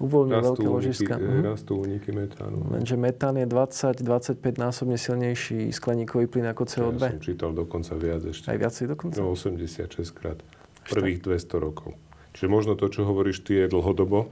[0.00, 1.14] uvoľňujú veľké ložiska.
[1.16, 1.44] Mm-hmm.
[1.44, 2.64] Rastú úniky metánu.
[2.72, 7.00] Lenže metán je 20-25 násobne silnejší skleníkový plyn ako CO2.
[7.00, 8.48] Ja som čítal dokonca viac ešte.
[8.48, 9.16] Aj viacej dokonca?
[9.20, 10.40] No 86 krát.
[10.88, 11.96] Prvých 200 rokov.
[12.36, 14.28] Čiže možno to, čo hovoríš ty, je dlhodobo,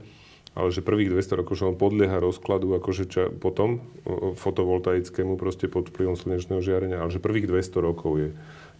[0.55, 3.83] ale že prvých 200 rokov, že on podlieha rozkladu akože ča, potom
[4.39, 8.29] fotovoltaickému proste pod vplyvom slnečného žiarenia, ale že prvých 200 rokov je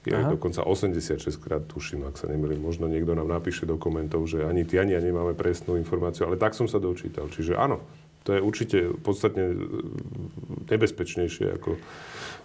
[0.05, 0.29] je Aha.
[0.29, 2.61] dokonca 86 krát, tuším, ak sa nemýlim.
[2.61, 6.37] Možno niekto nám napíše do komentov, že ani ty, ani ja nemáme presnú informáciu, ale
[6.37, 7.25] tak som sa dočítal.
[7.25, 7.81] Čiže áno,
[8.25, 9.55] to je určite podstatne e,
[10.73, 11.77] nebezpečnejšie ako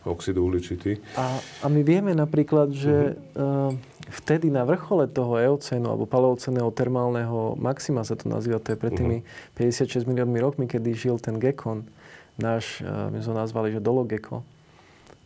[0.05, 1.01] oxid uhličitý.
[1.17, 3.69] A, a my vieme napríklad, že uh-huh.
[3.69, 8.81] uh, vtedy na vrchole toho eocénu alebo paleoceného termálneho maxima sa to nazýva, to je
[8.81, 9.61] pred tými uh-huh.
[9.61, 10.01] Mhm.
[10.01, 11.85] 56 miliónmi rokmi, kedy žil ten gekon,
[12.41, 14.41] náš, uh, my sme ho nazvali, že dologeko,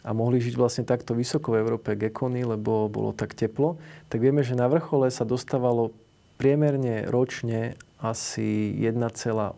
[0.05, 3.81] a mohli žiť vlastne takto vysoko v Európe gekony, lebo bolo tak teplo,
[4.13, 5.97] tak vieme, že na vrchole sa dostávalo
[6.37, 9.57] priemerne ročne asi 1,8-1,9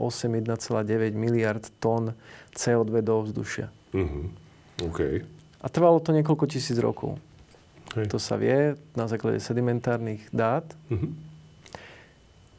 [1.18, 2.14] miliard tón
[2.54, 3.74] CO2 do vzdušia.
[3.90, 4.30] Uh-huh.
[4.86, 5.26] Okay.
[5.58, 7.18] A trvalo to niekoľko tisíc rokov.
[7.98, 8.06] Hej.
[8.14, 10.62] To sa vie na základe sedimentárnych dát.
[10.86, 11.10] Uh-huh.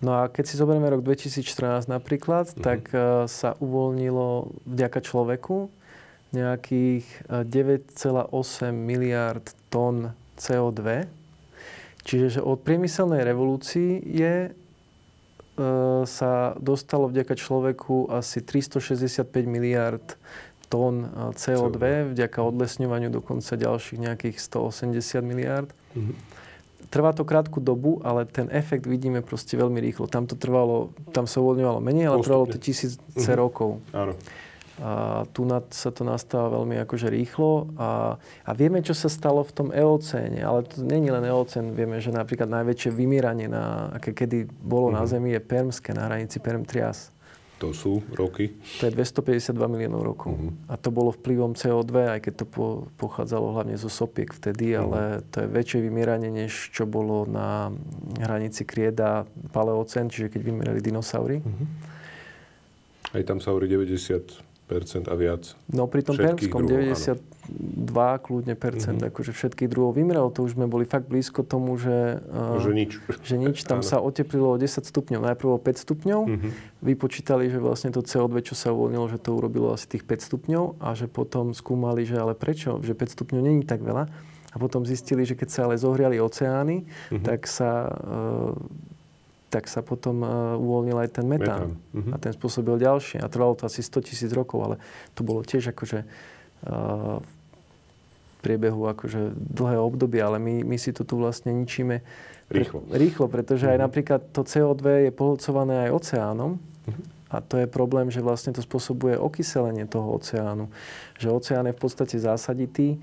[0.04, 2.60] No a keď si zoberieme rok 2014 napríklad, uh-huh.
[2.60, 5.72] tak uh, sa uvoľnilo vďaka človeku
[6.36, 11.08] nejakých 9,8 eh, miliard tón CO2.
[12.04, 14.52] Čiže že od priemyselnej revolúcii je,
[16.05, 20.05] sa dostalo vďaka človeku asi 365 miliard
[20.68, 21.84] tón eh, CO2, CO2.
[22.14, 25.70] vďaka odlesňovaniu dokonca ďalších nejakých 180 miliard.
[25.95, 26.16] Mm-hmm.
[26.88, 30.08] Trvá to krátku dobu, ale ten efekt vidíme proste veľmi rýchlo.
[30.08, 32.28] Tam to trvalo, tam sa uvoľňovalo menej, ale Postupne.
[32.32, 33.36] trvalo to tisíce mm-hmm.
[33.36, 33.84] rokov.
[33.92, 34.16] Áno.
[34.78, 35.41] A tu
[35.74, 40.45] sa to nastáva veľmi akože rýchlo a, a vieme, čo sa stalo v tom eocéne,
[40.45, 44.97] ale to není len eocén, vieme, že napríklad najväčšie vymieranie, na, aké kedy bolo mm-hmm.
[44.97, 45.09] na mhm.
[45.09, 47.09] Zemi, je Permské, na hranici Perm-Trias.
[47.58, 48.54] To sú roky?
[48.78, 50.37] To je 252 miliónov rokov.
[50.37, 50.70] Mm-hmm.
[50.70, 52.66] A to bolo vplyvom CO2, aj keď to po,
[53.01, 54.83] pochádzalo hlavne zo sopiek vtedy, mm-hmm.
[54.86, 54.99] ale
[55.33, 57.74] to je väčšie vymieranie, než čo bolo na
[58.21, 61.41] hranici Krieda Paleocén, čiže keď vymierali dinosaury.
[61.41, 61.67] Mm-hmm.
[63.17, 65.56] Aj tam sa hovorí 90 a viac.
[65.72, 69.16] No pri tom Permskom 90, 2 kľudne percent, mm-hmm.
[69.16, 70.28] akože všetkých druhov vymrelo.
[70.36, 72.20] To už sme boli fakt blízko tomu, že...
[72.28, 72.92] Uh, že nič.
[73.24, 73.58] Že nič.
[73.64, 75.24] Tam sa oteplilo o 10 stupňov.
[75.24, 76.22] Najprv o 5 stupňov.
[76.28, 76.52] Mm-hmm.
[76.84, 80.64] Vypočítali, že vlastne to CO2, čo sa uvoľnilo, že to urobilo asi tých 5 stupňov
[80.84, 84.12] a že potom skúmali, že ale prečo, že 5 stupňov není tak veľa.
[84.52, 87.24] A potom zistili, že keď sa ale zohriali oceány, mm-hmm.
[87.24, 87.88] tak sa...
[88.04, 88.60] Uh,
[89.47, 91.71] tak sa potom uh, uvoľnil aj ten metán.
[91.71, 91.95] metán.
[91.95, 92.11] Uh-huh.
[92.11, 93.24] A ten spôsobil ďalšie.
[93.24, 94.75] A trvalo to asi 100 tisíc rokov, ale
[95.15, 101.07] to bolo tiež akože uh, v priebehu akože dlhé obdobie, ale my, my si to
[101.07, 102.03] tu vlastne ničíme
[102.51, 102.83] rýchlo.
[102.83, 103.75] Pre, rýchlo, pretože uh-huh.
[103.75, 103.86] aj mhm.
[103.87, 106.51] napríklad to CO2 je pohlcované aj oceánom.
[106.59, 107.03] Uh-huh.
[107.28, 110.71] A to je problém, že vlastne to spôsobuje okyselenie toho oceánu.
[111.19, 112.99] Že oceán je v podstate zásaditý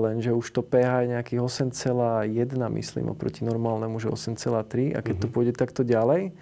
[0.00, 4.96] lenže už to pH je nejakých 8,1, myslím, oproti normálnemu, že 8,3.
[4.96, 5.20] A keď mm-hmm.
[5.20, 5.34] to mhm.
[5.34, 6.32] pôjde takto ďalej,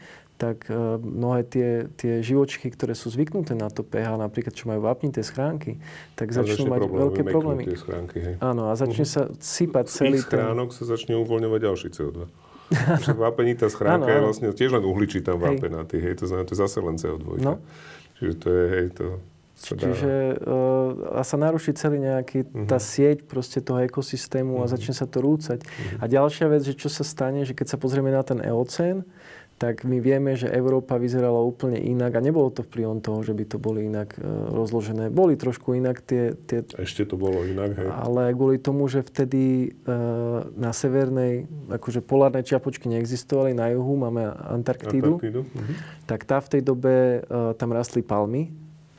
[0.41, 1.71] tak uh, mnohé tie,
[2.01, 5.77] tie živočichy, ktoré sú zvyknuté na to pH, napríklad čo majú vápnité schránky,
[6.17, 7.63] tak začnú mať problémy, veľké problémy.
[7.77, 8.35] Schránky, hej.
[8.41, 9.29] Áno, a začne uh-huh.
[9.29, 10.77] sa sypať celý Z schránok ten...
[10.81, 12.19] sa začne uvoľňovať ďalší CO2.
[12.73, 16.79] Však vápenitá schránka je vlastne tiež len uhličitá vápenatý, hej, to znamená, to je zase
[16.81, 17.27] len CO2.
[17.45, 17.61] No.
[18.17, 19.05] Čiže to je, hej, to
[19.61, 22.65] Čiže uh, a sa naruší celý nejaký, uh-huh.
[22.65, 24.65] tá sieť proste toho ekosystému uh-huh.
[24.65, 24.73] a mhm.
[24.73, 25.61] začne sa to rúcať.
[25.61, 26.01] Uh-huh.
[26.01, 29.05] A ďalšia vec, že čo sa stane, že keď sa pozrieme na ten eocén,
[29.61, 33.45] tak my vieme, že Európa vyzerala úplne inak a nebolo to vplyvom toho, že by
[33.45, 35.13] to boli inak uh, rozložené.
[35.13, 36.65] Boli trošku inak tie, tie...
[36.81, 37.93] Ešte to bolo inak, hej.
[37.93, 44.33] Ale kvôli tomu, že vtedy uh, na severnej, akože polárne čiapočky neexistovali, na juhu máme
[44.33, 45.45] Antarktídu, Antarktídu.
[45.45, 45.75] Uh-huh.
[46.09, 47.21] tak tá v tej dobe,
[47.61, 48.49] tam rastli palmy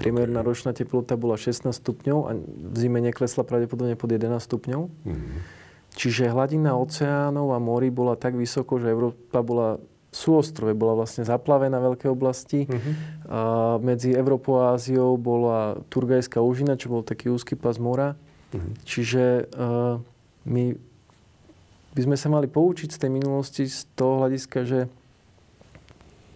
[0.01, 4.89] Priemerná ročná teplota bola 16 stupňov a v zime neklesla pravdepodobne pod 11 stupňov.
[4.89, 5.39] Mm-hmm.
[5.93, 9.77] Čiže hladina oceánov a morí bola tak vysoko, že Európa bola
[10.09, 12.65] súostrove, bola vlastne zaplavená veľké oblasti.
[12.65, 12.93] Mm-hmm.
[13.29, 13.41] A
[13.77, 18.17] medzi Európou a Áziou bola Turgajská úžina, čo bol taký úzky pas mora.
[18.57, 18.73] Mm-hmm.
[18.81, 19.23] Čiže
[19.53, 20.01] uh,
[20.49, 20.63] my
[21.93, 24.79] by sme sa mali poučiť z tej minulosti z toho hľadiska, že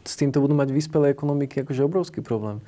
[0.06, 2.62] s týmto budú mať vyspelé ekonomiky akože obrovský problém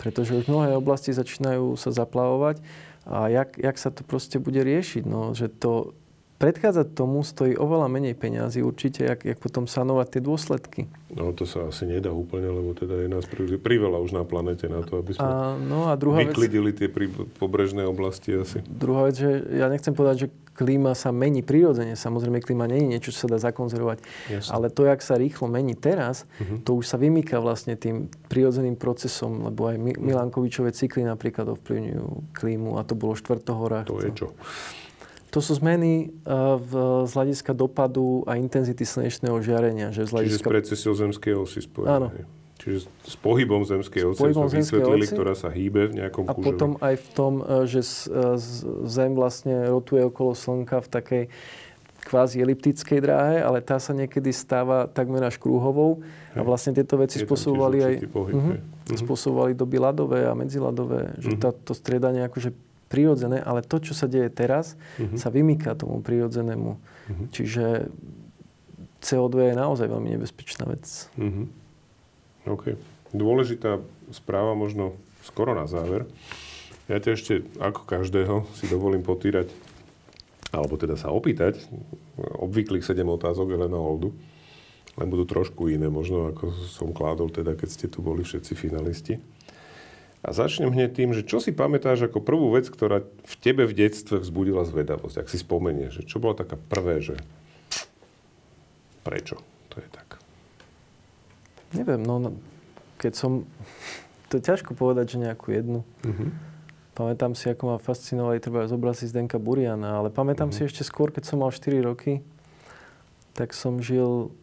[0.00, 2.64] pretože už mnohé oblasti začínajú sa zaplavovať
[3.04, 5.92] a jak, jak sa to proste bude riešiť, no, že to
[6.40, 10.80] predchádzať tomu stojí oveľa menej peňazí určite, jak, jak potom sanovať tie dôsledky.
[11.12, 13.28] No to sa asi nedá úplne, lebo teda je nás
[13.60, 16.88] priveľa už na planete na to, aby sme a, no a druhá vyklidili vec, tie
[16.88, 18.64] pri, pobrežné oblasti asi.
[18.64, 21.92] Druhá vec, že ja nechcem povedať, že klíma sa mení prirodzene.
[21.96, 24.04] Samozrejme, klíma nie je niečo, čo sa dá zakonzervovať.
[24.28, 24.50] Jasne.
[24.52, 26.60] Ale to, jak sa rýchlo mení teraz, uh-huh.
[26.64, 30.04] to už sa vymýka vlastne tým prirodzeným procesom, lebo aj mhm.
[30.04, 33.84] Milankovičové cykly napríklad ovplyvňujú klímu a to bolo štvrtohora.
[33.88, 34.32] To je čo?
[35.30, 36.72] To sú zmeny eh, v,
[37.06, 39.94] z hľadiska dopadu a intenzity slnečného žiarenia.
[39.94, 40.36] Že z hľadiska...
[40.36, 41.90] Čiže s precesiou zemskej osy spojené.
[41.90, 42.08] Áno.
[42.60, 46.44] Čiže s pohybom zemskej osy sme vysvetlili, oci, ktorá sa hýbe v nejakom A kúžovi.
[46.44, 48.36] potom aj v tom, eh, že eh,
[48.84, 51.24] Zem vlastne rotuje okolo Slnka v takej
[52.00, 56.00] kvázi eliptickej dráhe, ale tá sa niekedy stáva takmer až krúhovou.
[56.32, 58.98] A vlastne tieto veci spôsobovali aj pohyb, uh-huh, uh-huh.
[58.98, 61.20] spôsobovali doby ľadové a medziladové.
[61.20, 61.52] Že uh-huh.
[61.60, 62.56] to striedanie akože
[62.90, 65.14] prirodzené, ale to, čo sa deje teraz, uh-huh.
[65.14, 66.70] sa vymýka tomu prirodzenému.
[66.74, 67.26] Uh-huh.
[67.30, 67.86] Čiže
[68.98, 70.84] CO2 je naozaj veľmi nebezpečná vec.
[71.14, 71.46] Uh-huh.
[72.50, 72.74] OK.
[73.14, 73.78] Dôležitá
[74.10, 76.10] správa možno skoro na záver.
[76.90, 79.46] Ja ťa ešte, ako každého, si dovolím potýrať,
[80.50, 81.62] alebo teda sa opýtať,
[82.18, 84.10] obvyklých 7 otázok Elena Oldu,
[84.98, 89.22] len budú trošku iné, možno ako som kládol teda, keď ste tu boli všetci finalisti.
[90.20, 93.72] A začnem hneď tým, že čo si pamätáš ako prvú vec, ktorá v tebe v
[93.72, 97.16] detstve vzbudila zvedavosť, ak si spomenieš, že čo bolo taká prvé, že
[99.00, 99.40] prečo
[99.72, 100.20] to je tak?
[101.72, 102.30] Neviem, no, no
[103.00, 103.48] keď som,
[104.28, 105.80] to je ťažko povedať, že nejakú jednu.
[106.04, 106.28] Uh-huh.
[106.92, 110.60] Pamätám si, ako ma fascinovali treba z obrazy Zdenka Buriana, ale pamätám uh-huh.
[110.60, 112.20] si ešte skôr, keď som mal 4 roky,
[113.32, 114.36] tak som žil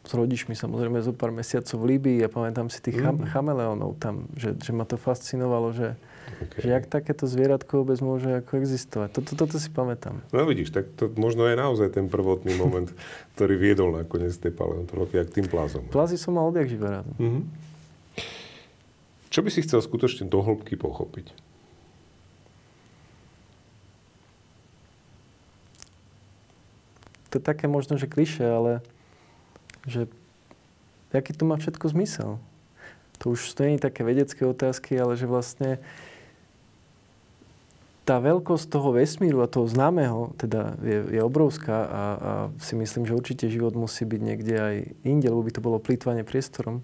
[0.00, 3.30] s rodičmi samozrejme zo pár mesiacov v Líbii a pamätám si tých mm.
[3.30, 5.94] chameleónov tam, že, že ma to fascinovalo, že,
[6.40, 6.60] okay.
[6.64, 9.12] že jak takéto zvieratko vôbec môže ako existovať.
[9.12, 10.24] Toto, toto si pamätám.
[10.32, 12.88] No vidíš, tak to možno je naozaj ten prvotný moment,
[13.36, 15.84] ktorý viedol nakoniec tej paleontológie k tým plázom.
[15.92, 17.06] Plázy som mal odjak živa rád.
[17.20, 17.44] Mm-hmm.
[19.30, 21.30] Čo by si chcel skutočne do hĺbky pochopiť?
[27.30, 28.82] To je také možno, že kliše, ale
[29.86, 30.10] že
[31.12, 32.40] aký to má všetko zmysel.
[33.20, 35.76] To už to nie je také vedecké otázky, ale že vlastne
[38.08, 43.06] tá veľkosť toho vesmíru a toho známeho teda je, je obrovská a, a si myslím,
[43.06, 44.76] že určite život musí byť niekde aj
[45.06, 46.82] inde, lebo by to bolo plýtvanie priestorom.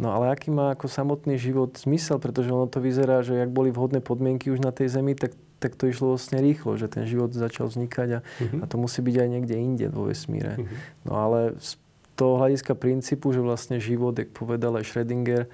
[0.00, 3.68] No ale aký má ako samotný život zmysel, pretože ono to vyzerá, že ak boli
[3.68, 7.36] vhodné podmienky už na tej Zemi, tak, tak to išlo vlastne rýchlo, že ten život
[7.36, 8.60] začal vznikať a, uh-huh.
[8.60, 10.56] a to musí byť aj niekde inde vo vesmíre.
[10.56, 10.66] Uh-huh.
[11.04, 11.76] No ale z
[12.16, 15.52] toho hľadiska princípu, že vlastne život, jak povedal aj Schrödinger,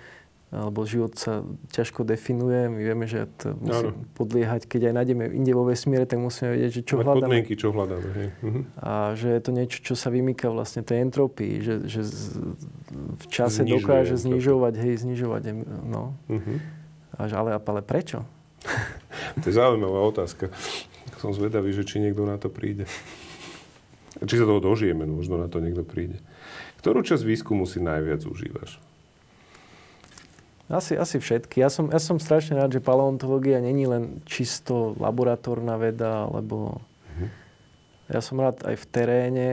[0.54, 1.42] alebo život sa
[1.74, 2.70] ťažko definuje.
[2.70, 3.98] My vieme, že to musí ano.
[4.14, 7.22] podliehať, keď aj nájdeme inde vo vesmíre, tak musíme vedieť, že čo Mať hľadáme.
[7.26, 8.08] podmienky, čo hľadáme.
[8.14, 8.28] Hej.
[8.46, 8.62] Uh-huh.
[8.78, 12.18] A že je to niečo, čo sa vymýka vlastne tej entropii, že, že z,
[12.94, 14.26] v čase Znižuje dokáže entropii.
[14.38, 15.42] znižovať, hej, znižovať.
[15.82, 16.14] No.
[16.30, 16.56] Uh-huh.
[17.18, 18.22] Až, ale, ale prečo?
[19.40, 20.48] To je zaujímavá otázka.
[21.20, 22.88] Som zvedavý, že či niekto na to príde.
[24.16, 26.20] Či sa toho dožijeme, no možno na to niekto príde.
[26.80, 28.80] Ktorú časť výskumu si najviac užívaš?
[30.66, 31.62] Asi, asi všetky.
[31.62, 37.28] Ja som, ja som strašne rád, že paleontológia není len čisto laboratórna veda, lebo uh-huh.
[38.10, 39.48] ja som rád aj v teréne.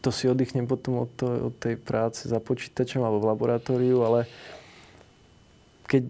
[0.00, 4.24] To si oddychnem potom od, to, od tej práce za počítačom alebo v laboratóriu, ale
[5.84, 6.08] keď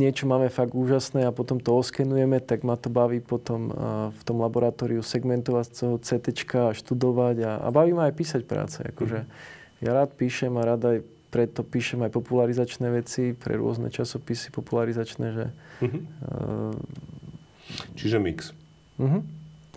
[0.00, 3.68] niečo máme fakt úžasné a potom to oskenujeme, tak ma to baví potom
[4.08, 8.42] v tom laboratóriu segmentovať z toho CT a študovať a, a baví ma aj písať
[8.48, 8.80] práce.
[8.80, 9.58] Akože, uh-huh.
[9.80, 10.98] Ja rád píšem a rád aj
[11.32, 15.46] preto píšem aj popularizačné veci pre rôzne časopisy popularizačné, že...
[15.80, 16.00] Uh-huh.
[16.26, 18.52] Uh, Čiže mix.
[19.00, 19.24] Uh-huh.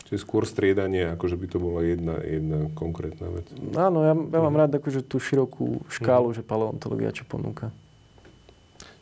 [0.09, 3.47] Čiže skôr striedanie, ako že by to bola jedna, jedna konkrétna vec.
[3.79, 4.61] Áno, ja, ja mám uh-huh.
[4.67, 6.43] rád akože tú širokú škálu, uh-huh.
[6.43, 7.71] že paleontológia čo ponúka.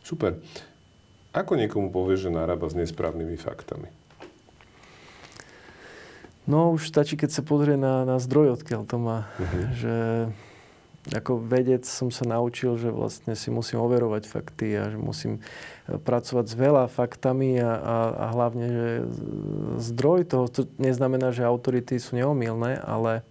[0.06, 0.38] Super.
[1.32, 3.88] Ako niekomu povieš, že narába s nesprávnymi faktami?
[6.44, 9.30] No už stačí, keď sa pozrie na, na zdroj, odkiaľ to má.
[9.40, 9.64] Uh-huh.
[9.80, 9.94] Že
[11.10, 15.42] ako vedec som sa naučil, že vlastne si musím overovať fakty a že musím
[15.90, 18.88] e, pracovať s veľa faktami a, a, a hlavne, že
[19.82, 23.26] zdroj toho, to neznamená, že autority sú neomilné, ale,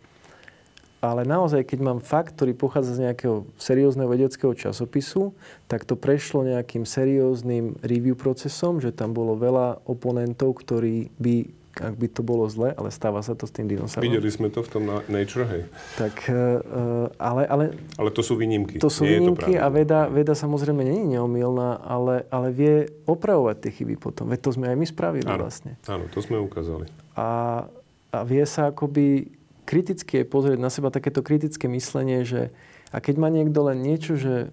[1.01, 5.33] ale naozaj, keď mám fakt, ktorý pochádza z nejakého seriózneho vedeckého časopisu,
[5.65, 11.95] tak to prešlo nejakým serióznym review procesom, že tam bolo veľa oponentov, ktorí by ak
[11.95, 14.03] by to bolo zle, ale stáva sa to s tým dinosaurom.
[14.03, 15.61] Videli sme to v tom Nature, hej.
[15.95, 17.63] Tak, uh, ale, ale...
[17.95, 18.75] Ale to sú výnimky.
[18.83, 22.75] To sú Nie výnimky a veda, veda samozrejme nie je neomilná, ale, ale vie
[23.07, 24.27] opravovať tie chyby potom.
[24.27, 25.79] Veď to sme aj my spravili áno, vlastne.
[25.87, 26.91] Áno, to sme ukázali.
[27.15, 27.63] A,
[28.11, 29.31] a vie sa akoby
[29.65, 32.53] kriticky pozrieť na seba takéto kritické myslenie, že
[32.91, 34.51] a keď má niekto len niečo, že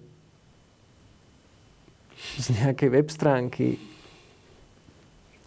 [2.39, 3.79] z nejakej web stránky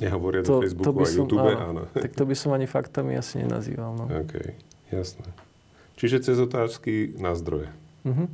[0.01, 1.83] Nehovoria to, do Facebooku to by a YouTube, áno, áno.
[1.95, 3.95] Tak to by som ani faktami asi nenazýval.
[3.95, 4.05] No.
[4.11, 4.35] OK,
[4.91, 5.29] jasné.
[6.01, 7.71] Čiže cez otázky na zdroje.
[8.03, 8.27] Uh-huh.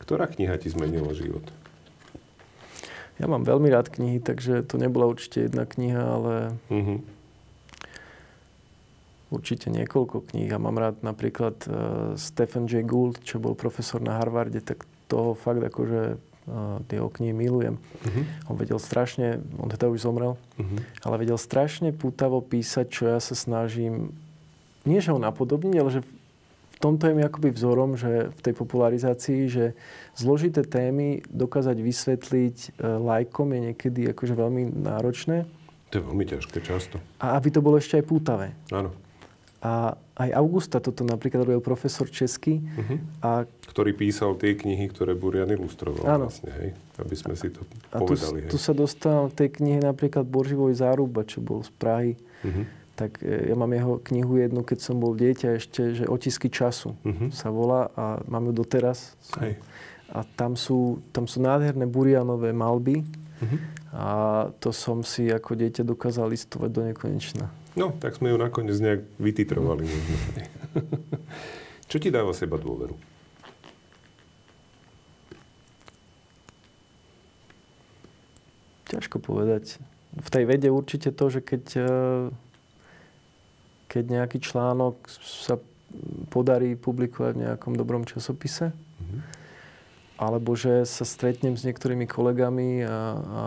[0.00, 1.44] Ktorá kniha ti zmenila život?
[3.20, 6.34] Ja mám veľmi rád knihy, takže to nebola určite jedna kniha, ale
[6.72, 7.04] uh-huh.
[9.30, 10.50] Určite niekoľko kníh.
[10.50, 11.74] Ja mám rád napríklad uh,
[12.18, 12.82] Stephen J.
[12.82, 16.30] Gould, čo bol profesor na Harvarde, tak toho fakt akože
[16.88, 17.76] tie jeho knihy milujem.
[17.76, 18.24] Uh-huh.
[18.50, 20.78] On vedel strašne, on teda už zomrel, uh-huh.
[21.04, 24.10] ale vedel strašne pútavo písať, čo ja sa snažím,
[24.82, 28.54] nie že ho napodobniť, ale že v tomto je mi akoby vzorom, že v tej
[28.56, 29.76] popularizácii, že
[30.16, 35.44] zložité témy dokázať vysvetliť e, lajkom je niekedy akože veľmi náročné.
[35.92, 36.96] To je veľmi ťažké často.
[37.20, 38.56] A aby to bolo ešte aj pútavé.
[38.72, 38.96] Áno.
[39.60, 42.64] A aj Augusta toto napríklad robil profesor český.
[42.64, 42.96] Uh-huh.
[43.20, 43.28] A...
[43.68, 46.32] Ktorý písal tie knihy, ktoré Burian ilustroval Áno.
[46.32, 46.68] vlastne, hej?
[46.96, 47.60] Aby sme si to
[47.92, 48.44] a povedali.
[48.44, 52.12] A tu, tu sa dostal v tej knihe napríklad Borživoj záruba, čo bol z Prahy.
[52.40, 52.64] Uh-huh.
[52.96, 56.96] Tak e, ja mám jeho knihu jednu, keď som bol dieťa ešte, že Otisky času
[56.96, 57.28] uh-huh.
[57.28, 59.12] sa volá a mám ju doteraz.
[59.44, 59.60] Hej.
[60.08, 63.04] A tam sú, tam sú nádherné burianové malby.
[63.04, 63.60] Uh-huh.
[63.92, 64.06] A
[64.56, 67.59] to som si ako dieťa dokázal listovať do nekonečna.
[67.78, 69.86] No, tak sme ju nakoniec nejak vytitrovali.
[71.90, 72.98] Čo ti dáva seba dôveru?
[78.90, 79.78] Ťažko povedať.
[80.18, 82.26] V tej vede určite to, že keď, eh,
[83.86, 85.62] keď nejaký článok sa
[86.30, 89.20] podarí publikovať v nejakom dobrom časopise, mm-hmm.
[90.18, 93.44] alebo že sa stretnem s niektorými kolegami a, a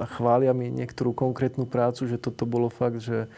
[0.00, 3.28] a chvália mi niektorú konkrétnu prácu, že toto bolo fakt, že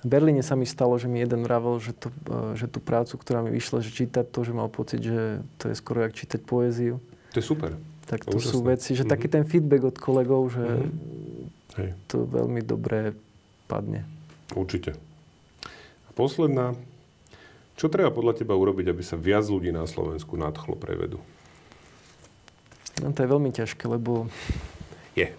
[0.00, 3.20] v Berlíne sa mi stalo, že mi jeden vravel, že, to, e, že tú prácu,
[3.20, 6.40] ktorá mi vyšla, že čítať to, že mal pocit, že to je skoro jak čítať
[6.40, 6.96] poéziu.
[7.32, 7.76] To je super.
[8.08, 9.12] Tak to, to sú veci, že mm-hmm.
[9.12, 11.78] taký ten feedback od kolegov, že mm-hmm.
[11.84, 11.90] Hej.
[12.08, 13.12] to veľmi dobre
[13.68, 14.08] padne.
[14.56, 14.96] Určite.
[16.08, 16.74] A posledná.
[17.78, 21.20] Čo treba podľa teba urobiť, aby sa viac ľudí na Slovensku nadchlo pre vedu?
[23.00, 24.28] No to je veľmi ťažké, lebo...
[25.16, 25.32] Je.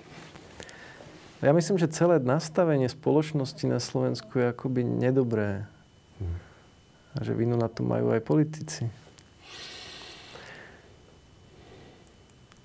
[1.41, 5.65] Ja myslím, že celé nastavenie spoločnosti na Slovensku je akoby nedobré.
[6.21, 6.37] Hmm.
[7.17, 8.85] A že vinu na to majú aj politici.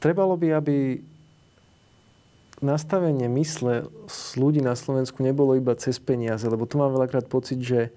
[0.06, 0.76] trebalo by, aby
[2.62, 7.58] nastavenie mysle z ľudí na Slovensku nebolo iba cez peniaze, lebo tu mám veľakrát pocit,
[7.58, 7.90] že,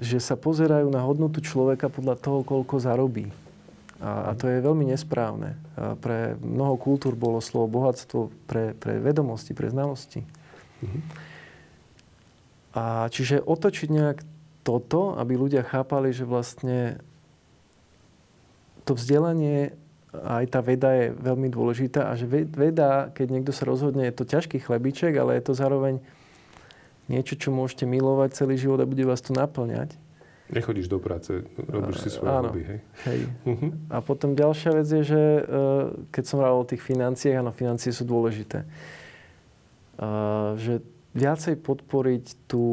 [0.00, 3.28] že sa pozerajú na hodnotu človeka podľa toho, koľko zarobí.
[4.00, 5.56] A, a to je veľmi nesprávne.
[5.76, 10.20] A pre mnoho kultúr bolo slovo bohatstvo pre, pre vedomosti, pre znalosti.
[10.84, 11.02] Mm-hmm.
[12.76, 14.18] A čiže otočiť nejak
[14.60, 17.00] toto, aby ľudia chápali, že vlastne
[18.84, 19.72] to vzdelanie
[20.24, 24.24] aj tá veda je veľmi dôležitá a že veda, keď niekto sa rozhodne, je to
[24.24, 26.00] ťažký chlebiček, ale je to zároveň
[27.06, 29.94] niečo, čo môžete milovať celý život a bude vás to naplňať.
[30.46, 32.78] Nechodíš do práce, robíš si svoje áno, hobby, hej?
[33.02, 33.20] hej.
[33.42, 33.74] Uh-huh.
[33.90, 37.90] A potom ďalšia vec je, že uh, keď som hovoril o tých financiách, áno, financie
[37.90, 38.62] sú dôležité.
[39.98, 40.86] Uh, že
[41.18, 42.64] viacej podporiť tú,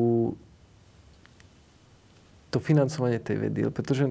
[2.53, 4.05] to financovanie tej vedy, pretože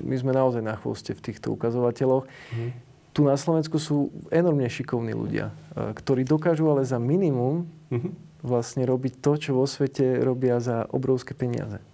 [0.00, 2.24] my sme naozaj na chvoste v týchto ukazovateľoch.
[2.24, 2.70] Uh-huh.
[3.12, 8.16] Tu na Slovensku sú enormne šikovní ľudia, uh, ktorí dokážu ale za minimum uh-huh.
[8.40, 11.84] vlastne robiť to, čo vo svete robia za obrovské peniaze.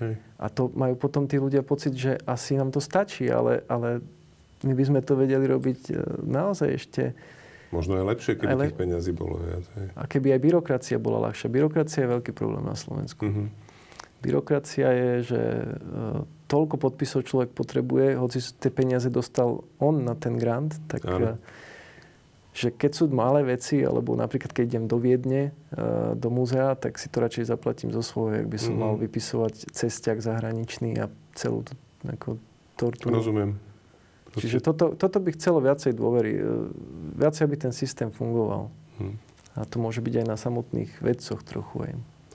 [0.00, 0.14] Hej.
[0.40, 4.00] A to majú potom tí ľudia pocit, že asi nám to stačí, ale, ale
[4.64, 5.94] my by sme to vedeli robiť e,
[6.24, 7.02] naozaj ešte...
[7.72, 9.64] Možno aj lepšie, keby aj tých peniazí bolo viac.
[9.76, 9.86] Hej.
[9.96, 11.48] A keby aj byrokracia bola ľahšia.
[11.52, 13.24] Byrokracia je veľký problém na Slovensku.
[13.24, 13.48] Uh-huh.
[14.20, 20.36] Byrokracia je, že uh, toľko podpisov človek potrebuje, hoci tie peniaze dostal on na ten
[20.36, 21.04] grant, tak...
[21.04, 21.36] Uh,
[22.52, 27.00] že keď sú malé veci, alebo napríklad keď idem do Viedne, e, do múzea, tak
[27.00, 28.92] si to radšej zaplatím zo svojho, ak by som mm-hmm.
[28.92, 31.64] mal vypisovať cestiak zahraničný a celú
[32.04, 32.36] ako,
[32.76, 33.08] tortu.
[33.08, 33.56] Rozumiem.
[34.28, 34.48] Proste.
[34.48, 36.32] Čiže toto, toto by chcelo viacej dôvery.
[36.36, 36.42] E,
[37.16, 38.68] viacej, aby ten systém fungoval.
[39.00, 39.16] Hmm.
[39.56, 41.92] A to môže byť aj na samotných vedcoch trochu aj.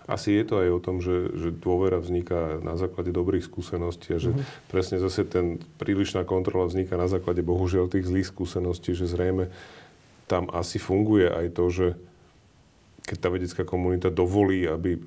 [0.07, 4.19] Asi je to aj o tom, že, že dôvera vzniká na základe dobrých skúseností a
[4.23, 4.72] že mm-hmm.
[4.72, 9.52] presne zase ten prílišná kontrola vzniká na základe bohužiaľ tých zlých skúseností, že zrejme
[10.27, 11.87] tam asi funguje aj to, že
[13.07, 14.99] keď tá vedecká komunita dovolí, aby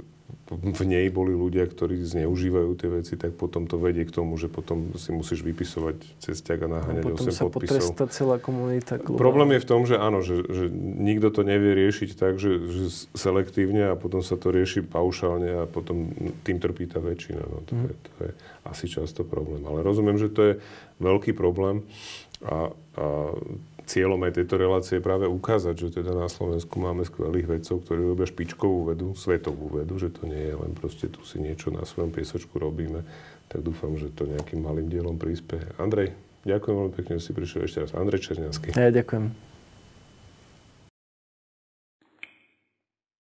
[0.50, 4.50] v nej boli ľudia, ktorí zneužívajú tie veci, tak potom to vedie k tomu, že
[4.50, 7.94] potom si musíš vypisovať cestiak a naháňať no, 8 sa podpisov.
[7.94, 8.98] Potom celá komunita.
[8.98, 9.22] Globálne.
[9.22, 12.84] Problém je v tom, že áno, že, že nikto to nevie riešiť tak, že, že
[13.14, 16.10] selektívne a potom sa to rieši paušálne a potom
[16.42, 17.42] tým trpí tá väčšina.
[17.46, 17.82] No, to, mm.
[17.86, 18.30] je, to je
[18.66, 19.62] asi často problém.
[19.62, 20.52] Ale rozumiem, že to je
[20.98, 21.86] veľký problém
[22.42, 23.06] a, a
[23.90, 28.00] cieľom aj tejto relácie je práve ukázať, že teda na Slovensku máme skvelých vedcov, ktorí
[28.06, 31.82] robia špičkovú vedu, svetovú vedu, že to nie je len proste tu si niečo na
[31.82, 33.02] svojom piesočku robíme.
[33.50, 35.66] Tak dúfam, že to nejakým malým dielom príspeje.
[35.82, 36.14] Andrej,
[36.46, 37.90] ďakujem veľmi pekne, že si prišiel ešte raz.
[37.98, 38.70] Andrej Černiansky.
[38.78, 39.49] Ja ďakujem.